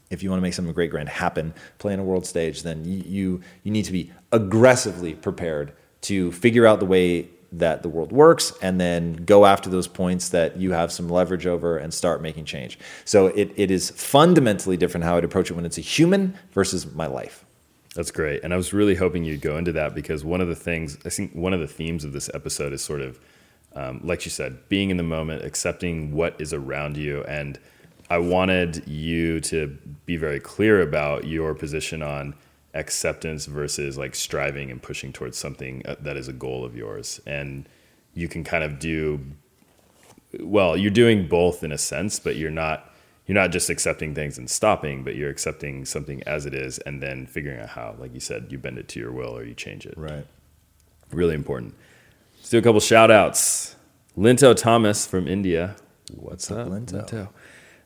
if 0.09 0.23
you 0.23 0.29
want 0.29 0.39
to 0.39 0.41
make 0.41 0.53
something 0.53 0.73
great, 0.73 0.91
grand 0.91 1.09
happen, 1.09 1.53
play 1.77 1.91
in 1.91 1.99
a 1.99 2.03
world 2.03 2.25
stage, 2.25 2.63
then 2.63 2.85
you, 2.85 3.03
you, 3.05 3.41
you 3.63 3.71
need 3.71 3.83
to 3.83 3.91
be 3.91 4.11
aggressively 4.31 5.13
prepared 5.13 5.73
to 6.03 6.31
figure 6.31 6.65
out 6.65 6.79
the 6.79 6.85
way 6.85 7.29
that 7.53 7.83
the 7.83 7.89
world 7.89 8.11
works 8.11 8.51
and 8.61 8.81
then 8.81 9.13
go 9.13 9.45
after 9.45 9.69
those 9.69 9.87
points 9.87 10.29
that 10.29 10.57
you 10.57 10.71
have 10.71 10.91
some 10.91 11.07
leverage 11.07 11.45
over 11.45 11.77
and 11.77 11.93
start 11.93 12.21
making 12.21 12.45
change. 12.45 12.79
So 13.05 13.27
it, 13.27 13.51
it 13.55 13.69
is 13.69 13.91
fundamentally 13.91 14.75
different 14.75 15.03
how 15.03 15.17
I'd 15.17 15.23
approach 15.23 15.51
it 15.51 15.53
when 15.53 15.65
it's 15.65 15.77
a 15.77 15.81
human 15.81 16.35
versus 16.51 16.91
my 16.93 17.05
life. 17.05 17.45
That's 17.95 18.09
great. 18.09 18.43
And 18.43 18.53
I 18.53 18.57
was 18.57 18.73
really 18.73 18.95
hoping 18.95 19.23
you'd 19.23 19.41
go 19.41 19.57
into 19.57 19.71
that 19.73 19.93
because 19.93 20.25
one 20.25 20.41
of 20.41 20.47
the 20.47 20.55
things, 20.55 20.97
I 21.05 21.09
think 21.09 21.33
one 21.33 21.53
of 21.53 21.59
the 21.59 21.67
themes 21.67 22.03
of 22.03 22.11
this 22.11 22.29
episode 22.33 22.73
is 22.73 22.81
sort 22.81 23.01
of, 23.01 23.19
um, 23.75 24.01
like 24.03 24.25
you 24.25 24.31
said, 24.31 24.67
being 24.67 24.89
in 24.89 24.97
the 24.97 25.03
moment, 25.03 25.45
accepting 25.45 26.11
what 26.11 26.39
is 26.41 26.53
around 26.53 26.97
you. 26.97 27.23
And 27.25 27.59
I 28.09 28.17
wanted 28.17 28.87
you 28.87 29.39
to 29.41 29.67
be 30.07 30.17
very 30.17 30.39
clear 30.39 30.81
about 30.81 31.27
your 31.27 31.53
position 31.53 32.01
on 32.01 32.33
acceptance 32.73 33.45
versus 33.45 33.97
like 33.97 34.15
striving 34.15 34.71
and 34.71 34.81
pushing 34.81 35.13
towards 35.13 35.37
something 35.37 35.81
uh, 35.85 35.95
that 35.99 36.17
is 36.17 36.27
a 36.27 36.33
goal 36.33 36.65
of 36.65 36.75
yours. 36.75 37.21
And 37.25 37.67
you 38.13 38.27
can 38.27 38.43
kind 38.43 38.63
of 38.63 38.79
do 38.79 39.19
well 40.39 40.75
you're 40.75 40.91
doing 40.91 41.27
both 41.27 41.63
in 41.63 41.71
a 41.71 41.77
sense 41.77 42.19
but 42.19 42.35
you're 42.35 42.51
not 42.51 42.91
you're 43.27 43.35
not 43.35 43.51
just 43.51 43.69
accepting 43.69 44.13
things 44.15 44.37
and 44.37 44.49
stopping 44.49 45.03
but 45.03 45.15
you're 45.15 45.29
accepting 45.29 45.85
something 45.85 46.23
as 46.23 46.45
it 46.45 46.53
is 46.53 46.79
and 46.79 47.01
then 47.01 47.25
figuring 47.25 47.59
out 47.59 47.69
how 47.69 47.95
like 47.99 48.13
you 48.13 48.19
said 48.19 48.47
you 48.49 48.57
bend 48.57 48.77
it 48.77 48.87
to 48.87 48.99
your 48.99 49.11
will 49.11 49.37
or 49.37 49.43
you 49.43 49.53
change 49.53 49.85
it. 49.85 49.93
Right. 49.97 50.25
Really 51.11 51.35
important. 51.35 51.75
Let's 52.37 52.49
do 52.49 52.57
a 52.57 52.61
couple 52.61 52.79
shout 52.79 53.11
outs 53.11 53.75
linto 54.15 54.53
thomas 54.53 55.05
from 55.05 55.27
india. 55.27 55.75
What's, 56.15 56.49
what's 56.49 56.51
up, 56.51 56.69
linto, 56.69 56.97
linto? 56.97 57.29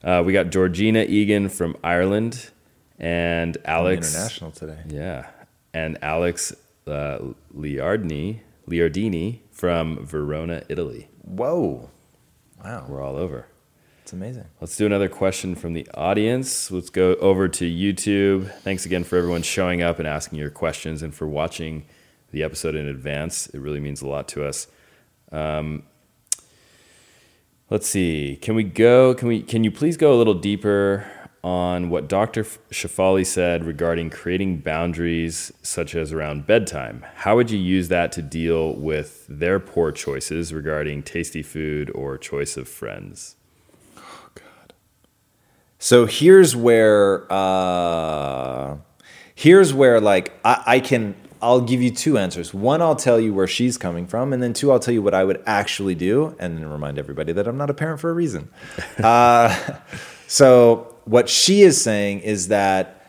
Uh, 0.04 0.24
we 0.24 0.34
got 0.34 0.50
georgina 0.50 1.04
egan 1.04 1.50
from 1.50 1.76
ireland 1.84 2.52
and 3.00 3.58
Alex 3.66 4.14
international 4.14 4.52
today. 4.52 4.80
Yeah, 4.88 5.28
and 5.74 5.98
Alex 6.02 6.54
uh, 6.88 7.20
Liardini 7.56 8.42
Liardini 8.70 9.40
from 9.52 10.06
Verona, 10.06 10.64
Italy. 10.70 11.10
Whoa! 11.24 11.90
Wow, 12.64 12.86
we're 12.88 13.02
all 13.02 13.16
over. 13.16 13.48
It's 14.02 14.14
amazing. 14.14 14.46
Let's 14.62 14.76
do 14.78 14.86
another 14.86 15.10
question 15.10 15.56
from 15.56 15.74
the 15.74 15.88
audience. 15.94 16.72
Let's 16.72 16.90
go 16.90 17.16
over 17.16 17.48
to 17.50 17.66
YouTube. 17.66 18.50
Thanks 18.62 18.86
again 18.86 19.04
for 19.04 19.18
everyone 19.18 19.42
showing 19.42 19.82
up 19.82 20.00
and 20.00 20.08
asking 20.08 20.40
your 20.40 20.50
questions 20.50 21.04
and 21.04 21.14
for 21.14 21.28
watching 21.28 21.86
the 22.32 22.44
episode 22.44 22.76
in 22.76 22.88
advance. 22.88 23.48
It 23.48 23.60
really 23.60 23.80
means 23.80 24.02
a 24.02 24.08
lot 24.08 24.28
to 24.30 24.46
us. 24.46 24.68
Um, 25.32 25.84
let's 27.70 27.88
see. 27.88 28.38
Can 28.42 28.56
we 28.56 28.64
go? 28.64 29.14
Can 29.14 29.28
we? 29.28 29.42
Can 29.42 29.64
you 29.64 29.72
please 29.72 29.98
go 29.98 30.14
a 30.14 30.18
little 30.18 30.36
deeper 30.36 31.06
on 31.44 31.90
what 31.90 32.08
Dr. 32.08 32.44
Shefali 32.44 33.26
said 33.26 33.64
regarding 33.64 34.10
creating 34.10 34.58
boundaries, 34.60 35.52
such 35.62 35.96
as 35.96 36.12
around 36.12 36.48
bedtime. 36.48 37.06
How 37.16 37.36
would 37.36 37.52
you 37.52 37.60
use 37.60 37.88
that 37.90 38.12
to 38.14 38.22
deal 38.22 38.74
with 38.74 39.26
their 39.28 39.60
poor 39.60 39.92
choices 39.92 40.54
regarding 40.54 41.04
tasty 41.04 41.44
food 41.44 41.92
or 41.94 42.18
choice 42.18 42.58
of 42.58 42.68
friends? 42.68 43.36
Oh, 43.98 44.30
God. 44.36 44.74
So 45.80 46.06
here's 46.06 46.56
where, 46.56 47.32
uh, 47.32 48.78
here's 49.36 49.74
where, 49.74 50.02
like, 50.02 50.34
I, 50.44 50.64
I 50.66 50.80
can, 50.80 51.16
I'll 51.42 51.62
give 51.62 51.82
you 51.82 51.92
two 51.92 52.18
answers. 52.18 52.54
One, 52.54 52.82
I'll 52.82 52.96
tell 52.96 53.20
you 53.20 53.34
where 53.34 53.48
she's 53.48 53.78
coming 53.78 54.08
from, 54.08 54.34
and 54.34 54.42
then 54.42 54.54
two, 54.54 54.72
I'll 54.72 54.80
tell 54.80 54.94
you 54.94 55.04
what 55.04 55.14
I 55.14 55.24
would 55.24 55.42
actually 55.46 55.96
do, 55.96 56.36
and 56.40 56.58
then 56.58 56.68
remind 56.68 56.98
everybody 56.98 57.32
that 57.34 57.48
I'm 57.48 57.58
not 57.58 57.70
a 57.70 57.76
parent 57.76 58.00
for 58.00 58.10
a 58.10 58.14
reason. 58.14 58.50
uh, 58.98 59.56
so 60.28 60.97
what 61.08 61.30
she 61.30 61.62
is 61.62 61.82
saying 61.82 62.20
is 62.20 62.50
that 62.50 63.06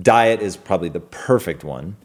diet 0.00 0.40
is 0.40 0.56
probably 0.56 0.88
the 0.88 1.00
perfect 1.00 1.64
one. 1.64 1.96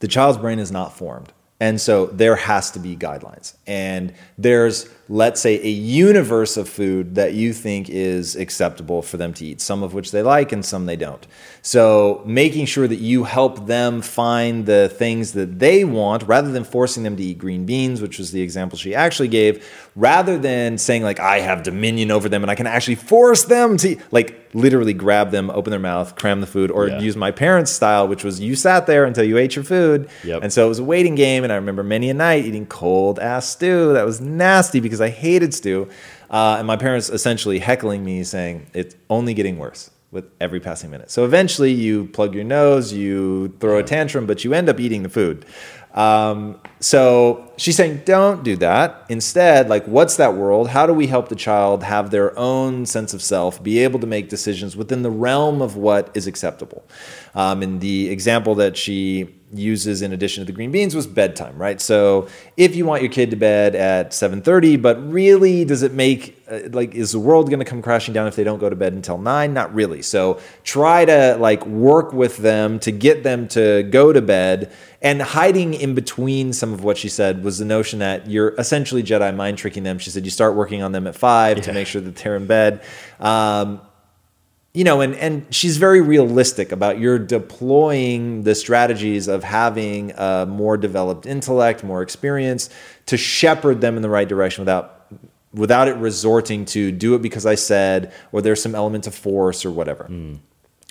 The 0.00 0.08
child's 0.08 0.38
brain 0.38 0.58
is 0.58 0.72
not 0.72 0.96
formed. 0.96 1.32
And 1.60 1.80
so 1.80 2.06
there 2.06 2.36
has 2.36 2.70
to 2.72 2.78
be 2.78 2.96
guidelines. 2.96 3.54
And 3.68 4.12
there's 4.36 4.88
let's 5.08 5.40
say, 5.40 5.58
a 5.62 5.68
universe 5.70 6.56
of 6.56 6.68
food 6.68 7.14
that 7.14 7.32
you 7.32 7.52
think 7.52 7.88
is 7.88 8.36
acceptable 8.36 9.00
for 9.00 9.16
them 9.16 9.32
to 9.32 9.44
eat, 9.46 9.60
some 9.60 9.82
of 9.82 9.94
which 9.94 10.10
they 10.10 10.22
like 10.22 10.52
and 10.52 10.64
some 10.64 10.86
they 10.86 10.96
don't. 10.96 11.26
So, 11.62 12.22
making 12.26 12.66
sure 12.66 12.86
that 12.86 12.98
you 12.98 13.24
help 13.24 13.66
them 13.66 14.02
find 14.02 14.66
the 14.66 14.88
things 14.88 15.32
that 15.32 15.58
they 15.58 15.84
want 15.84 16.22
rather 16.24 16.50
than 16.50 16.64
forcing 16.64 17.02
them 17.02 17.16
to 17.16 17.22
eat 17.22 17.38
green 17.38 17.64
beans, 17.64 18.00
which 18.02 18.18
was 18.18 18.32
the 18.32 18.42
example 18.42 18.76
she 18.78 18.94
actually 18.94 19.28
gave, 19.28 19.66
rather 19.96 20.38
than 20.38 20.78
saying, 20.78 21.02
like, 21.02 21.20
I 21.20 21.40
have 21.40 21.62
dominion 21.62 22.10
over 22.10 22.28
them 22.28 22.42
and 22.42 22.50
I 22.50 22.54
can 22.54 22.66
actually 22.66 22.96
force 22.96 23.44
them 23.44 23.76
to, 23.78 23.96
like, 24.10 24.34
literally 24.54 24.94
grab 24.94 25.30
them, 25.30 25.50
open 25.50 25.70
their 25.70 25.80
mouth, 25.80 26.16
cram 26.16 26.40
the 26.40 26.46
food, 26.46 26.70
or 26.70 26.88
Yeah. 26.88 27.00
use 27.00 27.16
my 27.16 27.30
parents' 27.30 27.70
style, 27.70 28.08
which 28.08 28.24
was 28.24 28.40
you 28.40 28.56
sat 28.56 28.86
there 28.86 29.04
until 29.04 29.24
you 29.24 29.36
ate 29.36 29.56
your 29.56 29.64
food. 29.64 30.08
Yep. 30.24 30.42
And 30.42 30.52
so 30.52 30.64
it 30.64 30.68
was 30.68 30.78
a 30.78 30.84
waiting 30.84 31.14
game. 31.14 31.44
And 31.44 31.52
I 31.52 31.56
remember 31.56 31.82
many 31.82 32.08
a 32.08 32.14
night 32.14 32.44
eating 32.46 32.64
cold 32.66 33.18
ass 33.18 33.46
stew 33.58 33.92
that 33.92 34.06
was 34.06 34.20
nasty 34.20 34.78
because 34.78 35.00
I 35.00 35.10
hated 35.10 35.52
stew. 35.52 35.88
Uh, 36.30 36.56
and 36.58 36.66
my 36.66 36.76
parents 36.76 37.08
essentially 37.10 37.58
heckling 37.58 38.04
me, 38.04 38.22
saying, 38.22 38.70
It's 38.72 38.94
only 39.10 39.34
getting 39.34 39.58
worse 39.58 39.90
with 40.10 40.24
every 40.40 40.60
passing 40.60 40.90
minute. 40.90 41.10
So 41.10 41.24
eventually 41.24 41.72
you 41.72 42.06
plug 42.06 42.34
your 42.34 42.44
nose, 42.44 42.92
you 42.92 43.54
throw 43.60 43.78
a 43.78 43.82
tantrum, 43.82 44.26
but 44.26 44.44
you 44.44 44.54
end 44.54 44.68
up 44.68 44.80
eating 44.80 45.02
the 45.02 45.08
food. 45.08 45.44
Um, 45.92 46.60
so 46.80 47.52
she's 47.56 47.76
saying, 47.76 48.02
don't 48.04 48.44
do 48.44 48.56
that. 48.56 49.04
Instead, 49.08 49.68
like, 49.68 49.84
what's 49.86 50.16
that 50.16 50.34
world? 50.34 50.68
How 50.68 50.86
do 50.86 50.94
we 50.94 51.08
help 51.08 51.28
the 51.28 51.34
child 51.34 51.82
have 51.82 52.10
their 52.10 52.38
own 52.38 52.86
sense 52.86 53.12
of 53.12 53.20
self, 53.20 53.62
be 53.62 53.80
able 53.80 53.98
to 54.00 54.06
make 54.06 54.28
decisions 54.28 54.76
within 54.76 55.02
the 55.02 55.10
realm 55.10 55.60
of 55.60 55.76
what 55.76 56.10
is 56.14 56.26
acceptable? 56.26 56.84
Um, 57.34 57.62
and 57.62 57.80
the 57.80 58.10
example 58.10 58.54
that 58.56 58.76
she 58.76 59.34
uses 59.52 60.02
in 60.02 60.12
addition 60.12 60.42
to 60.42 60.46
the 60.46 60.52
green 60.54 60.70
beans 60.70 60.94
was 60.94 61.06
bedtime, 61.06 61.56
right? 61.56 61.80
So 61.80 62.28
if 62.56 62.76
you 62.76 62.84
want 62.84 63.02
your 63.02 63.10
kid 63.10 63.30
to 63.30 63.36
bed 63.36 63.74
at 63.74 64.10
7:30, 64.10 64.80
but 64.80 65.10
really 65.10 65.64
does 65.64 65.82
it 65.82 65.92
make 65.92 66.42
uh, 66.50 66.60
like 66.72 66.94
is 66.94 67.12
the 67.12 67.18
world 67.18 67.48
going 67.48 67.58
to 67.58 67.64
come 67.64 67.80
crashing 67.80 68.12
down 68.14 68.26
if 68.26 68.36
they 68.36 68.44
don't 68.44 68.58
go 68.58 68.68
to 68.68 68.76
bed 68.76 68.92
until 68.92 69.18
9? 69.18 69.54
Not 69.54 69.74
really. 69.74 70.02
So 70.02 70.40
try 70.64 71.04
to 71.04 71.36
like 71.38 71.64
work 71.66 72.12
with 72.12 72.38
them 72.38 72.78
to 72.80 72.90
get 72.90 73.22
them 73.22 73.48
to 73.48 73.84
go 73.84 74.12
to 74.12 74.20
bed 74.20 74.72
and 75.00 75.22
hiding 75.22 75.74
in 75.74 75.94
between 75.94 76.52
some 76.52 76.72
of 76.72 76.82
what 76.82 76.98
she 76.98 77.08
said 77.08 77.44
was 77.44 77.58
the 77.58 77.64
notion 77.64 78.00
that 78.00 78.28
you're 78.28 78.54
essentially 78.58 79.02
Jedi 79.02 79.34
mind 79.34 79.56
tricking 79.56 79.84
them. 79.84 79.98
She 79.98 80.10
said 80.10 80.24
you 80.24 80.30
start 80.30 80.56
working 80.56 80.82
on 80.82 80.92
them 80.92 81.06
at 81.06 81.14
5 81.14 81.62
to 81.62 81.72
make 81.72 81.86
sure 81.86 82.00
that 82.00 82.16
they're 82.16 82.36
in 82.36 82.46
bed. 82.46 82.82
Um, 83.20 83.80
you 84.74 84.84
know, 84.84 85.00
and 85.00 85.14
and 85.16 85.46
she's 85.54 85.76
very 85.76 86.00
realistic 86.00 86.72
about 86.72 86.98
you're 86.98 87.18
deploying 87.18 88.42
the 88.42 88.54
strategies 88.54 89.26
of 89.26 89.42
having 89.42 90.12
a 90.16 90.46
more 90.46 90.76
developed 90.76 91.26
intellect, 91.26 91.82
more 91.82 92.02
experience 92.02 92.70
to 93.06 93.16
shepherd 93.16 93.80
them 93.80 93.96
in 93.96 94.02
the 94.02 94.10
right 94.10 94.28
direction 94.28 94.62
without 94.62 95.10
without 95.52 95.88
it 95.88 95.96
resorting 95.96 96.64
to 96.66 96.92
do 96.92 97.14
it 97.14 97.22
because 97.22 97.46
I 97.46 97.54
said 97.54 98.12
or 98.32 98.42
there's 98.42 98.62
some 98.62 98.74
element 98.74 99.06
of 99.06 99.14
force 99.14 99.64
or 99.64 99.70
whatever. 99.70 100.04
Hmm. 100.04 100.34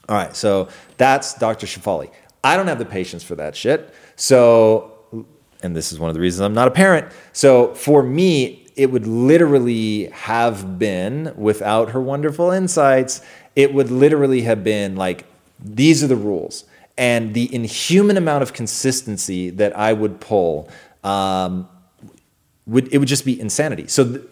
All 0.10 0.16
right, 0.16 0.36
so 0.36 0.70
that's 0.96 1.34
Dr. 1.34 1.68
Shefali. 1.68 2.10
I 2.44 2.56
don't 2.56 2.68
have 2.68 2.80
the 2.80 2.86
patience 2.86 3.24
for 3.24 3.36
that 3.36 3.56
shit. 3.58 3.94
So, 4.16 4.94
and 5.62 5.76
this 5.76 5.92
is 5.92 6.00
one 6.00 6.10
of 6.10 6.14
the 6.14 6.22
reasons 6.22 6.42
I'm 6.42 6.54
not 6.54 6.70
a 6.70 6.72
parent. 6.72 7.12
So, 7.34 7.74
for 7.74 8.02
me, 8.02 8.66
it 8.78 8.92
would 8.92 9.06
literally 9.06 10.06
have 10.10 10.80
been, 10.80 11.34
without 11.36 11.90
her 11.92 12.00
wonderful 12.00 12.52
insights, 12.52 13.22
it 13.58 13.74
would 13.74 13.90
literally 13.90 14.44
have 14.44 14.64
been 14.64 14.96
like, 14.96 15.26
these 15.60 16.04
are 16.04 16.08
the 16.08 16.16
rules. 16.16 16.64
And 16.96 17.34
the 17.34 17.54
inhuman 17.54 18.16
amount 18.16 18.44
of 18.44 18.54
consistency 18.54 19.50
that 19.50 19.76
I 19.76 19.94
would 19.94 20.22
pull 20.22 20.70
um, 21.04 21.68
would 22.68 22.94
it 22.94 23.00
would 23.00 23.08
just 23.08 23.26
be 23.26 23.40
insanity. 23.40 23.88
So 23.88 24.04
th- 24.06 24.24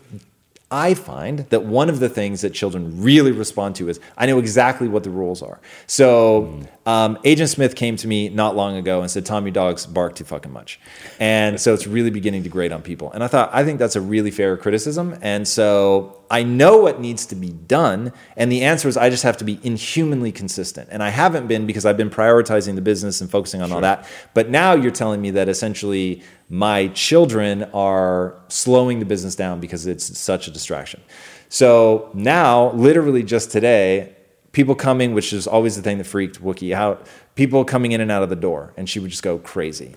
I 0.70 0.94
find 0.94 1.40
that 1.50 1.64
one 1.64 1.90
of 1.90 2.00
the 2.00 2.10
things 2.10 2.42
that 2.42 2.54
children 2.54 3.02
really 3.02 3.32
respond 3.32 3.76
to 3.78 3.90
is 3.90 4.00
I 4.18 4.26
know 4.28 4.38
exactly 4.38 4.88
what 4.88 5.04
the 5.04 5.10
rules 5.10 5.42
are. 5.42 5.60
So 5.88 6.62
um, 6.86 7.18
Agent 7.24 7.50
Smith 7.50 7.76
came 7.76 7.96
to 7.98 8.08
me 8.08 8.30
not 8.30 8.56
long 8.56 8.78
ago 8.78 9.02
and 9.02 9.10
said, 9.10 9.26
Tommy 9.26 9.50
dogs 9.50 9.86
bark 9.86 10.16
too 10.16 10.24
fucking 10.24 10.52
much," 10.52 10.80
and 11.20 11.60
so 11.60 11.74
it's 11.74 11.88
really 11.88 12.12
beginning 12.12 12.44
to 12.44 12.50
grate 12.50 12.72
on 12.72 12.82
people. 12.82 13.12
And 13.12 13.24
I 13.24 13.28
thought 13.28 13.50
I 13.54 13.64
think 13.64 13.80
that's 13.80 13.96
a 13.96 14.02
really 14.02 14.32
fair 14.32 14.56
criticism. 14.56 15.18
And 15.22 15.48
so 15.48 16.24
I 16.30 16.44
know 16.44 16.78
what 16.78 17.00
needs 17.00 17.26
to 17.28 17.36
be 17.36 17.50
done, 17.50 18.14
and 18.38 18.52
the 18.52 18.64
answer 18.64 18.88
is 18.88 18.98
I 18.98 19.10
just 19.10 19.24
have 19.24 19.38
to 19.38 19.46
be 19.46 19.60
inhumanly 19.64 20.32
consistent. 20.32 20.90
And 20.92 21.02
I 21.02 21.10
haven't 21.10 21.48
been 21.48 21.66
because 21.66 21.86
I've 21.86 21.98
been 21.98 22.10
prioritizing 22.10 22.76
the 22.76 22.82
business 22.82 23.22
and 23.22 23.30
focusing 23.32 23.62
on 23.62 23.72
all 23.72 23.82
that. 23.82 24.08
But 24.34 24.50
now 24.50 24.74
you're 24.74 24.92
telling 24.92 25.22
me 25.22 25.32
that 25.32 25.50
essentially 25.50 26.22
my 26.50 26.88
children 26.90 27.64
are 27.74 28.38
slowing 28.48 29.00
the 29.00 29.06
business 29.06 29.36
down 29.36 29.60
because 29.60 29.88
it's 29.88 30.18
such 30.18 30.48
a 30.48 30.52
distraction. 30.52 31.02
So 31.50 32.10
now, 32.14 32.72
literally 32.74 33.24
just 33.24 33.52
today, 33.52 34.15
people 34.56 34.74
coming, 34.74 35.14
which 35.14 35.34
is 35.34 35.46
always 35.46 35.76
the 35.76 35.82
thing 35.82 35.98
that 36.00 36.06
freaked 36.06 36.42
Wookie 36.42 36.74
out, 36.74 37.06
people 37.36 37.66
coming 37.66 37.92
in 37.92 38.00
and 38.00 38.10
out 38.10 38.24
of 38.24 38.30
the 38.30 38.38
door, 38.38 38.74
and 38.78 38.90
she 38.90 39.00
would 39.00 39.12
just 39.12 39.22
go 39.22 39.38
crazy. 39.38 39.96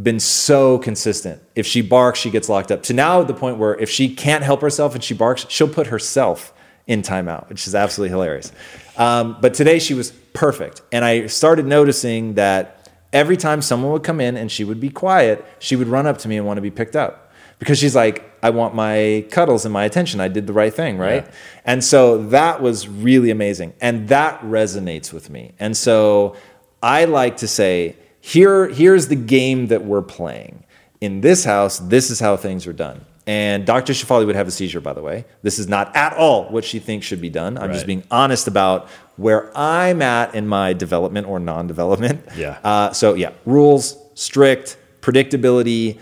Been 0.00 0.20
so 0.20 0.78
consistent. 0.78 1.42
If 1.54 1.66
she 1.66 1.80
barks, 1.80 2.18
she 2.18 2.30
gets 2.30 2.48
locked 2.48 2.70
up. 2.70 2.82
To 2.84 2.92
now 2.92 3.22
the 3.22 3.32
point 3.32 3.56
where 3.56 3.74
if 3.74 3.88
she 3.88 4.14
can't 4.14 4.44
help 4.44 4.60
herself 4.60 4.94
and 4.94 5.02
she 5.02 5.14
barks, 5.14 5.46
she'll 5.48 5.68
put 5.68 5.86
herself 5.86 6.52
in 6.86 7.00
timeout, 7.00 7.48
which 7.48 7.66
is 7.66 7.74
absolutely 7.74 8.10
hilarious. 8.10 8.52
Um, 8.98 9.38
but 9.40 9.54
today 9.54 9.78
she 9.78 9.94
was 9.94 10.12
perfect. 10.34 10.82
And 10.92 11.02
I 11.04 11.26
started 11.28 11.64
noticing 11.64 12.34
that 12.34 12.90
every 13.14 13.38
time 13.38 13.62
someone 13.62 13.92
would 13.92 14.02
come 14.02 14.20
in 14.20 14.36
and 14.36 14.52
she 14.52 14.64
would 14.64 14.80
be 14.80 14.90
quiet, 14.90 15.42
she 15.58 15.74
would 15.74 15.88
run 15.88 16.06
up 16.06 16.18
to 16.18 16.28
me 16.28 16.36
and 16.36 16.46
want 16.46 16.58
to 16.58 16.62
be 16.62 16.70
picked 16.70 16.96
up 16.96 17.23
because 17.64 17.78
she's 17.78 17.96
like, 17.96 18.30
I 18.42 18.50
want 18.50 18.74
my 18.74 19.24
cuddles 19.30 19.64
and 19.64 19.72
my 19.72 19.84
attention. 19.84 20.20
I 20.20 20.28
did 20.28 20.46
the 20.46 20.52
right 20.52 20.72
thing, 20.72 20.98
right? 20.98 21.24
Yeah. 21.24 21.34
And 21.64 21.82
so 21.82 22.26
that 22.26 22.60
was 22.60 22.86
really 22.86 23.30
amazing. 23.30 23.72
And 23.80 24.08
that 24.08 24.38
resonates 24.42 25.14
with 25.14 25.30
me. 25.30 25.52
And 25.58 25.74
so 25.74 26.36
I 26.82 27.06
like 27.06 27.38
to 27.38 27.48
say, 27.48 27.96
here, 28.20 28.68
here's 28.68 29.08
the 29.08 29.16
game 29.16 29.68
that 29.68 29.86
we're 29.86 30.02
playing. 30.02 30.64
In 31.00 31.22
this 31.22 31.46
house, 31.46 31.78
this 31.78 32.10
is 32.10 32.20
how 32.20 32.36
things 32.36 32.66
are 32.66 32.74
done. 32.74 33.06
And 33.26 33.64
Dr. 33.64 33.94
Shefali 33.94 34.26
would 34.26 34.36
have 34.36 34.46
a 34.46 34.50
seizure, 34.50 34.82
by 34.82 34.92
the 34.92 35.00
way. 35.00 35.24
This 35.40 35.58
is 35.58 35.66
not 35.66 35.96
at 35.96 36.12
all 36.12 36.50
what 36.50 36.66
she 36.66 36.80
thinks 36.80 37.06
should 37.06 37.22
be 37.22 37.30
done. 37.30 37.56
I'm 37.56 37.72
just 37.72 37.86
being 37.86 38.04
honest 38.10 38.46
about 38.46 38.90
where 39.16 39.50
I'm 39.56 40.02
at 40.02 40.34
in 40.34 40.46
my 40.46 40.74
development 40.74 41.26
or 41.26 41.38
non 41.38 41.66
development. 41.66 42.28
Yeah. 42.36 42.58
Uh, 42.62 42.92
so, 42.92 43.14
yeah, 43.14 43.32
rules, 43.46 43.96
strict, 44.12 44.76
predictability, 45.00 45.98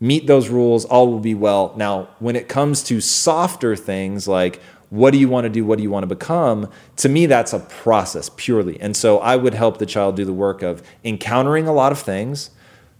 meet 0.00 0.26
those 0.26 0.48
rules, 0.48 0.84
all 0.84 1.10
will 1.10 1.20
be 1.20 1.34
well. 1.34 1.74
Now, 1.76 2.08
when 2.18 2.36
it 2.36 2.48
comes 2.48 2.82
to 2.84 3.00
softer 3.00 3.74
things 3.76 4.28
like 4.28 4.60
what 4.90 5.10
do 5.10 5.18
you 5.18 5.28
want 5.28 5.44
to 5.44 5.50
do, 5.50 5.64
what 5.64 5.76
do 5.76 5.82
you 5.82 5.90
want 5.90 6.04
to 6.04 6.14
become, 6.14 6.70
to 6.96 7.08
me, 7.08 7.26
that's 7.26 7.52
a 7.52 7.58
process 7.58 8.30
purely. 8.36 8.80
And 8.80 8.96
so 8.96 9.18
I 9.18 9.36
would 9.36 9.54
help 9.54 9.78
the 9.78 9.86
child 9.86 10.16
do 10.16 10.24
the 10.24 10.32
work 10.32 10.62
of 10.62 10.82
encountering 11.04 11.66
a 11.66 11.72
lot 11.72 11.92
of 11.92 11.98
things, 11.98 12.50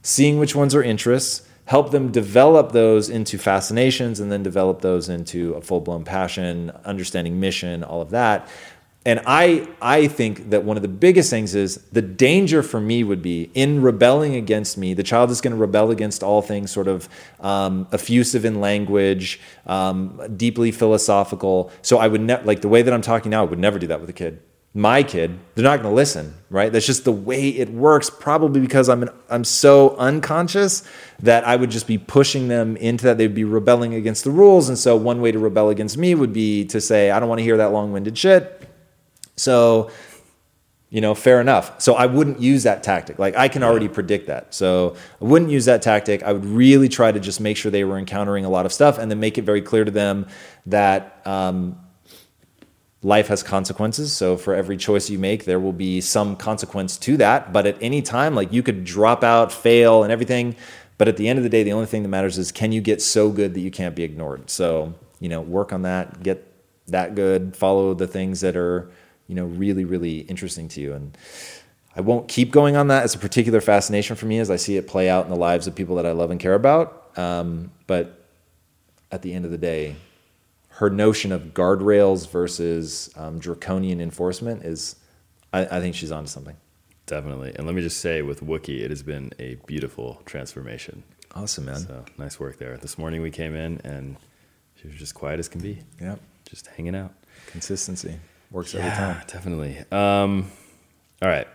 seeing 0.02 0.38
which 0.38 0.54
ones 0.54 0.74
are 0.74 0.82
interests, 0.82 1.48
help 1.64 1.90
them 1.90 2.10
develop 2.10 2.72
those 2.72 3.08
into 3.08 3.38
fascinations, 3.38 4.20
and 4.20 4.30
then 4.30 4.42
develop 4.42 4.80
those 4.82 5.08
into 5.08 5.54
a 5.54 5.60
full 5.60 5.80
blown 5.80 6.04
passion, 6.04 6.70
understanding 6.84 7.40
mission, 7.40 7.82
all 7.82 8.02
of 8.02 8.10
that. 8.10 8.48
And 9.06 9.22
I, 9.26 9.66
I 9.80 10.06
think 10.06 10.50
that 10.50 10.64
one 10.64 10.76
of 10.76 10.82
the 10.82 10.88
biggest 10.88 11.30
things 11.30 11.54
is 11.54 11.76
the 11.92 12.02
danger 12.02 12.62
for 12.62 12.78
me 12.78 13.04
would 13.04 13.22
be 13.22 13.50
in 13.54 13.80
rebelling 13.80 14.34
against 14.34 14.76
me. 14.76 14.92
The 14.92 15.02
child 15.02 15.30
is 15.30 15.40
going 15.40 15.52
to 15.52 15.56
rebel 15.56 15.90
against 15.90 16.22
all 16.22 16.42
things 16.42 16.70
sort 16.70 16.88
of 16.88 17.08
um, 17.40 17.88
effusive 17.92 18.44
in 18.44 18.60
language, 18.60 19.40
um, 19.66 20.20
deeply 20.36 20.72
philosophical. 20.72 21.70
So 21.80 21.98
I 21.98 22.08
would 22.08 22.20
never, 22.20 22.44
like 22.44 22.60
the 22.60 22.68
way 22.68 22.82
that 22.82 22.92
I'm 22.92 23.00
talking 23.00 23.30
now, 23.30 23.42
I 23.42 23.46
would 23.46 23.58
never 23.58 23.78
do 23.78 23.86
that 23.86 24.00
with 24.00 24.10
a 24.10 24.12
kid. 24.12 24.42
My 24.74 25.02
kid, 25.02 25.38
they're 25.54 25.64
not 25.64 25.80
going 25.80 25.90
to 25.90 25.96
listen, 25.96 26.34
right? 26.50 26.70
That's 26.70 26.84
just 26.84 27.04
the 27.04 27.12
way 27.12 27.48
it 27.48 27.70
works. 27.70 28.10
Probably 28.10 28.60
because 28.60 28.90
I'm 28.90 29.02
an, 29.02 29.08
I'm 29.30 29.44
so 29.44 29.96
unconscious 29.96 30.82
that 31.20 31.44
I 31.44 31.56
would 31.56 31.70
just 31.70 31.86
be 31.86 31.96
pushing 31.96 32.48
them 32.48 32.76
into 32.76 33.04
that. 33.06 33.16
They'd 33.16 33.34
be 33.34 33.44
rebelling 33.44 33.94
against 33.94 34.24
the 34.24 34.30
rules, 34.30 34.68
and 34.68 34.78
so 34.78 34.94
one 34.94 35.22
way 35.22 35.32
to 35.32 35.38
rebel 35.38 35.70
against 35.70 35.96
me 35.96 36.14
would 36.14 36.34
be 36.34 36.66
to 36.66 36.80
say, 36.82 37.10
I 37.10 37.18
don't 37.18 37.30
want 37.30 37.38
to 37.38 37.44
hear 37.44 37.56
that 37.56 37.72
long-winded 37.72 38.18
shit. 38.18 38.67
So, 39.38 39.90
you 40.90 41.00
know, 41.00 41.14
fair 41.14 41.40
enough. 41.40 41.80
So 41.80 41.94
I 41.94 42.06
wouldn't 42.06 42.40
use 42.40 42.62
that 42.62 42.82
tactic. 42.82 43.18
Like 43.18 43.36
I 43.36 43.48
can 43.48 43.62
already 43.62 43.88
predict 43.88 44.26
that. 44.28 44.54
So 44.54 44.96
I 45.20 45.24
wouldn't 45.24 45.50
use 45.50 45.66
that 45.66 45.82
tactic. 45.82 46.22
I 46.22 46.32
would 46.32 46.46
really 46.46 46.88
try 46.88 47.12
to 47.12 47.20
just 47.20 47.40
make 47.40 47.56
sure 47.56 47.70
they 47.70 47.84
were 47.84 47.98
encountering 47.98 48.44
a 48.44 48.48
lot 48.48 48.64
of 48.64 48.72
stuff 48.72 48.98
and 48.98 49.10
then 49.10 49.20
make 49.20 49.36
it 49.36 49.42
very 49.42 49.60
clear 49.60 49.84
to 49.84 49.90
them 49.90 50.26
that 50.66 51.20
um, 51.26 51.78
life 53.02 53.28
has 53.28 53.42
consequences. 53.42 54.14
So 54.14 54.38
for 54.38 54.54
every 54.54 54.78
choice 54.78 55.10
you 55.10 55.18
make, 55.18 55.44
there 55.44 55.60
will 55.60 55.74
be 55.74 56.00
some 56.00 56.36
consequence 56.36 56.96
to 56.98 57.18
that. 57.18 57.52
But 57.52 57.66
at 57.66 57.76
any 57.82 58.00
time, 58.00 58.34
like 58.34 58.52
you 58.52 58.62
could 58.62 58.84
drop 58.84 59.22
out, 59.22 59.52
fail, 59.52 60.02
and 60.02 60.12
everything. 60.12 60.56
But 60.96 61.06
at 61.06 61.18
the 61.18 61.28
end 61.28 61.38
of 61.38 61.42
the 61.42 61.48
day, 61.48 61.62
the 61.62 61.72
only 61.72 61.86
thing 61.86 62.02
that 62.02 62.08
matters 62.08 62.38
is 62.38 62.50
can 62.50 62.72
you 62.72 62.80
get 62.80 63.00
so 63.02 63.30
good 63.30 63.54
that 63.54 63.60
you 63.60 63.70
can't 63.70 63.94
be 63.94 64.02
ignored? 64.02 64.50
So, 64.50 64.94
you 65.20 65.28
know, 65.28 65.42
work 65.42 65.72
on 65.72 65.82
that, 65.82 66.22
get 66.22 66.44
that 66.88 67.14
good, 67.14 67.54
follow 67.54 67.94
the 67.94 68.06
things 68.06 68.40
that 68.40 68.56
are, 68.56 68.90
you 69.28 69.34
know, 69.34 69.44
really, 69.44 69.84
really 69.84 70.20
interesting 70.20 70.68
to 70.68 70.80
you. 70.80 70.94
And 70.94 71.16
I 71.94 72.00
won't 72.00 72.28
keep 72.28 72.50
going 72.50 72.76
on 72.76 72.88
that. 72.88 73.04
It's 73.04 73.14
a 73.14 73.18
particular 73.18 73.60
fascination 73.60 74.16
for 74.16 74.26
me 74.26 74.38
as 74.38 74.50
I 74.50 74.56
see 74.56 74.76
it 74.76 74.88
play 74.88 75.08
out 75.08 75.24
in 75.24 75.30
the 75.30 75.36
lives 75.36 75.66
of 75.66 75.74
people 75.74 75.96
that 75.96 76.06
I 76.06 76.12
love 76.12 76.30
and 76.30 76.40
care 76.40 76.54
about. 76.54 77.16
Um, 77.16 77.70
but 77.86 78.26
at 79.12 79.22
the 79.22 79.32
end 79.32 79.44
of 79.44 79.50
the 79.50 79.58
day, 79.58 79.96
her 80.70 80.90
notion 80.90 81.30
of 81.30 81.54
guardrails 81.54 82.28
versus 82.28 83.10
um, 83.16 83.38
draconian 83.38 84.00
enforcement 84.00 84.64
is, 84.64 84.96
I, 85.52 85.66
I 85.66 85.80
think 85.80 85.94
she's 85.94 86.12
onto 86.12 86.28
something. 86.28 86.56
Definitely. 87.06 87.52
And 87.54 87.66
let 87.66 87.74
me 87.74 87.82
just 87.82 88.00
say, 88.00 88.22
with 88.22 88.40
Wookie, 88.40 88.80
it 88.80 88.90
has 88.90 89.02
been 89.02 89.32
a 89.38 89.56
beautiful 89.66 90.22
transformation. 90.24 91.02
Awesome, 91.34 91.66
man. 91.66 91.80
So 91.80 92.04
nice 92.16 92.38
work 92.38 92.58
there. 92.58 92.76
This 92.76 92.96
morning 92.96 93.22
we 93.22 93.30
came 93.30 93.54
in 93.54 93.80
and 93.82 94.16
she 94.76 94.88
was 94.88 94.96
just 94.96 95.14
quiet 95.14 95.38
as 95.38 95.48
can 95.48 95.60
be. 95.60 95.80
Yep. 96.00 96.20
Just 96.48 96.66
hanging 96.68 96.94
out. 96.94 97.12
Consistency 97.46 98.18
works 98.50 98.74
every 98.74 98.86
Yeah, 98.88 98.94
time. 98.96 99.22
definitely. 99.26 99.78
Um, 99.90 100.50
all 101.22 101.28
right. 101.28 101.48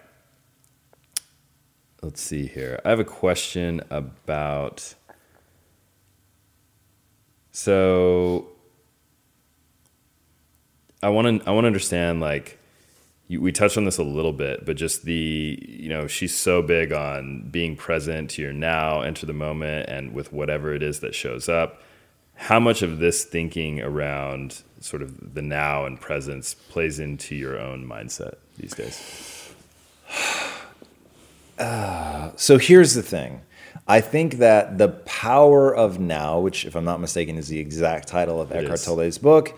Let's 2.01 2.21
see 2.21 2.47
here. 2.47 2.81
I 2.83 2.89
have 2.89 2.99
a 2.99 3.05
question 3.05 3.81
about. 3.89 4.95
So, 7.51 8.49
I 11.01 11.09
want 11.09 11.41
to. 11.43 11.47
I 11.49 11.53
want 11.53 11.63
to 11.63 11.67
understand. 11.67 12.19
Like, 12.19 12.59
you, 13.27 13.39
we 13.39 13.51
touched 13.51 13.77
on 13.77 13.85
this 13.85 13.97
a 13.99 14.03
little 14.03 14.33
bit, 14.33 14.65
but 14.65 14.75
just 14.75 15.03
the. 15.05 15.57
You 15.65 15.87
know, 15.89 16.07
she's 16.07 16.35
so 16.35 16.61
big 16.61 16.91
on 16.91 17.47
being 17.51 17.77
present 17.77 18.31
to 18.31 18.41
your 18.41 18.53
now, 18.53 19.01
enter 19.01 19.25
the 19.25 19.33
moment, 19.33 19.87
and 19.87 20.13
with 20.13 20.33
whatever 20.33 20.73
it 20.73 20.83
is 20.83 20.99
that 21.01 21.15
shows 21.15 21.47
up. 21.47 21.82
How 22.35 22.59
much 22.59 22.81
of 22.81 22.99
this 22.99 23.23
thinking 23.23 23.81
around 23.81 24.61
sort 24.79 25.01
of 25.01 25.33
the 25.33 25.41
now 25.41 25.85
and 25.85 25.99
presence 25.99 26.53
plays 26.53 26.99
into 26.99 27.35
your 27.35 27.57
own 27.57 27.87
mindset 27.87 28.35
these 28.57 28.73
days? 28.73 29.53
So 32.35 32.57
here's 32.57 32.93
the 32.93 33.03
thing. 33.03 33.41
I 33.87 34.01
think 34.01 34.35
that 34.35 34.77
the 34.77 34.89
power 34.89 35.73
of 35.73 35.99
now, 35.99 36.39
which, 36.39 36.65
if 36.65 36.75
I'm 36.75 36.85
not 36.85 36.99
mistaken, 36.99 37.37
is 37.37 37.47
the 37.47 37.59
exact 37.59 38.07
title 38.07 38.41
of 38.41 38.51
Eckhart 38.51 38.79
is. 38.79 38.85
Tolle's 38.85 39.17
book, 39.17 39.57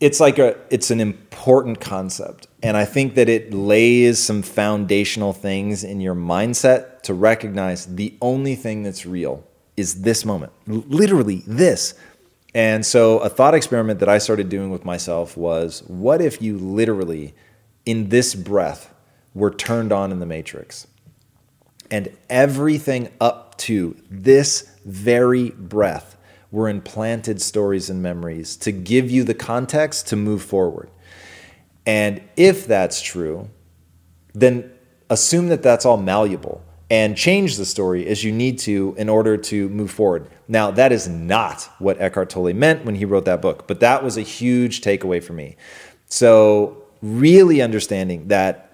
it's 0.00 0.20
like 0.20 0.38
a 0.38 0.56
it's 0.70 0.90
an 0.90 1.00
important 1.00 1.80
concept, 1.80 2.46
and 2.62 2.76
I 2.76 2.84
think 2.84 3.14
that 3.14 3.28
it 3.28 3.52
lays 3.52 4.18
some 4.18 4.42
foundational 4.42 5.32
things 5.32 5.82
in 5.82 6.00
your 6.00 6.14
mindset 6.14 7.02
to 7.02 7.14
recognize 7.14 7.86
the 7.86 8.14
only 8.20 8.54
thing 8.54 8.82
that's 8.82 9.04
real 9.04 9.44
is 9.78 10.02
this 10.02 10.24
moment, 10.24 10.52
literally 10.66 11.42
this. 11.46 11.94
And 12.54 12.84
so, 12.84 13.18
a 13.18 13.28
thought 13.28 13.54
experiment 13.54 14.00
that 14.00 14.08
I 14.08 14.18
started 14.18 14.48
doing 14.48 14.70
with 14.70 14.84
myself 14.84 15.36
was, 15.36 15.82
what 15.86 16.20
if 16.20 16.40
you 16.42 16.58
literally, 16.58 17.34
in 17.84 18.08
this 18.08 18.34
breath, 18.34 18.92
were 19.34 19.50
turned 19.50 19.92
on 19.92 20.10
in 20.12 20.18
the 20.18 20.26
matrix? 20.26 20.86
and 21.90 22.16
everything 22.28 23.08
up 23.20 23.56
to 23.58 23.96
this 24.10 24.70
very 24.84 25.50
breath 25.50 26.16
were 26.50 26.68
implanted 26.68 27.40
stories 27.40 27.90
and 27.90 28.02
memories 28.02 28.56
to 28.56 28.72
give 28.72 29.10
you 29.10 29.24
the 29.24 29.34
context 29.34 30.08
to 30.08 30.16
move 30.16 30.42
forward. 30.42 30.90
And 31.86 32.22
if 32.36 32.66
that's 32.66 33.00
true, 33.00 33.50
then 34.34 34.70
assume 35.10 35.48
that 35.48 35.62
that's 35.62 35.86
all 35.86 35.96
malleable 35.96 36.62
and 36.90 37.16
change 37.16 37.56
the 37.56 37.66
story 37.66 38.06
as 38.06 38.24
you 38.24 38.32
need 38.32 38.58
to 38.60 38.94
in 38.96 39.08
order 39.08 39.36
to 39.36 39.68
move 39.68 39.90
forward. 39.90 40.28
Now, 40.48 40.70
that 40.70 40.90
is 40.90 41.06
not 41.06 41.68
what 41.78 42.00
Eckhart 42.00 42.30
Tolle 42.30 42.54
meant 42.54 42.84
when 42.84 42.94
he 42.94 43.04
wrote 43.04 43.26
that 43.26 43.42
book, 43.42 43.66
but 43.66 43.80
that 43.80 44.02
was 44.02 44.16
a 44.16 44.22
huge 44.22 44.80
takeaway 44.80 45.22
for 45.22 45.34
me. 45.34 45.56
So, 46.06 46.82
really 47.02 47.60
understanding 47.60 48.28
that 48.28 48.64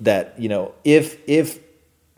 that 0.00 0.34
you 0.38 0.48
know, 0.48 0.74
if 0.84 1.18
if 1.28 1.60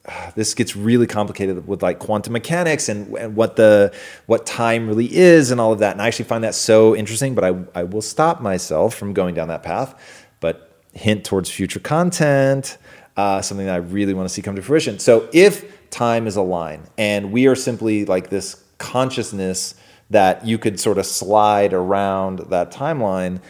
this 0.35 0.55
gets 0.55 0.77
really 0.77 1.07
complicated 1.07 1.67
with 1.67 1.83
like 1.83 1.99
quantum 1.99 2.33
mechanics 2.33 2.89
and, 2.89 3.15
and 3.17 3.37
what 3.37 3.57
the 3.57 3.95
what 4.27 4.47
time 4.47 4.89
really 4.89 5.15
is 5.15 5.51
and 5.51 5.61
all 5.61 5.73
of 5.73 5.81
that. 5.81 5.93
And 5.93 6.03
I 6.03 6.07
actually 6.07 6.27
find 6.27 6.45
that 6.45 6.55
so 6.55 6.97
interesting, 6.97 7.35
but 7.35 7.45
I, 7.45 7.55
I 7.75 7.85
will 7.85 8.03
stop 8.03 8.41
myself 8.41 8.95
from 8.95 9.13
going 9.13 9.35
down 9.35 9.49
that 9.49 9.63
path. 9.63 9.95
But 10.41 10.65
hint 10.93 11.25
towards 11.25 11.51
future 11.51 11.81
content, 11.81 12.79
uh, 13.19 13.43
something 13.43 13.67
that 13.67 13.75
I 13.75 13.79
really 13.79 14.15
want 14.15 14.29
to 14.29 14.33
see 14.33 14.43
come 14.43 14.55
to 14.55 14.63
fruition. 14.63 15.01
So 15.01 15.29
if 15.33 15.91
time 15.91 16.29
is 16.29 16.37
a 16.37 16.43
line 16.43 16.85
and 16.97 17.33
we 17.33 17.49
are 17.49 17.57
simply 17.57 18.05
like 18.05 18.31
this 18.31 18.63
consciousness 18.79 19.75
that 20.11 20.47
you 20.47 20.57
could 20.57 20.79
sort 20.79 20.99
of 20.99 21.05
slide 21.05 21.75
around 21.75 22.39
that 22.51 22.71
timeline, 22.71 23.41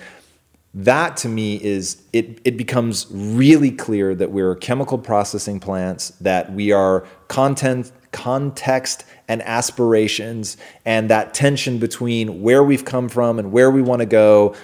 that 0.72 1.18
to 1.18 1.28
me 1.28 1.62
is 1.62 2.02
it, 2.14 2.40
it 2.46 2.56
becomes 2.56 3.06
really 3.10 3.70
clear 3.70 4.14
that 4.14 4.30
we're 4.30 4.54
chemical 4.56 4.96
processing 4.96 5.60
plants 5.60 6.10
that 6.20 6.50
we 6.50 6.72
are 6.72 7.06
content 7.28 7.92
context 8.10 9.04
and 9.28 9.42
aspirations 9.42 10.56
and 10.86 11.10
that 11.10 11.34
tension 11.34 11.78
between 11.78 12.40
where 12.40 12.64
we've 12.64 12.86
come 12.86 13.06
from 13.06 13.38
and 13.38 13.52
where 13.52 13.70
we 13.70 13.82
want 13.82 14.00
to 14.00 14.06
go 14.06 14.54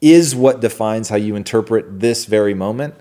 is 0.00 0.34
what 0.34 0.60
defines 0.60 1.10
how 1.10 1.16
you 1.16 1.36
interpret 1.36 2.00
this 2.00 2.24
very 2.24 2.54
moment 2.54 2.94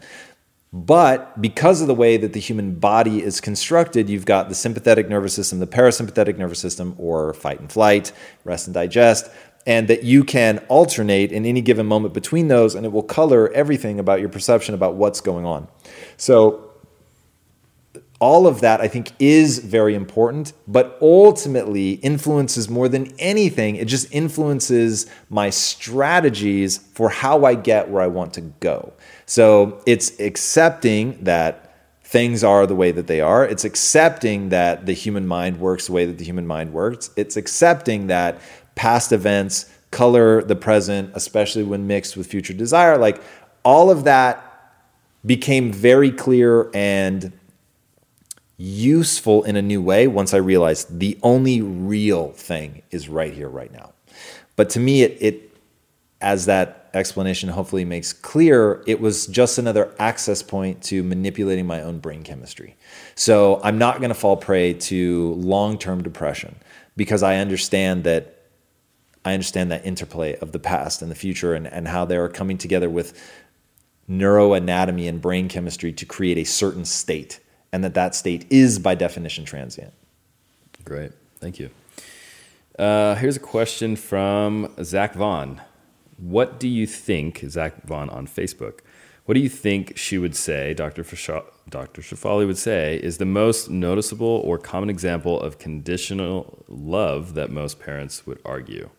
but 0.75 1.41
because 1.41 1.79
of 1.79 1.87
the 1.87 1.95
way 1.95 2.17
that 2.17 2.33
the 2.33 2.39
human 2.41 2.75
body 2.75 3.23
is 3.23 3.39
constructed, 3.39 4.09
you've 4.09 4.25
got 4.25 4.49
the 4.49 4.55
sympathetic 4.55 5.07
nervous 5.07 5.33
system, 5.33 5.59
the 5.59 5.67
parasympathetic 5.67 6.37
nervous 6.37 6.59
system, 6.59 6.95
or 6.97 7.33
fight 7.33 7.61
and 7.61 7.71
flight, 7.71 8.11
rest 8.43 8.67
and 8.67 8.73
digest, 8.73 9.29
and 9.65 9.87
that 9.87 10.03
you 10.03 10.25
can 10.25 10.57
alternate 10.67 11.31
in 11.31 11.45
any 11.45 11.61
given 11.61 11.85
moment 11.85 12.13
between 12.13 12.49
those, 12.49 12.75
and 12.75 12.85
it 12.85 12.91
will 12.91 13.03
color 13.03 13.49
everything 13.53 14.01
about 14.01 14.19
your 14.19 14.27
perception 14.27 14.75
about 14.75 14.95
what's 14.95 15.21
going 15.21 15.45
on. 15.45 15.69
So, 16.17 16.61
all 18.19 18.45
of 18.45 18.59
that 18.59 18.81
I 18.81 18.89
think 18.89 19.13
is 19.17 19.59
very 19.59 19.95
important, 19.95 20.51
but 20.67 20.97
ultimately 21.01 21.91
influences 21.93 22.67
more 22.69 22.89
than 22.89 23.13
anything. 23.17 23.77
It 23.77 23.85
just 23.85 24.13
influences 24.13 25.05
my 25.29 25.49
strategies 25.51 26.79
for 26.79 27.09
how 27.09 27.45
I 27.45 27.55
get 27.55 27.89
where 27.89 28.01
I 28.01 28.07
want 28.07 28.33
to 28.33 28.41
go. 28.41 28.91
So 29.25 29.81
it's 29.85 30.19
accepting 30.19 31.23
that 31.23 31.73
things 32.03 32.43
are 32.43 32.67
the 32.67 32.75
way 32.75 32.91
that 32.91 33.07
they 33.07 33.21
are. 33.21 33.45
It's 33.45 33.65
accepting 33.65 34.49
that 34.49 34.85
the 34.85 34.93
human 34.93 35.27
mind 35.27 35.59
works 35.59 35.87
the 35.87 35.93
way 35.93 36.05
that 36.05 36.17
the 36.17 36.23
human 36.23 36.45
mind 36.45 36.71
works. 36.71 37.09
It's 37.15 37.35
accepting 37.35 38.07
that 38.07 38.39
past 38.75 39.11
events 39.11 39.71
color 39.91 40.43
the 40.43 40.55
present, 40.55 41.11
especially 41.15 41.63
when 41.63 41.87
mixed 41.87 42.15
with 42.15 42.27
future 42.27 42.53
desire. 42.53 42.97
Like 42.97 43.21
all 43.63 43.89
of 43.89 44.03
that 44.03 44.41
became 45.25 45.71
very 45.71 46.11
clear 46.11 46.69
and 46.73 47.33
useful 48.57 49.43
in 49.43 49.55
a 49.55 49.61
new 49.61 49.81
way 49.81 50.07
once 50.07 50.33
I 50.33 50.37
realized 50.37 50.99
the 50.99 51.17
only 51.23 51.61
real 51.61 52.31
thing 52.31 52.83
is 52.91 53.09
right 53.09 53.33
here, 53.33 53.49
right 53.49 53.71
now. 53.71 53.93
But 54.55 54.69
to 54.71 54.79
me, 54.79 55.01
it, 55.01 55.17
it 55.19 55.57
as 56.21 56.45
that 56.45 56.84
explanation 56.95 57.49
hopefully 57.49 57.85
makes 57.85 58.13
clear, 58.13 58.83
it 58.87 58.99
was 58.99 59.27
just 59.27 59.57
another 59.57 59.93
access 59.99 60.41
point 60.41 60.81
to 60.83 61.03
manipulating 61.03 61.67
my 61.67 61.81
own 61.81 61.99
brain 61.99 62.23
chemistry. 62.23 62.75
So 63.15 63.59
I'm 63.63 63.77
not 63.77 63.99
going 63.99 64.09
to 64.09 64.15
fall 64.15 64.37
prey 64.37 64.73
to 64.73 65.33
long 65.33 65.77
term 65.77 66.01
depression 66.01 66.55
because 66.95 67.21
I 67.21 67.37
understand 67.37 68.03
that. 68.05 68.31
I 69.23 69.33
understand 69.33 69.71
that 69.71 69.83
interplay 69.83 70.37
of 70.37 70.51
the 70.51 70.59
past 70.59 71.01
and 71.01 71.09
the 71.09 71.15
future 71.15 71.55
and, 71.55 71.65
and 71.65 71.87
how 71.87 72.05
they're 72.05 72.29
coming 72.29 72.59
together 72.59 72.91
with 72.91 73.19
neuroanatomy 74.07 75.09
and 75.09 75.19
brain 75.19 75.47
chemistry 75.47 75.91
to 75.93 76.05
create 76.05 76.37
a 76.37 76.43
certain 76.43 76.85
state, 76.85 77.39
and 77.71 77.83
that 77.83 77.95
that 77.95 78.13
state 78.13 78.45
is 78.51 78.77
by 78.77 78.93
definition 78.93 79.43
transient. 79.43 79.93
Great. 80.83 81.11
Thank 81.39 81.57
you. 81.57 81.71
Uh, 82.77 83.15
here's 83.15 83.35
a 83.35 83.39
question 83.39 83.95
from 83.95 84.71
Zach 84.83 85.15
Vaughn. 85.15 85.59
What 86.17 86.59
do 86.59 86.67
you 86.67 86.87
think, 86.87 87.43
Zach 87.47 87.83
Vaughn 87.85 88.09
on 88.09 88.27
Facebook, 88.27 88.79
what 89.25 89.33
do 89.33 89.39
you 89.39 89.49
think 89.49 89.97
she 89.97 90.17
would 90.17 90.35
say, 90.35 90.73
Dr. 90.73 91.03
Fasha, 91.03 91.43
Dr. 91.67 92.01
Shefali 92.01 92.45
would 92.45 92.59
say, 92.59 92.97
is 93.01 93.17
the 93.17 93.25
most 93.25 93.69
noticeable 93.69 94.41
or 94.45 94.59
common 94.59 94.89
example 94.89 95.39
of 95.39 95.57
conditional 95.57 96.63
love 96.67 97.33
that 97.33 97.49
most 97.49 97.79
parents 97.79 98.27
would 98.27 98.39
argue? 98.45 98.91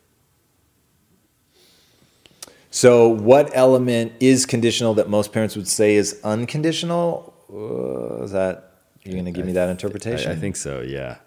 So, 2.70 3.08
what 3.08 3.50
element 3.54 4.12
is 4.18 4.44
conditional 4.44 4.94
that 4.94 5.08
most 5.08 5.32
parents 5.32 5.56
would 5.56 5.68
say 5.68 5.94
is 5.94 6.20
unconditional? 6.24 7.32
Uh, 7.50 8.24
is 8.24 8.32
that 8.32 8.72
you're 9.04 9.14
going 9.14 9.24
to 9.26 9.30
give 9.30 9.46
me 9.46 9.52
that 9.52 9.70
interpretation? 9.70 10.30
I, 10.30 10.34
I 10.34 10.36
think 10.36 10.56
so, 10.56 10.80
yeah. 10.80 11.18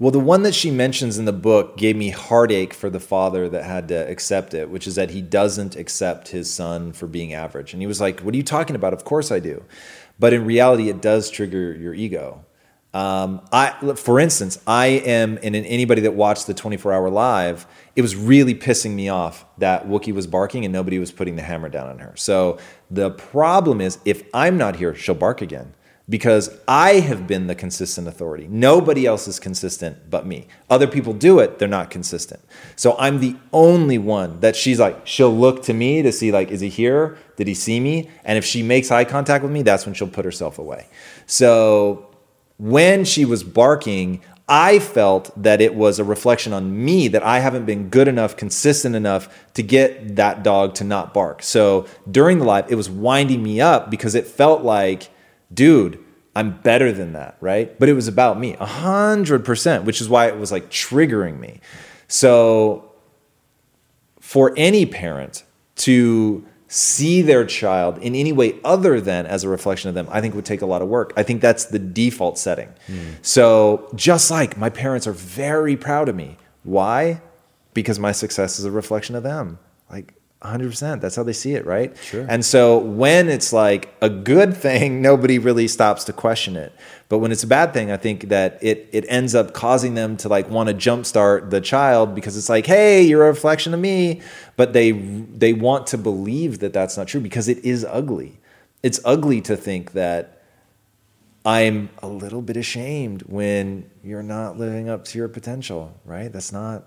Well, 0.00 0.10
the 0.10 0.18
one 0.18 0.44
that 0.44 0.54
she 0.54 0.70
mentions 0.70 1.18
in 1.18 1.26
the 1.26 1.32
book 1.32 1.76
gave 1.76 1.94
me 1.94 2.08
heartache 2.08 2.72
for 2.72 2.88
the 2.88 2.98
father 2.98 3.50
that 3.50 3.64
had 3.64 3.88
to 3.88 4.08
accept 4.08 4.54
it, 4.54 4.70
which 4.70 4.86
is 4.86 4.94
that 4.94 5.10
he 5.10 5.20
doesn't 5.20 5.76
accept 5.76 6.28
his 6.28 6.50
son 6.50 6.94
for 6.94 7.06
being 7.06 7.34
average. 7.34 7.74
And 7.74 7.82
he 7.82 7.86
was 7.86 8.00
like, 8.00 8.20
What 8.20 8.32
are 8.32 8.36
you 8.38 8.42
talking 8.42 8.74
about? 8.74 8.94
Of 8.94 9.04
course 9.04 9.30
I 9.30 9.40
do. 9.40 9.62
But 10.18 10.32
in 10.32 10.46
reality, 10.46 10.88
it 10.88 11.02
does 11.02 11.28
trigger 11.28 11.74
your 11.74 11.92
ego. 11.92 12.46
Um, 12.94 13.42
I, 13.52 13.72
for 13.94 14.18
instance, 14.18 14.58
I 14.66 14.86
am, 14.86 15.38
and 15.42 15.54
in 15.54 15.66
anybody 15.66 16.00
that 16.00 16.14
watched 16.14 16.46
the 16.46 16.54
24 16.54 16.94
hour 16.94 17.10
live, 17.10 17.66
it 17.94 18.00
was 18.00 18.16
really 18.16 18.54
pissing 18.54 18.94
me 18.94 19.10
off 19.10 19.44
that 19.58 19.86
Wookie 19.86 20.14
was 20.14 20.26
barking 20.26 20.64
and 20.64 20.72
nobody 20.72 20.98
was 20.98 21.12
putting 21.12 21.36
the 21.36 21.42
hammer 21.42 21.68
down 21.68 21.88
on 21.88 21.98
her. 21.98 22.14
So 22.16 22.58
the 22.90 23.10
problem 23.10 23.82
is, 23.82 23.98
if 24.06 24.22
I'm 24.32 24.56
not 24.56 24.76
here, 24.76 24.94
she'll 24.94 25.14
bark 25.14 25.42
again. 25.42 25.74
Because 26.10 26.60
I 26.66 26.94
have 26.94 27.28
been 27.28 27.46
the 27.46 27.54
consistent 27.54 28.08
authority. 28.08 28.48
Nobody 28.48 29.06
else 29.06 29.28
is 29.28 29.38
consistent 29.38 30.10
but 30.10 30.26
me. 30.26 30.48
Other 30.68 30.88
people 30.88 31.12
do 31.12 31.38
it, 31.38 31.60
they're 31.60 31.68
not 31.68 31.88
consistent. 31.88 32.42
So 32.74 32.96
I'm 32.98 33.20
the 33.20 33.36
only 33.52 33.96
one 33.96 34.40
that 34.40 34.56
she's 34.56 34.80
like, 34.80 35.06
she'll 35.06 35.34
look 35.34 35.62
to 35.62 35.72
me 35.72 36.02
to 36.02 36.10
see, 36.10 36.32
like, 36.32 36.50
is 36.50 36.60
he 36.60 36.68
here? 36.68 37.16
Did 37.36 37.46
he 37.46 37.54
see 37.54 37.78
me? 37.78 38.10
And 38.24 38.36
if 38.36 38.44
she 38.44 38.62
makes 38.62 38.90
eye 38.90 39.04
contact 39.04 39.44
with 39.44 39.52
me, 39.52 39.62
that's 39.62 39.86
when 39.86 39.94
she'll 39.94 40.08
put 40.08 40.24
herself 40.24 40.58
away. 40.58 40.88
So 41.26 42.10
when 42.58 43.04
she 43.04 43.24
was 43.24 43.44
barking, 43.44 44.20
I 44.48 44.80
felt 44.80 45.30
that 45.40 45.60
it 45.60 45.76
was 45.76 46.00
a 46.00 46.04
reflection 46.04 46.52
on 46.52 46.84
me 46.84 47.06
that 47.06 47.22
I 47.22 47.38
haven't 47.38 47.66
been 47.66 47.88
good 47.88 48.08
enough, 48.08 48.36
consistent 48.36 48.96
enough 48.96 49.48
to 49.54 49.62
get 49.62 50.16
that 50.16 50.42
dog 50.42 50.74
to 50.74 50.84
not 50.84 51.14
bark. 51.14 51.44
So 51.44 51.86
during 52.10 52.40
the 52.40 52.44
live, 52.44 52.68
it 52.68 52.74
was 52.74 52.90
winding 52.90 53.44
me 53.44 53.60
up 53.60 53.92
because 53.92 54.16
it 54.16 54.26
felt 54.26 54.62
like, 54.64 55.08
dude, 55.52 56.02
I'm 56.34 56.60
better 56.60 56.92
than 56.92 57.12
that, 57.14 57.36
right? 57.40 57.78
But 57.78 57.88
it 57.88 57.94
was 57.94 58.08
about 58.08 58.38
me, 58.38 58.54
a 58.60 58.66
hundred 58.66 59.44
percent, 59.44 59.84
which 59.84 60.00
is 60.00 60.08
why 60.08 60.28
it 60.28 60.38
was 60.38 60.52
like 60.52 60.70
triggering 60.70 61.38
me. 61.38 61.60
So 62.08 62.92
for 64.20 64.52
any 64.56 64.86
parent 64.86 65.44
to 65.76 66.46
see 66.68 67.20
their 67.20 67.44
child 67.44 67.98
in 67.98 68.14
any 68.14 68.30
way 68.30 68.56
other 68.64 69.00
than 69.00 69.26
as 69.26 69.42
a 69.42 69.48
reflection 69.48 69.88
of 69.88 69.96
them, 69.96 70.06
I 70.08 70.20
think 70.20 70.36
would 70.36 70.44
take 70.44 70.62
a 70.62 70.66
lot 70.66 70.82
of 70.82 70.88
work. 70.88 71.12
I 71.16 71.24
think 71.24 71.40
that's 71.40 71.64
the 71.64 71.80
default 71.80 72.38
setting. 72.38 72.68
Mm. 72.86 73.14
So, 73.22 73.90
just 73.96 74.30
like 74.30 74.56
my 74.56 74.70
parents 74.70 75.08
are 75.08 75.12
very 75.12 75.76
proud 75.76 76.08
of 76.08 76.14
me. 76.14 76.36
Why? 76.62 77.20
Because 77.74 77.98
my 77.98 78.12
success 78.12 78.60
is 78.60 78.64
a 78.64 78.70
reflection 78.70 79.16
of 79.16 79.24
them. 79.24 79.58
Like 79.90 80.14
100%. 80.42 81.02
That's 81.02 81.16
how 81.16 81.22
they 81.22 81.34
see 81.34 81.54
it, 81.54 81.66
right? 81.66 81.94
Sure. 81.98 82.24
And 82.28 82.42
so 82.44 82.78
when 82.78 83.28
it's 83.28 83.52
like 83.52 83.94
a 84.00 84.08
good 84.08 84.56
thing, 84.56 85.02
nobody 85.10 85.38
really 85.38 85.68
stops 85.68 86.04
to 86.04 86.12
question 86.12 86.56
it. 86.56 86.72
But 87.10 87.18
when 87.18 87.30
it's 87.32 87.42
a 87.42 87.46
bad 87.46 87.74
thing, 87.74 87.90
I 87.90 87.96
think 87.96 88.28
that 88.28 88.58
it 88.62 88.88
it 88.92 89.04
ends 89.08 89.34
up 89.34 89.52
causing 89.52 89.94
them 89.94 90.16
to 90.18 90.28
like 90.28 90.48
want 90.48 90.68
to 90.68 90.74
jumpstart 90.74 91.50
the 91.50 91.60
child 91.60 92.14
because 92.14 92.36
it's 92.36 92.48
like, 92.48 92.66
"Hey, 92.66 93.02
you're 93.02 93.24
a 93.24 93.28
reflection 93.28 93.74
of 93.74 93.80
me." 93.80 94.20
But 94.56 94.72
they 94.72 94.92
they 94.92 95.52
want 95.52 95.88
to 95.88 95.98
believe 95.98 96.60
that 96.60 96.72
that's 96.72 96.96
not 96.96 97.08
true 97.08 97.20
because 97.20 97.48
it 97.48 97.58
is 97.64 97.84
ugly. 97.84 98.38
It's 98.82 99.00
ugly 99.04 99.40
to 99.42 99.56
think 99.56 99.92
that 99.92 100.40
I'm 101.44 101.90
a 102.02 102.08
little 102.08 102.42
bit 102.42 102.56
ashamed 102.56 103.22
when 103.22 103.90
you're 104.04 104.22
not 104.22 104.58
living 104.58 104.88
up 104.88 105.04
to 105.06 105.18
your 105.18 105.28
potential, 105.28 105.98
right? 106.04 106.32
That's 106.32 106.52
not 106.52 106.84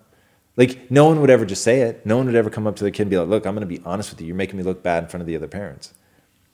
like 0.56 0.91
no 0.91 1.06
one 1.06 1.20
would 1.22 1.30
ever 1.30 1.45
just 1.45 1.64
say 1.64 1.82
it. 1.82 2.06
No 2.06 2.18
one 2.18 2.28
would 2.28 2.36
ever 2.36 2.49
come 2.49 2.68
up 2.68 2.76
to 2.78 2.84
the 2.84 2.91
kid 2.91 3.04
and 3.04 3.10
be 3.12 3.18
like, 3.18 3.28
"Look, 3.28 3.45
I'm 3.45 3.56
going 3.56 3.68
to 3.68 3.76
be 3.78 3.82
honest 3.86 4.12
with 4.12 4.22
you. 4.22 4.28
You're 4.28 4.36
making 4.36 4.58
me 4.58 4.64
look 4.64 4.84
bad 4.84 5.04
in 5.04 5.10
front 5.10 5.22
of 5.22 5.28
the 5.28 5.36
other 5.36 5.47
parents." 5.47 5.93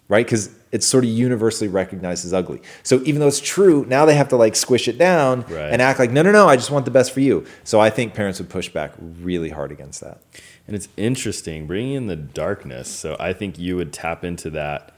Right? 0.08 0.28
Cuz 0.28 0.50
it's 0.72 0.86
sort 0.88 1.04
of 1.04 1.10
universally 1.12 1.68
recognized 1.68 2.26
as 2.26 2.34
ugly. 2.34 2.62
So 2.84 3.02
even 3.06 3.20
though 3.20 3.28
it's 3.28 3.40
true, 3.40 3.86
now 3.88 4.06
they 4.06 4.16
have 4.16 4.30
to 4.30 4.36
like 4.38 4.56
squish 4.56 4.88
it 4.88 4.98
down 4.98 5.42
Right. 5.50 5.72
and 5.72 5.82
act 5.82 6.00
like, 6.00 6.12
"No, 6.12 6.22
no, 6.24 6.32
no, 6.32 6.48
I 6.48 6.56
just 6.56 6.72
want 6.72 6.86
the 6.86 6.92
best 6.92 7.12
for 7.12 7.20
you." 7.20 7.46
So 7.64 7.80
I 7.80 7.90
think 7.90 8.14
parents 8.14 8.40
would 8.40 8.50
push 8.50 8.70
back 8.70 8.94
really 9.22 9.50
hard 9.50 9.72
against 9.72 10.02
that. 10.02 10.20
And 10.68 10.76
it's 10.76 10.88
interesting 10.98 11.68
bringing 11.68 11.94
in 11.94 12.08
the 12.08 12.16
darkness. 12.16 12.88
So 12.88 13.16
I 13.20 13.34
think 13.34 13.60
you 13.60 13.76
would 13.76 13.92
tap 13.92 14.24
into 14.24 14.50
that, 14.52 14.94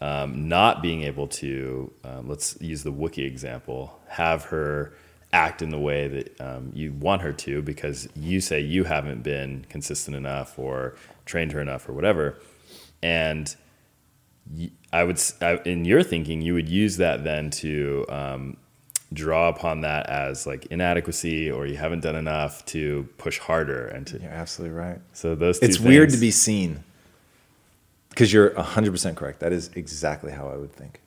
um, 0.00 0.48
not 0.48 0.82
being 0.82 1.02
able 1.02 1.26
to, 1.28 1.90
um, 2.04 2.28
let's 2.28 2.56
use 2.60 2.82
the 2.84 2.92
Wookiee 2.92 3.26
example, 3.26 3.98
have 4.08 4.44
her 4.44 4.92
act 5.34 5.60
in 5.60 5.70
the 5.70 5.78
way 5.78 6.06
that 6.08 6.40
um, 6.40 6.70
you 6.74 6.92
want 6.92 7.20
her 7.20 7.32
to 7.32 7.60
because 7.60 8.08
you 8.14 8.40
say 8.40 8.60
you 8.60 8.84
haven't 8.84 9.22
been 9.22 9.66
consistent 9.68 10.16
enough 10.16 10.58
or 10.58 10.94
trained 11.26 11.52
her 11.52 11.60
enough 11.60 11.88
or 11.88 11.92
whatever. 11.92 12.38
And 13.02 13.54
I 14.92 15.04
would, 15.04 15.20
in 15.66 15.84
your 15.84 16.02
thinking, 16.02 16.40
you 16.40 16.54
would 16.54 16.68
use 16.68 16.98
that 16.98 17.24
then 17.24 17.50
to 17.50 18.06
um, 18.08 18.56
draw 19.12 19.48
upon 19.48 19.80
that 19.80 20.08
as 20.08 20.46
like 20.46 20.66
inadequacy 20.66 21.50
or 21.50 21.66
you 21.66 21.76
haven't 21.76 22.00
done 22.00 22.14
enough 22.14 22.64
to 22.66 23.08
push 23.18 23.38
harder 23.38 23.88
and 23.88 24.06
to 24.06 24.20
You're 24.20 24.30
absolutely 24.30 24.76
right. 24.76 25.00
so 25.12 25.34
those 25.34 25.58
two 25.58 25.66
It's 25.66 25.80
weird 25.80 26.10
to 26.10 26.16
be 26.16 26.30
seen 26.30 26.84
because 28.10 28.32
you're 28.32 28.50
100% 28.50 29.16
correct. 29.16 29.40
That 29.40 29.52
is 29.52 29.70
exactly 29.74 30.30
how 30.30 30.48
I 30.48 30.56
would 30.56 30.72
think 30.72 31.00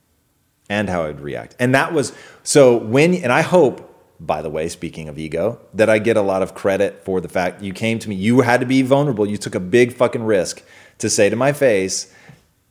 and 0.69 0.89
how 0.89 1.03
I 1.03 1.07
would 1.07 1.21
react. 1.21 1.55
And 1.59 1.73
that 1.73 1.93
was 1.93 2.11
so 2.43 2.75
when, 2.77 3.13
and 3.13 3.31
I 3.31 3.41
hope, 3.41 3.86
by 4.19 4.41
the 4.41 4.49
way, 4.49 4.67
speaking 4.69 5.07
of 5.09 5.17
ego, 5.17 5.59
that 5.73 5.89
I 5.89 5.99
get 5.99 6.17
a 6.17 6.21
lot 6.21 6.41
of 6.41 6.55
credit 6.55 7.03
for 7.03 7.21
the 7.21 7.29
fact 7.29 7.61
you 7.61 7.73
came 7.73 7.99
to 7.99 8.09
me. 8.09 8.15
You 8.15 8.41
had 8.41 8.59
to 8.61 8.65
be 8.65 8.81
vulnerable. 8.81 9.25
You 9.25 9.37
took 9.37 9.53
a 9.55 9.59
big 9.59 9.93
fucking 9.93 10.23
risk 10.23 10.63
to 10.99 11.09
say 11.09 11.29
to 11.29 11.35
my 11.35 11.53
face, 11.53 12.13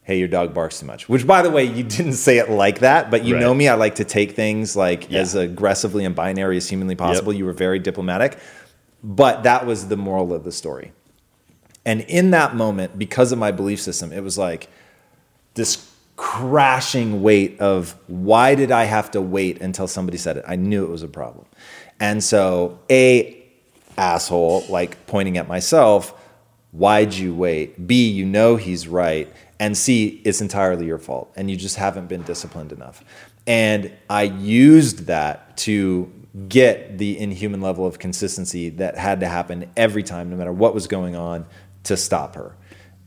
Hey, 0.03 0.21
your 0.21 0.29
dog 0.29 0.55
barks 0.55 0.79
too 0.79 0.87
much. 0.87 1.09
Which, 1.09 1.27
by 1.27 1.43
the 1.43 1.51
way, 1.51 1.65
you 1.65 1.83
didn't 1.97 2.13
say 2.15 2.39
it 2.39 2.49
like 2.51 2.79
that, 2.81 3.11
but 3.11 3.25
you 3.25 3.35
Right. 3.35 3.41
know 3.41 3.53
me. 3.55 3.67
I 3.69 3.75
like 3.75 3.97
to 3.97 4.05
take 4.05 4.33
things 4.37 4.77
like 4.77 5.11
Yeah. 5.11 5.21
as 5.21 5.35
aggressively 5.35 6.05
and 6.05 6.15
binary 6.15 6.57
as 6.57 6.69
humanly 6.69 6.95
possible. 6.95 7.33
Yep. 7.33 7.39
You 7.39 7.45
were 7.47 7.53
very 7.53 7.79
diplomatic, 7.81 8.39
but 9.03 9.43
that 9.43 9.67
was 9.67 9.89
the 9.89 9.97
moral 9.97 10.33
of 10.33 10.45
the 10.45 10.53
story. 10.53 10.93
And 11.85 12.01
in 12.03 12.31
that 12.33 12.55
moment, 12.57 12.99
because 12.99 13.31
of 13.33 13.39
my 13.39 13.51
belief 13.53 13.81
system, 13.81 14.13
it 14.13 14.23
was 14.23 14.37
like 14.39 14.69
this 15.55 15.85
crashing 16.17 17.23
weight 17.23 17.61
of 17.61 17.95
why 18.07 18.55
did 18.55 18.71
I 18.71 18.85
have 18.85 19.11
to 19.13 19.21
wait 19.21 19.61
until 19.61 19.87
somebody 19.87 20.19
said 20.19 20.39
it? 20.39 20.45
I 20.49 20.57
knew 20.57 20.85
it 20.85 20.91
was 20.91 21.03
a 21.03 21.09
problem. 21.09 21.47
And 22.01 22.25
so, 22.25 22.79
A, 22.91 23.45
asshole, 23.97 24.65
like 24.69 25.07
pointing 25.07 25.39
at 25.39 25.49
myself, 25.49 26.15
why'd 26.73 27.15
you 27.15 27.35
wait? 27.35 27.87
B, 27.87 28.09
you 28.09 28.25
know 28.25 28.57
he's 28.57 28.89
right. 28.89 29.33
And 29.59 29.77
C, 29.77 30.21
it's 30.25 30.41
entirely 30.41 30.87
your 30.87 30.99
fault. 30.99 31.33
And 31.37 31.51
you 31.51 31.57
just 31.57 31.77
haven't 31.77 32.09
been 32.09 32.23
disciplined 32.23 32.73
enough. 32.73 33.03
And 33.47 33.93
I 34.11 34.25
used 34.25 35.07
that 35.07 35.57
to 35.59 36.13
get 36.49 36.99
the 36.99 37.19
inhuman 37.19 37.63
level 37.63 37.87
of 37.87 37.99
consistency 37.99 38.69
that 38.71 38.99
had 38.99 39.21
to 39.21 39.29
happen 39.29 39.71
every 39.77 40.03
time, 40.03 40.29
no 40.29 40.37
matter 40.37 40.53
what 40.53 40.75
was 40.75 40.87
going 40.87 41.17
on, 41.17 41.47
to 41.85 41.97
stop 41.97 42.35
her. 42.35 42.55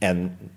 And 0.01 0.49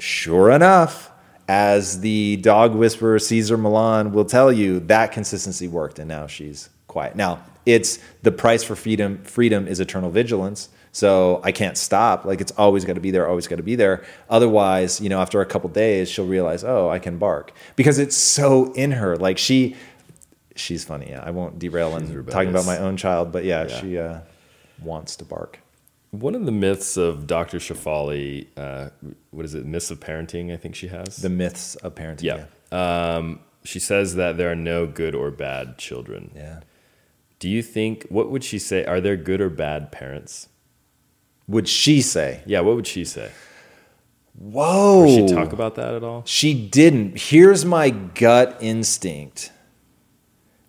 sure 0.00 0.50
enough, 0.50 1.12
as 1.48 2.00
the 2.00 2.36
dog 2.36 2.74
whisperer 2.74 3.18
Cesar 3.18 3.56
Millan 3.56 4.12
will 4.12 4.24
tell 4.26 4.52
you, 4.52 4.80
that 4.80 5.12
consistency 5.12 5.66
worked, 5.66 5.98
and 5.98 6.08
now 6.08 6.26
she's 6.26 6.68
quiet. 6.86 7.16
Now, 7.16 7.42
it's 7.64 7.98
the 8.22 8.30
price 8.32 8.62
for 8.62 8.76
freedom. 8.76 9.22
Freedom 9.24 9.66
is 9.66 9.80
eternal 9.80 10.10
vigilance. 10.10 10.68
So 10.92 11.40
I 11.44 11.52
can't 11.52 11.76
stop. 11.76 12.24
Like 12.24 12.40
it's 12.40 12.50
always 12.52 12.84
got 12.84 12.94
to 12.94 13.00
be 13.00 13.10
there. 13.10 13.28
Always 13.28 13.46
got 13.46 13.56
to 13.56 13.62
be 13.62 13.76
there. 13.76 14.04
Otherwise, 14.30 15.00
you 15.00 15.08
know, 15.08 15.20
after 15.20 15.40
a 15.40 15.46
couple 15.46 15.68
days, 15.70 16.08
she'll 16.10 16.26
realize, 16.26 16.64
oh, 16.64 16.88
I 16.88 16.98
can 16.98 17.18
bark 17.18 17.52
because 17.76 17.98
it's 17.98 18.16
so 18.16 18.72
in 18.72 18.92
her. 18.92 19.16
Like 19.16 19.38
she, 19.38 19.76
she's 20.56 20.84
funny. 20.84 21.10
Yeah, 21.10 21.22
I 21.24 21.30
won't 21.30 21.58
derail 21.58 21.90
rebellious. 21.92 22.26
talking 22.32 22.48
about 22.48 22.64
my 22.66 22.78
own 22.78 22.96
child, 22.96 23.32
but 23.32 23.44
yeah, 23.44 23.68
Yeah. 23.68 23.80
she 23.80 23.98
uh, 23.98 24.20
wants 24.82 25.16
to 25.16 25.24
bark. 25.24 25.60
One 26.10 26.34
of 26.34 26.46
the 26.46 26.52
myths 26.52 26.96
of 26.96 27.26
Dr. 27.26 27.58
Shefali, 27.58 28.46
uh, 28.56 28.90
what 29.30 29.44
is 29.44 29.54
it, 29.54 29.66
myths 29.66 29.90
of 29.90 30.00
parenting, 30.00 30.52
I 30.52 30.56
think 30.56 30.74
she 30.74 30.88
has. 30.88 31.16
The 31.16 31.28
myths 31.28 31.74
of 31.76 31.94
parenting. 31.94 32.22
yeah. 32.22 32.46
Um, 32.72 33.40
she 33.64 33.78
says 33.78 34.14
that 34.14 34.36
there 34.38 34.50
are 34.50 34.56
no 34.56 34.86
good 34.86 35.14
or 35.14 35.30
bad 35.30 35.76
children. 35.78 36.30
yeah. 36.34 36.60
Do 37.38 37.48
you 37.48 37.62
think, 37.62 38.04
what 38.08 38.30
would 38.30 38.42
she 38.42 38.58
say? 38.58 38.84
Are 38.84 39.00
there 39.00 39.16
good 39.16 39.40
or 39.40 39.48
bad 39.48 39.92
parents? 39.92 40.48
Would 41.46 41.68
she 41.68 42.02
say? 42.02 42.42
Yeah, 42.46 42.60
what 42.60 42.74
would 42.74 42.86
she 42.86 43.04
say? 43.04 43.30
Whoa. 44.34 45.06
She 45.06 45.32
talk 45.32 45.52
about 45.52 45.76
that 45.76 45.94
at 45.94 46.02
all? 46.02 46.22
She 46.24 46.68
didn't. 46.68 47.18
Here's 47.18 47.64
my 47.64 47.90
gut 47.90 48.56
instinct 48.60 49.52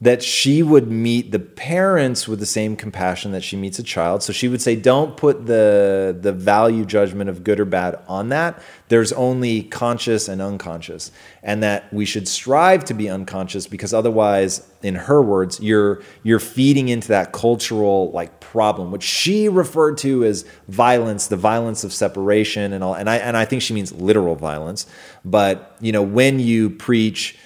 that 0.02 0.24
she 0.24 0.64
would 0.64 0.90
meet 0.90 1.32
the 1.32 1.40
parents 1.40 2.26
with 2.26 2.40
the 2.40 2.46
same 2.46 2.78
compassion 2.78 3.34
that 3.34 3.44
she 3.44 3.58
meets 3.58 3.80
a 3.80 3.84
child. 3.84 4.24
So 4.24 4.32
she 4.32 4.48
would 4.48 4.62
say, 4.62 4.78
don't 4.78 5.18
put 5.18 5.46
the, 5.46 6.18
the 6.20 6.32
value 6.32 6.86
judgment 6.86 7.30
of 7.30 7.44
good 7.44 7.60
or 7.60 7.66
bad 7.66 8.00
on 8.08 8.30
that. 8.30 8.62
There's 8.88 9.12
only 9.12 9.64
conscious 9.64 10.30
and 10.30 10.42
unconscious. 10.42 11.12
And 11.44 11.62
that 11.64 11.94
we 11.94 12.06
should 12.06 12.30
strive 12.30 12.86
to 12.86 12.94
be 12.94 13.10
unconscious 13.10 13.68
because 13.68 13.94
otherwise, 13.94 14.66
in 14.82 14.96
her 14.96 15.22
words, 15.22 15.60
you're 15.60 16.02
you're 16.24 16.40
feeding 16.40 16.88
into 16.88 17.10
that 17.10 17.34
cultural 17.34 18.12
like 18.12 18.40
problem, 18.40 18.92
which 18.92 19.04
she 19.04 19.50
referred 19.50 19.98
to 20.00 20.24
as 20.24 20.46
violence, 20.70 21.28
the 21.28 21.38
violence 21.38 21.84
of 21.84 21.94
separation 21.94 22.72
and 22.74 22.84
all. 22.84 22.94
And 22.94 23.10
I 23.10 23.18
and 23.18 23.36
I 23.36 23.46
think 23.46 23.62
she 23.62 23.74
means 23.74 23.92
literal 23.92 24.36
violence. 24.36 24.86
But 25.24 25.76
you 25.82 25.92
know, 25.92 26.04
when 26.04 26.40
you 26.40 26.70
preach 26.70 27.38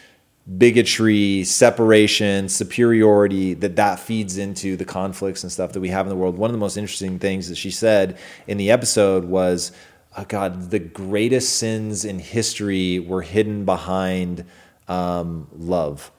bigotry, 0.57 1.43
separation, 1.45 2.49
superiority, 2.49 3.53
that 3.53 3.77
that 3.77 3.99
feeds 3.99 4.37
into 4.37 4.75
the 4.75 4.85
conflicts 4.85 5.43
and 5.43 5.51
stuff 5.51 5.71
that 5.73 5.79
we 5.79 5.89
have 5.89 6.05
in 6.05 6.09
the 6.09 6.15
world. 6.15 6.37
One 6.37 6.49
of 6.49 6.53
the 6.53 6.59
most 6.59 6.77
interesting 6.77 7.17
things 7.17 7.49
that 7.49 7.55
she 7.55 7.71
said 7.71 8.17
in 8.47 8.57
the 8.57 8.69
episode 8.71 9.25
was, 9.25 9.71
oh 10.17 10.25
God, 10.27 10.69
the 10.69 10.79
greatest 10.79 11.57
sins 11.57 12.03
in 12.03 12.19
history 12.19 12.99
were 12.99 13.21
hidden 13.21 13.63
behind 13.63 14.45
um, 14.87 15.47
love. 15.55 16.11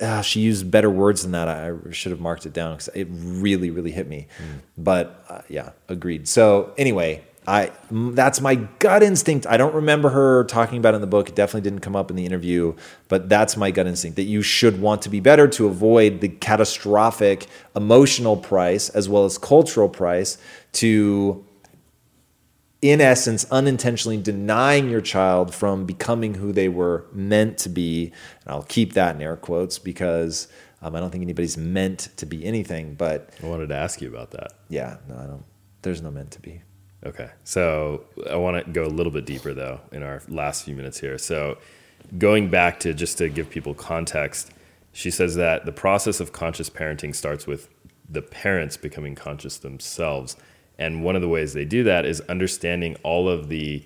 Ah, 0.00 0.20
she 0.20 0.40
used 0.40 0.70
better 0.70 0.90
words 0.90 1.22
than 1.22 1.32
that. 1.32 1.48
I 1.48 1.72
should 1.90 2.12
have 2.12 2.20
marked 2.20 2.46
it 2.46 2.52
down 2.52 2.74
because 2.74 2.88
it 2.88 3.08
really, 3.10 3.70
really 3.70 3.90
hit 3.90 4.06
me. 4.06 4.28
But 4.76 5.24
uh, 5.28 5.40
yeah, 5.48 5.70
agreed. 5.88 6.28
So 6.28 6.72
anyway, 6.76 7.24
I 7.46 7.72
that's 7.90 8.40
my 8.40 8.54
gut 8.54 9.02
instinct. 9.02 9.46
I 9.46 9.56
don't 9.56 9.74
remember 9.74 10.10
her 10.10 10.44
talking 10.44 10.78
about 10.78 10.94
it 10.94 10.96
in 10.96 11.00
the 11.00 11.06
book. 11.06 11.28
It 11.30 11.34
definitely 11.34 11.68
didn't 11.68 11.80
come 11.80 11.96
up 11.96 12.10
in 12.10 12.16
the 12.16 12.26
interview, 12.26 12.74
but 13.08 13.28
that's 13.28 13.56
my 13.56 13.70
gut 13.70 13.86
instinct 13.86 14.16
that 14.16 14.24
you 14.24 14.42
should 14.42 14.80
want 14.80 15.02
to 15.02 15.08
be 15.08 15.20
better 15.20 15.48
to 15.48 15.66
avoid 15.66 16.20
the 16.20 16.28
catastrophic 16.28 17.46
emotional 17.74 18.36
price 18.36 18.88
as 18.90 19.08
well 19.08 19.24
as 19.24 19.38
cultural 19.38 19.88
price 19.88 20.36
to 20.72 21.44
in 22.82 23.00
essence 23.00 23.46
unintentionally 23.50 24.16
denying 24.16 24.88
your 24.88 25.00
child 25.00 25.54
from 25.54 25.84
becoming 25.84 26.34
who 26.34 26.52
they 26.52 26.68
were 26.68 27.04
meant 27.12 27.58
to 27.58 27.68
be. 27.68 28.12
And 28.44 28.54
I'll 28.54 28.62
keep 28.62 28.94
that 28.94 29.16
in 29.16 29.22
air 29.22 29.36
quotes 29.36 29.78
because 29.78 30.48
um, 30.82 30.94
I 30.94 31.00
don't 31.00 31.10
think 31.10 31.22
anybody's 31.22 31.56
meant 31.56 32.08
to 32.16 32.26
be 32.26 32.44
anything, 32.44 32.94
but 32.94 33.30
I 33.42 33.46
wanted 33.46 33.68
to 33.68 33.76
ask 33.76 34.00
you 34.00 34.08
about 34.08 34.30
that. 34.32 34.52
yeah, 34.68 34.96
no, 35.08 35.16
I 35.16 35.26
don't. 35.26 35.44
There's 35.82 36.02
no 36.02 36.10
meant 36.10 36.30
to 36.32 36.40
be. 36.40 36.62
Okay. 37.04 37.30
So 37.44 38.04
I 38.28 38.36
want 38.36 38.64
to 38.64 38.70
go 38.70 38.84
a 38.84 38.88
little 38.88 39.12
bit 39.12 39.24
deeper 39.24 39.54
though 39.54 39.80
in 39.92 40.02
our 40.02 40.22
last 40.28 40.64
few 40.64 40.74
minutes 40.74 41.00
here. 41.00 41.16
So 41.18 41.58
going 42.18 42.50
back 42.50 42.80
to 42.80 42.92
just 42.92 43.18
to 43.18 43.28
give 43.28 43.48
people 43.48 43.74
context, 43.74 44.50
she 44.92 45.10
says 45.10 45.34
that 45.36 45.64
the 45.64 45.72
process 45.72 46.20
of 46.20 46.32
conscious 46.32 46.68
parenting 46.68 47.14
starts 47.14 47.46
with 47.46 47.68
the 48.08 48.22
parents 48.22 48.76
becoming 48.76 49.14
conscious 49.14 49.58
themselves. 49.58 50.36
And 50.78 51.04
one 51.04 51.14
of 51.14 51.22
the 51.22 51.28
ways 51.28 51.52
they 51.52 51.64
do 51.64 51.84
that 51.84 52.04
is 52.04 52.20
understanding 52.22 52.96
all 53.02 53.28
of 53.28 53.48
the 53.48 53.84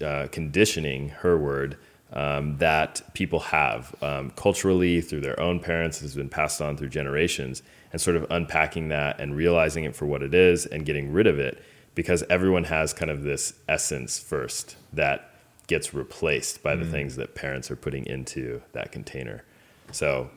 uh, 0.00 0.28
conditioning, 0.32 1.10
her 1.10 1.36
word, 1.36 1.76
um, 2.12 2.58
that 2.58 3.02
people 3.14 3.40
have 3.40 3.94
um, 4.02 4.30
culturally 4.30 5.00
through 5.00 5.20
their 5.20 5.38
own 5.40 5.60
parents 5.60 6.00
has 6.00 6.14
been 6.14 6.28
passed 6.28 6.60
on 6.60 6.76
through 6.76 6.88
generations 6.88 7.62
and 7.92 8.00
sort 8.00 8.16
of 8.16 8.26
unpacking 8.30 8.88
that 8.88 9.18
and 9.20 9.34
realizing 9.34 9.84
it 9.84 9.96
for 9.96 10.06
what 10.06 10.22
it 10.22 10.34
is 10.34 10.66
and 10.66 10.84
getting 10.84 11.12
rid 11.12 11.26
of 11.26 11.38
it 11.38 11.62
because 11.94 12.22
everyone 12.30 12.64
has 12.64 12.92
kind 12.92 13.10
of 13.10 13.22
this 13.22 13.54
essence 13.68 14.18
first 14.18 14.76
that 14.92 15.30
gets 15.66 15.94
replaced 15.94 16.62
by 16.62 16.74
the 16.74 16.84
mm. 16.84 16.90
things 16.90 17.16
that 17.16 17.34
parents 17.34 17.70
are 17.70 17.76
putting 17.76 18.06
into 18.06 18.62
that 18.72 18.92
container. 18.92 19.44
So, 19.90 20.30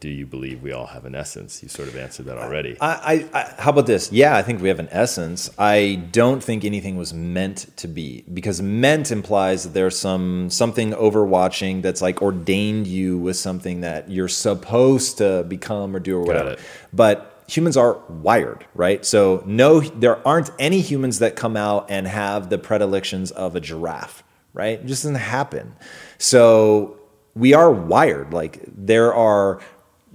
do 0.00 0.08
you 0.08 0.24
believe 0.24 0.62
we 0.62 0.72
all 0.72 0.86
have 0.86 1.04
an 1.04 1.14
essence? 1.14 1.62
You 1.62 1.68
sort 1.68 1.88
of 1.88 1.96
answered 1.96 2.26
that 2.26 2.38
already. 2.38 2.76
I, 2.80 3.28
I, 3.32 3.38
I, 3.38 3.54
how 3.58 3.70
about 3.70 3.86
this? 3.86 4.10
Yeah, 4.10 4.34
I 4.34 4.42
think 4.42 4.62
we 4.62 4.68
have 4.68 4.78
an 4.78 4.88
essence. 4.90 5.50
I 5.58 6.02
don't 6.10 6.42
think 6.42 6.64
anything 6.64 6.96
was 6.96 7.12
meant 7.12 7.74
to 7.76 7.88
be 7.88 8.24
because 8.32 8.62
meant 8.62 9.10
implies 9.10 9.64
that 9.64 9.74
there's 9.74 9.98
some 9.98 10.48
something 10.48 10.92
overwatching 10.92 11.82
that's 11.82 12.00
like 12.00 12.22
ordained 12.22 12.86
you 12.86 13.18
with 13.18 13.36
something 13.36 13.82
that 13.82 14.10
you're 14.10 14.28
supposed 14.28 15.18
to 15.18 15.44
become 15.48 15.94
or 15.94 16.00
do 16.00 16.16
or 16.16 16.24
whatever. 16.24 16.50
it. 16.52 16.60
But 16.92 17.33
humans 17.46 17.76
are 17.76 17.98
wired, 18.08 18.66
right? 18.74 19.04
So 19.04 19.42
no, 19.46 19.80
there 19.80 20.26
aren't 20.26 20.50
any 20.58 20.80
humans 20.80 21.18
that 21.18 21.36
come 21.36 21.56
out 21.56 21.90
and 21.90 22.06
have 22.06 22.50
the 22.50 22.58
predilections 22.58 23.30
of 23.30 23.56
a 23.56 23.60
giraffe, 23.60 24.22
right? 24.52 24.78
It 24.80 24.86
just 24.86 25.02
doesn't 25.02 25.16
happen. 25.16 25.76
So 26.18 26.98
we 27.34 27.54
are 27.54 27.70
wired. 27.70 28.32
Like 28.32 28.62
there 28.66 29.14
are 29.14 29.60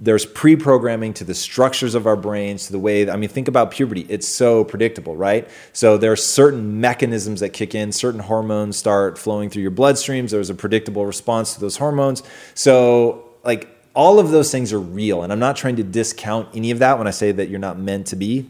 there's 0.02 0.24
pre-programming 0.24 1.12
to 1.12 1.24
the 1.24 1.34
structures 1.34 1.94
of 1.94 2.06
our 2.06 2.16
brains 2.16 2.66
to 2.66 2.72
the 2.72 2.78
way 2.78 3.08
i 3.10 3.16
mean 3.16 3.28
think 3.28 3.48
about 3.48 3.70
puberty 3.70 4.06
it's 4.08 4.26
so 4.26 4.64
predictable 4.64 5.14
right 5.14 5.48
so 5.74 5.98
there 5.98 6.10
are 6.10 6.16
certain 6.16 6.80
mechanisms 6.80 7.40
that 7.40 7.50
kick 7.50 7.74
in 7.74 7.92
certain 7.92 8.20
hormones 8.20 8.78
start 8.78 9.18
flowing 9.18 9.50
through 9.50 9.60
your 9.60 9.70
bloodstreams 9.70 10.30
there's 10.30 10.48
a 10.48 10.54
predictable 10.54 11.04
response 11.04 11.52
to 11.52 11.60
those 11.60 11.76
hormones 11.76 12.22
so 12.54 13.28
like 13.44 13.68
all 13.94 14.18
of 14.18 14.30
those 14.30 14.50
things 14.50 14.72
are 14.72 14.80
real 14.80 15.22
and 15.22 15.32
i'm 15.32 15.38
not 15.38 15.56
trying 15.56 15.76
to 15.76 15.82
discount 15.82 16.48
any 16.54 16.70
of 16.70 16.78
that 16.78 16.98
when 16.98 17.06
i 17.06 17.10
say 17.10 17.32
that 17.32 17.48
you're 17.48 17.58
not 17.58 17.78
meant 17.78 18.06
to 18.06 18.16
be 18.16 18.48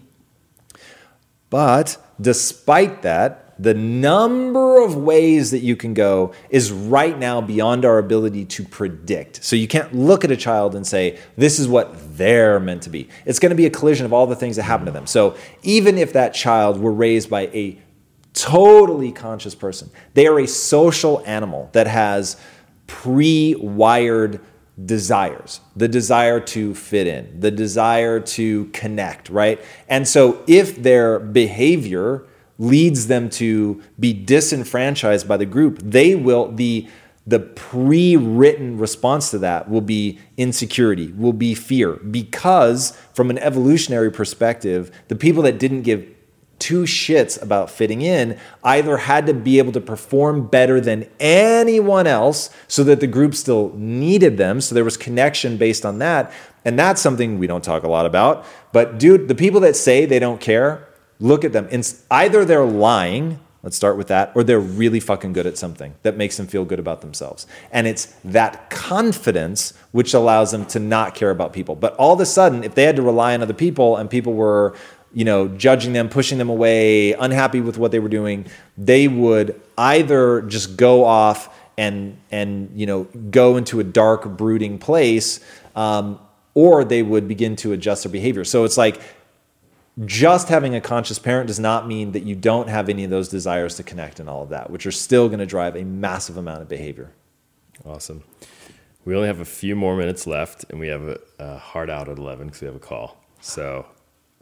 but 1.51 1.99
despite 2.20 3.03
that, 3.03 3.47
the 3.62 3.74
number 3.74 4.82
of 4.82 4.97
ways 4.97 5.51
that 5.51 5.59
you 5.59 5.76
can 5.76 5.93
go 5.93 6.32
is 6.49 6.72
right 6.72 7.18
now 7.18 7.43
beyond 7.43 7.84
our 7.84 7.99
ability 7.99 8.47
to 8.47 8.64
predict. 8.64 9.45
So 9.45 9.55
you 9.55 9.68
can't 9.68 9.95
look 9.95 10.24
at 10.24 10.30
a 10.30 10.36
child 10.36 10.74
and 10.74 10.86
say, 10.86 11.18
this 11.36 11.59
is 11.59 11.68
what 11.68 12.16
they're 12.16 12.59
meant 12.59 12.84
to 12.84 12.91
be. 12.91 13.09
It's 13.26 13.38
going 13.38 13.51
to 13.51 13.57
be 13.57 13.66
a 13.66 13.70
collision 13.70 14.07
of 14.07 14.14
all 14.14 14.26
the 14.26 14.36
things 14.36 14.57
that 14.57 14.62
happen 14.62 14.86
to 14.86 14.93
them. 14.93 15.07
So 15.07 15.36
even 15.62 15.99
if 15.99 16.14
that 16.14 16.32
child 16.32 16.80
were 16.80 16.93
raised 16.93 17.28
by 17.28 17.49
a 17.49 17.78
totally 18.32 19.12
conscious 19.12 19.55
person, 19.55 19.91
they 20.14 20.26
are 20.26 20.38
a 20.38 20.47
social 20.47 21.22
animal 21.26 21.68
that 21.72 21.86
has 21.86 22.41
pre 22.86 23.57
wired 23.57 24.41
desires 24.84 25.60
the 25.76 25.88
desire 25.88 26.40
to 26.40 26.74
fit 26.74 27.06
in, 27.06 27.40
the 27.40 27.50
desire 27.50 28.20
to 28.20 28.66
connect, 28.66 29.28
right? 29.28 29.60
And 29.88 30.06
so 30.06 30.42
if 30.46 30.82
their 30.82 31.18
behavior 31.18 32.24
leads 32.58 33.06
them 33.06 33.30
to 33.30 33.82
be 33.98 34.12
disenfranchised 34.12 35.26
by 35.26 35.36
the 35.36 35.46
group, 35.46 35.78
they 35.82 36.14
will 36.14 36.52
the 36.52 36.88
the 37.26 37.38
pre-written 37.38 38.78
response 38.78 39.30
to 39.30 39.38
that 39.38 39.68
will 39.70 39.82
be 39.82 40.18
insecurity, 40.36 41.12
will 41.12 41.34
be 41.34 41.54
fear 41.54 41.92
because 41.96 42.96
from 43.12 43.30
an 43.30 43.38
evolutionary 43.38 44.10
perspective, 44.10 44.90
the 45.08 45.14
people 45.14 45.42
that 45.42 45.58
didn't 45.58 45.82
give 45.82 46.06
two 46.61 46.82
shits 46.82 47.40
about 47.42 47.70
fitting 47.70 48.02
in 48.02 48.38
either 48.62 48.98
had 48.98 49.26
to 49.26 49.34
be 49.34 49.58
able 49.58 49.72
to 49.72 49.80
perform 49.80 50.46
better 50.46 50.80
than 50.80 51.08
anyone 51.18 52.06
else 52.06 52.50
so 52.68 52.84
that 52.84 53.00
the 53.00 53.06
group 53.08 53.34
still 53.34 53.72
needed 53.74 54.36
them. 54.36 54.61
So 54.61 54.74
there 54.74 54.84
was 54.84 54.96
connection 54.96 55.56
based 55.56 55.84
on 55.84 55.98
that. 55.98 56.32
And 56.64 56.78
that's 56.78 57.00
something 57.00 57.38
we 57.38 57.46
don't 57.46 57.64
talk 57.64 57.82
a 57.82 57.88
lot 57.88 58.06
about. 58.06 58.44
But 58.72 58.98
dude, 58.98 59.26
the 59.26 59.34
people 59.34 59.61
that 59.61 59.74
say 59.74 60.04
they 60.04 60.18
don't 60.18 60.40
care, 60.40 60.86
look 61.18 61.44
at 61.44 61.52
them. 61.52 61.68
Either 62.11 62.44
they're 62.44 62.64
lying, 62.64 63.40
let's 63.62 63.76
start 63.76 63.96
with 63.96 64.08
that, 64.08 64.32
or 64.34 64.44
they're 64.44 64.61
really 64.61 65.00
fucking 65.00 65.32
good 65.32 65.46
at 65.46 65.56
something 65.56 65.94
that 66.02 66.16
makes 66.16 66.36
them 66.36 66.46
feel 66.46 66.66
good 66.66 66.78
about 66.78 67.00
themselves. 67.00 67.46
And 67.72 67.86
it's 67.86 68.14
that 68.24 68.68
confidence 68.68 69.72
which 69.92 70.12
allows 70.12 70.50
them 70.52 70.66
to 70.66 70.78
not 70.78 71.14
care 71.14 71.30
about 71.30 71.54
people. 71.54 71.74
But 71.74 71.94
all 71.96 72.12
of 72.12 72.20
a 72.20 72.26
sudden, 72.26 72.62
if 72.62 72.74
they 72.74 72.84
had 72.84 72.96
to 72.96 73.02
rely 73.02 73.32
on 73.34 73.42
other 73.42 73.54
people 73.54 73.96
and 73.96 74.11
people 74.11 74.34
were 74.34 74.76
you 75.12 75.24
know, 75.24 75.48
judging 75.48 75.92
them, 75.92 76.08
pushing 76.08 76.38
them 76.38 76.48
away, 76.48 77.12
unhappy 77.14 77.61
with 77.61 77.78
what 77.78 77.90
they 77.90 77.98
were 77.98 78.08
doing, 78.08 78.46
they 78.78 79.08
would 79.08 79.61
either 79.76 80.42
just 80.42 80.76
go 80.76 81.04
off 81.04 81.56
and 81.76 82.16
and 82.30 82.70
you 82.74 82.86
know 82.86 83.04
go 83.30 83.56
into 83.56 83.80
a 83.80 83.84
dark, 83.84 84.24
brooding 84.36 84.78
place, 84.78 85.40
um, 85.74 86.18
or 86.54 86.84
they 86.84 87.02
would 87.02 87.26
begin 87.26 87.56
to 87.56 87.72
adjust 87.72 88.04
their 88.04 88.12
behavior. 88.12 88.44
So 88.44 88.64
it's 88.64 88.76
like 88.76 89.00
just 90.04 90.48
having 90.48 90.74
a 90.74 90.80
conscious 90.80 91.18
parent 91.18 91.46
does 91.46 91.58
not 91.58 91.86
mean 91.86 92.12
that 92.12 92.22
you 92.22 92.34
don't 92.34 92.68
have 92.68 92.88
any 92.88 93.04
of 93.04 93.11
those 93.11 93.28
desires 93.28 93.76
to 93.76 93.82
connect 93.82 94.20
and 94.20 94.28
all 94.28 94.42
of 94.42 94.50
that, 94.50 94.70
which 94.70 94.86
are 94.86 94.92
still 94.92 95.28
going 95.28 95.40
to 95.40 95.46
drive 95.46 95.76
a 95.76 95.84
massive 95.84 96.36
amount 96.36 96.62
of 96.62 96.68
behavior. 96.68 97.11
Awesome. 97.84 98.22
We 99.04 99.14
only 99.14 99.28
have 99.28 99.40
a 99.40 99.46
few 99.46 99.74
more 99.74 99.96
minutes 99.96 100.26
left, 100.26 100.64
and 100.70 100.78
we 100.78 100.88
have 100.88 101.02
a, 101.02 101.18
a 101.38 101.58
hard 101.58 101.88
out 101.88 102.08
at 102.08 102.18
11 102.18 102.46
because 102.46 102.61
we 102.61 102.66
have 102.66 102.76
a 102.76 102.80
call. 102.80 103.16
So, 103.40 103.86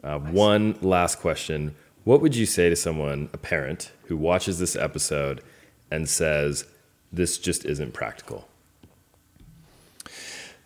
uh, 0.03 0.19
one 0.19 0.77
last 0.81 1.19
question. 1.19 1.75
What 2.03 2.21
would 2.21 2.35
you 2.35 2.45
say 2.45 2.69
to 2.69 2.75
someone, 2.75 3.29
a 3.33 3.37
parent, 3.37 3.91
who 4.05 4.17
watches 4.17 4.59
this 4.59 4.75
episode 4.75 5.41
and 5.91 6.07
says, 6.09 6.65
this 7.11 7.37
just 7.37 7.65
isn't 7.65 7.93
practical? 7.93 8.47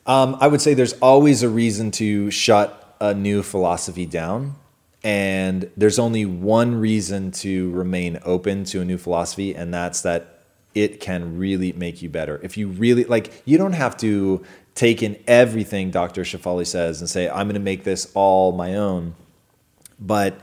Um, 0.06 0.38
I 0.40 0.48
would 0.48 0.62
say 0.62 0.74
there's 0.74 0.94
always 0.94 1.44
a 1.44 1.50
reason 1.50 1.92
to 1.92 2.30
shut 2.30 2.96
a 3.00 3.14
new 3.14 3.44
philosophy 3.44 4.06
down. 4.06 4.56
And 5.04 5.70
there's 5.76 6.00
only 6.00 6.26
one 6.26 6.76
reason 6.76 7.32
to 7.32 7.72
remain 7.72 8.20
open 8.24 8.64
to 8.66 8.80
a 8.80 8.86
new 8.86 8.98
philosophy, 8.98 9.54
and 9.54 9.74
that's 9.74 10.02
that 10.02 10.44
it 10.74 11.02
can 11.02 11.38
really 11.38 11.74
make 11.74 12.02
you 12.02 12.10
better. 12.10 12.40
If 12.42 12.58
you 12.58 12.70
really 12.70 13.04
like, 13.04 13.44
you 13.44 13.58
don't 13.58 13.74
have 13.74 13.98
to 13.98 14.44
take 14.76 15.04
in 15.04 15.22
everything 15.28 15.92
Dr. 15.92 16.24
Shefali 16.24 16.66
says 16.66 17.02
and 17.02 17.10
say, 17.10 17.30
I'm 17.30 17.48
going 17.48 17.56
to 17.56 17.60
make 17.60 17.84
this 17.84 18.12
all 18.14 18.54
my 18.54 18.76
own. 18.76 19.16
But 20.06 20.40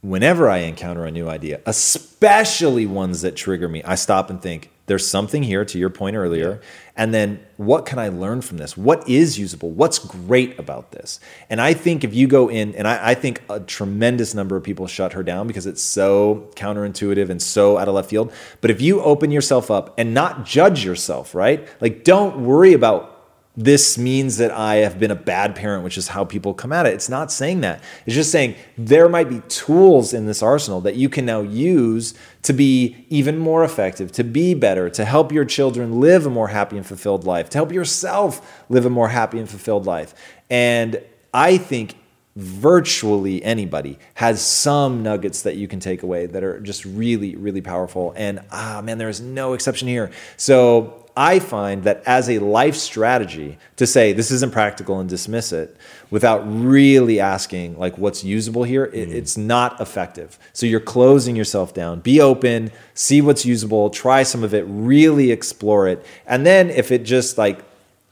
whenever 0.00 0.48
I 0.48 0.58
encounter 0.58 1.04
a 1.04 1.10
new 1.10 1.28
idea, 1.28 1.60
especially 1.66 2.86
ones 2.86 3.22
that 3.22 3.36
trigger 3.36 3.68
me, 3.68 3.82
I 3.84 3.94
stop 3.94 4.30
and 4.30 4.40
think, 4.40 4.70
there's 4.86 5.06
something 5.06 5.44
here 5.44 5.64
to 5.64 5.78
your 5.78 5.90
point 5.90 6.16
earlier. 6.16 6.60
And 6.96 7.14
then 7.14 7.40
what 7.56 7.86
can 7.86 8.00
I 8.00 8.08
learn 8.08 8.42
from 8.42 8.58
this? 8.58 8.76
What 8.76 9.08
is 9.08 9.38
usable? 9.38 9.70
What's 9.70 9.98
great 10.00 10.58
about 10.58 10.90
this? 10.90 11.20
And 11.48 11.60
I 11.60 11.72
think 11.72 12.02
if 12.02 12.12
you 12.12 12.26
go 12.26 12.50
in, 12.50 12.74
and 12.74 12.88
I, 12.88 13.10
I 13.10 13.14
think 13.14 13.42
a 13.48 13.60
tremendous 13.60 14.34
number 14.34 14.56
of 14.56 14.64
people 14.64 14.88
shut 14.88 15.12
her 15.12 15.22
down 15.22 15.46
because 15.46 15.66
it's 15.66 15.82
so 15.82 16.50
counterintuitive 16.56 17.30
and 17.30 17.40
so 17.40 17.78
out 17.78 17.88
of 17.88 17.94
left 17.94 18.10
field. 18.10 18.32
But 18.60 18.72
if 18.72 18.80
you 18.80 19.00
open 19.00 19.30
yourself 19.30 19.70
up 19.70 19.94
and 19.96 20.12
not 20.12 20.44
judge 20.44 20.84
yourself, 20.84 21.32
right? 21.34 21.66
Like, 21.80 22.02
don't 22.02 22.44
worry 22.44 22.72
about 22.72 23.11
this 23.54 23.98
means 23.98 24.38
that 24.38 24.50
I 24.50 24.76
have 24.76 24.98
been 24.98 25.10
a 25.10 25.16
bad 25.16 25.54
parent, 25.54 25.84
which 25.84 25.98
is 25.98 26.08
how 26.08 26.24
people 26.24 26.54
come 26.54 26.72
at 26.72 26.86
it. 26.86 26.94
It's 26.94 27.10
not 27.10 27.30
saying 27.30 27.60
that. 27.60 27.82
It's 28.06 28.14
just 28.14 28.32
saying 28.32 28.54
there 28.78 29.10
might 29.10 29.28
be 29.28 29.40
tools 29.48 30.14
in 30.14 30.24
this 30.24 30.42
arsenal 30.42 30.80
that 30.82 30.96
you 30.96 31.10
can 31.10 31.26
now 31.26 31.42
use 31.42 32.14
to 32.42 32.54
be 32.54 33.04
even 33.10 33.38
more 33.38 33.62
effective, 33.62 34.10
to 34.12 34.24
be 34.24 34.54
better, 34.54 34.88
to 34.90 35.04
help 35.04 35.32
your 35.32 35.44
children 35.44 36.00
live 36.00 36.24
a 36.24 36.30
more 36.30 36.48
happy 36.48 36.78
and 36.78 36.86
fulfilled 36.86 37.24
life, 37.24 37.50
to 37.50 37.58
help 37.58 37.72
yourself 37.72 38.64
live 38.70 38.86
a 38.86 38.90
more 38.90 39.08
happy 39.08 39.38
and 39.38 39.50
fulfilled 39.50 39.84
life. 39.84 40.14
And 40.48 41.02
I 41.34 41.58
think 41.58 41.96
virtually 42.34 43.44
anybody 43.44 43.98
has 44.14 44.44
some 44.44 45.02
nuggets 45.02 45.42
that 45.42 45.56
you 45.56 45.68
can 45.68 45.78
take 45.78 46.02
away 46.02 46.24
that 46.24 46.42
are 46.42 46.58
just 46.60 46.86
really, 46.86 47.36
really 47.36 47.60
powerful. 47.60 48.14
And 48.16 48.40
ah, 48.50 48.80
man, 48.82 48.96
there 48.96 49.10
is 49.10 49.20
no 49.20 49.52
exception 49.52 49.88
here. 49.88 50.10
So 50.38 51.01
I 51.16 51.38
find 51.38 51.84
that 51.84 52.02
as 52.06 52.30
a 52.30 52.38
life 52.38 52.74
strategy 52.74 53.58
to 53.76 53.86
say 53.86 54.12
this 54.12 54.30
isn't 54.30 54.52
practical 54.52 54.98
and 54.98 55.08
dismiss 55.08 55.52
it 55.52 55.76
without 56.10 56.42
really 56.46 57.20
asking 57.20 57.78
like 57.78 57.98
what's 57.98 58.24
usable 58.24 58.64
here, 58.64 58.84
it, 58.86 59.08
mm. 59.08 59.12
it's 59.12 59.36
not 59.36 59.80
effective. 59.80 60.38
So 60.52 60.66
you're 60.66 60.80
closing 60.80 61.36
yourself 61.36 61.74
down. 61.74 62.00
Be 62.00 62.20
open, 62.20 62.70
see 62.94 63.20
what's 63.20 63.44
usable, 63.44 63.90
try 63.90 64.22
some 64.22 64.42
of 64.42 64.54
it, 64.54 64.64
really 64.68 65.30
explore 65.30 65.88
it. 65.88 66.04
And 66.26 66.46
then 66.46 66.70
if 66.70 66.90
it 66.90 67.04
just 67.04 67.36
like 67.36 67.64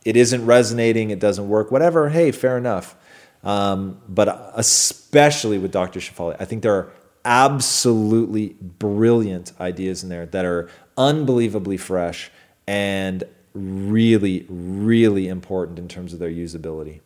it 0.04 0.16
isn't 0.16 0.44
resonating, 0.44 1.10
it 1.10 1.20
doesn't 1.20 1.48
work, 1.48 1.70
whatever, 1.70 2.08
hey, 2.08 2.32
fair 2.32 2.58
enough. 2.58 2.96
Um, 3.42 4.00
but 4.08 4.52
especially 4.54 5.58
with 5.58 5.72
Dr. 5.72 6.00
Shefali, 6.00 6.36
I 6.38 6.44
think 6.44 6.62
there 6.62 6.74
are 6.74 6.92
absolutely 7.24 8.56
brilliant 8.60 9.52
ideas 9.60 10.02
in 10.02 10.08
there 10.08 10.26
that 10.26 10.44
are 10.44 10.70
unbelievably 10.96 11.76
fresh 11.78 12.30
and 12.70 13.24
really, 13.52 14.46
really 14.48 15.26
important 15.26 15.76
in 15.80 15.88
terms 15.88 16.12
of 16.12 16.20
their 16.20 16.30
usability. 16.30 17.00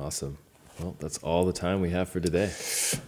Awesome. 0.00 0.38
Well, 0.80 0.96
that's 0.98 1.18
all 1.18 1.44
the 1.44 1.52
time 1.52 1.82
we 1.82 1.90
have 1.90 2.08
for 2.08 2.18
today. 2.18 2.50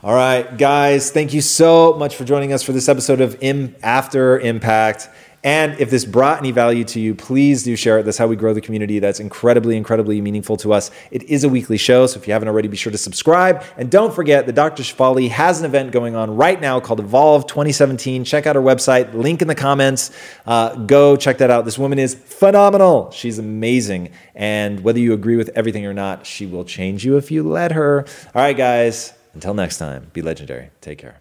All 0.02 0.12
right, 0.14 0.58
guys, 0.58 1.10
thank 1.10 1.32
you 1.32 1.40
so 1.40 1.94
much 1.94 2.14
for 2.14 2.24
joining 2.24 2.52
us 2.52 2.62
for 2.62 2.72
this 2.72 2.90
episode 2.90 3.22
of 3.22 3.42
Im- 3.42 3.74
After 3.82 4.38
Impact. 4.38 5.08
And 5.44 5.78
if 5.78 5.90
this 5.90 6.04
brought 6.04 6.38
any 6.38 6.50
value 6.50 6.84
to 6.84 7.00
you, 7.00 7.14
please 7.14 7.62
do 7.62 7.76
share 7.76 7.98
it. 7.98 8.04
That's 8.04 8.18
how 8.18 8.26
we 8.26 8.34
grow 8.34 8.52
the 8.52 8.60
community. 8.60 8.98
That's 8.98 9.20
incredibly, 9.20 9.76
incredibly 9.76 10.20
meaningful 10.20 10.56
to 10.58 10.72
us. 10.72 10.90
It 11.10 11.22
is 11.24 11.44
a 11.44 11.48
weekly 11.48 11.76
show, 11.76 12.06
so 12.06 12.18
if 12.18 12.26
you 12.26 12.32
haven't 12.32 12.48
already, 12.48 12.66
be 12.66 12.76
sure 12.76 12.90
to 12.90 12.98
subscribe. 12.98 13.62
And 13.76 13.90
don't 13.90 14.12
forget 14.12 14.46
that 14.46 14.54
Dr. 14.54 14.82
Shefali 14.82 15.28
has 15.30 15.60
an 15.60 15.66
event 15.66 15.92
going 15.92 16.16
on 16.16 16.36
right 16.36 16.60
now 16.60 16.80
called 16.80 16.98
Evolve 16.98 17.46
2017. 17.46 18.24
Check 18.24 18.46
out 18.46 18.56
our 18.56 18.62
website, 18.62 19.14
link 19.14 19.40
in 19.40 19.48
the 19.48 19.54
comments. 19.54 20.10
Uh, 20.44 20.74
go 20.74 21.16
check 21.16 21.38
that 21.38 21.50
out. 21.50 21.64
This 21.64 21.78
woman 21.78 21.98
is 21.98 22.14
phenomenal. 22.14 23.10
She's 23.12 23.38
amazing. 23.38 24.10
And 24.34 24.80
whether 24.80 24.98
you 24.98 25.12
agree 25.12 25.36
with 25.36 25.50
everything 25.54 25.86
or 25.86 25.94
not, 25.94 26.26
she 26.26 26.46
will 26.46 26.64
change 26.64 27.04
you 27.04 27.16
if 27.16 27.30
you 27.30 27.42
let 27.42 27.72
her. 27.72 28.04
All 28.34 28.42
right, 28.42 28.56
guys, 28.56 29.12
until 29.34 29.54
next 29.54 29.78
time, 29.78 30.10
be 30.12 30.22
legendary. 30.22 30.70
Take 30.80 30.98
care. 30.98 31.20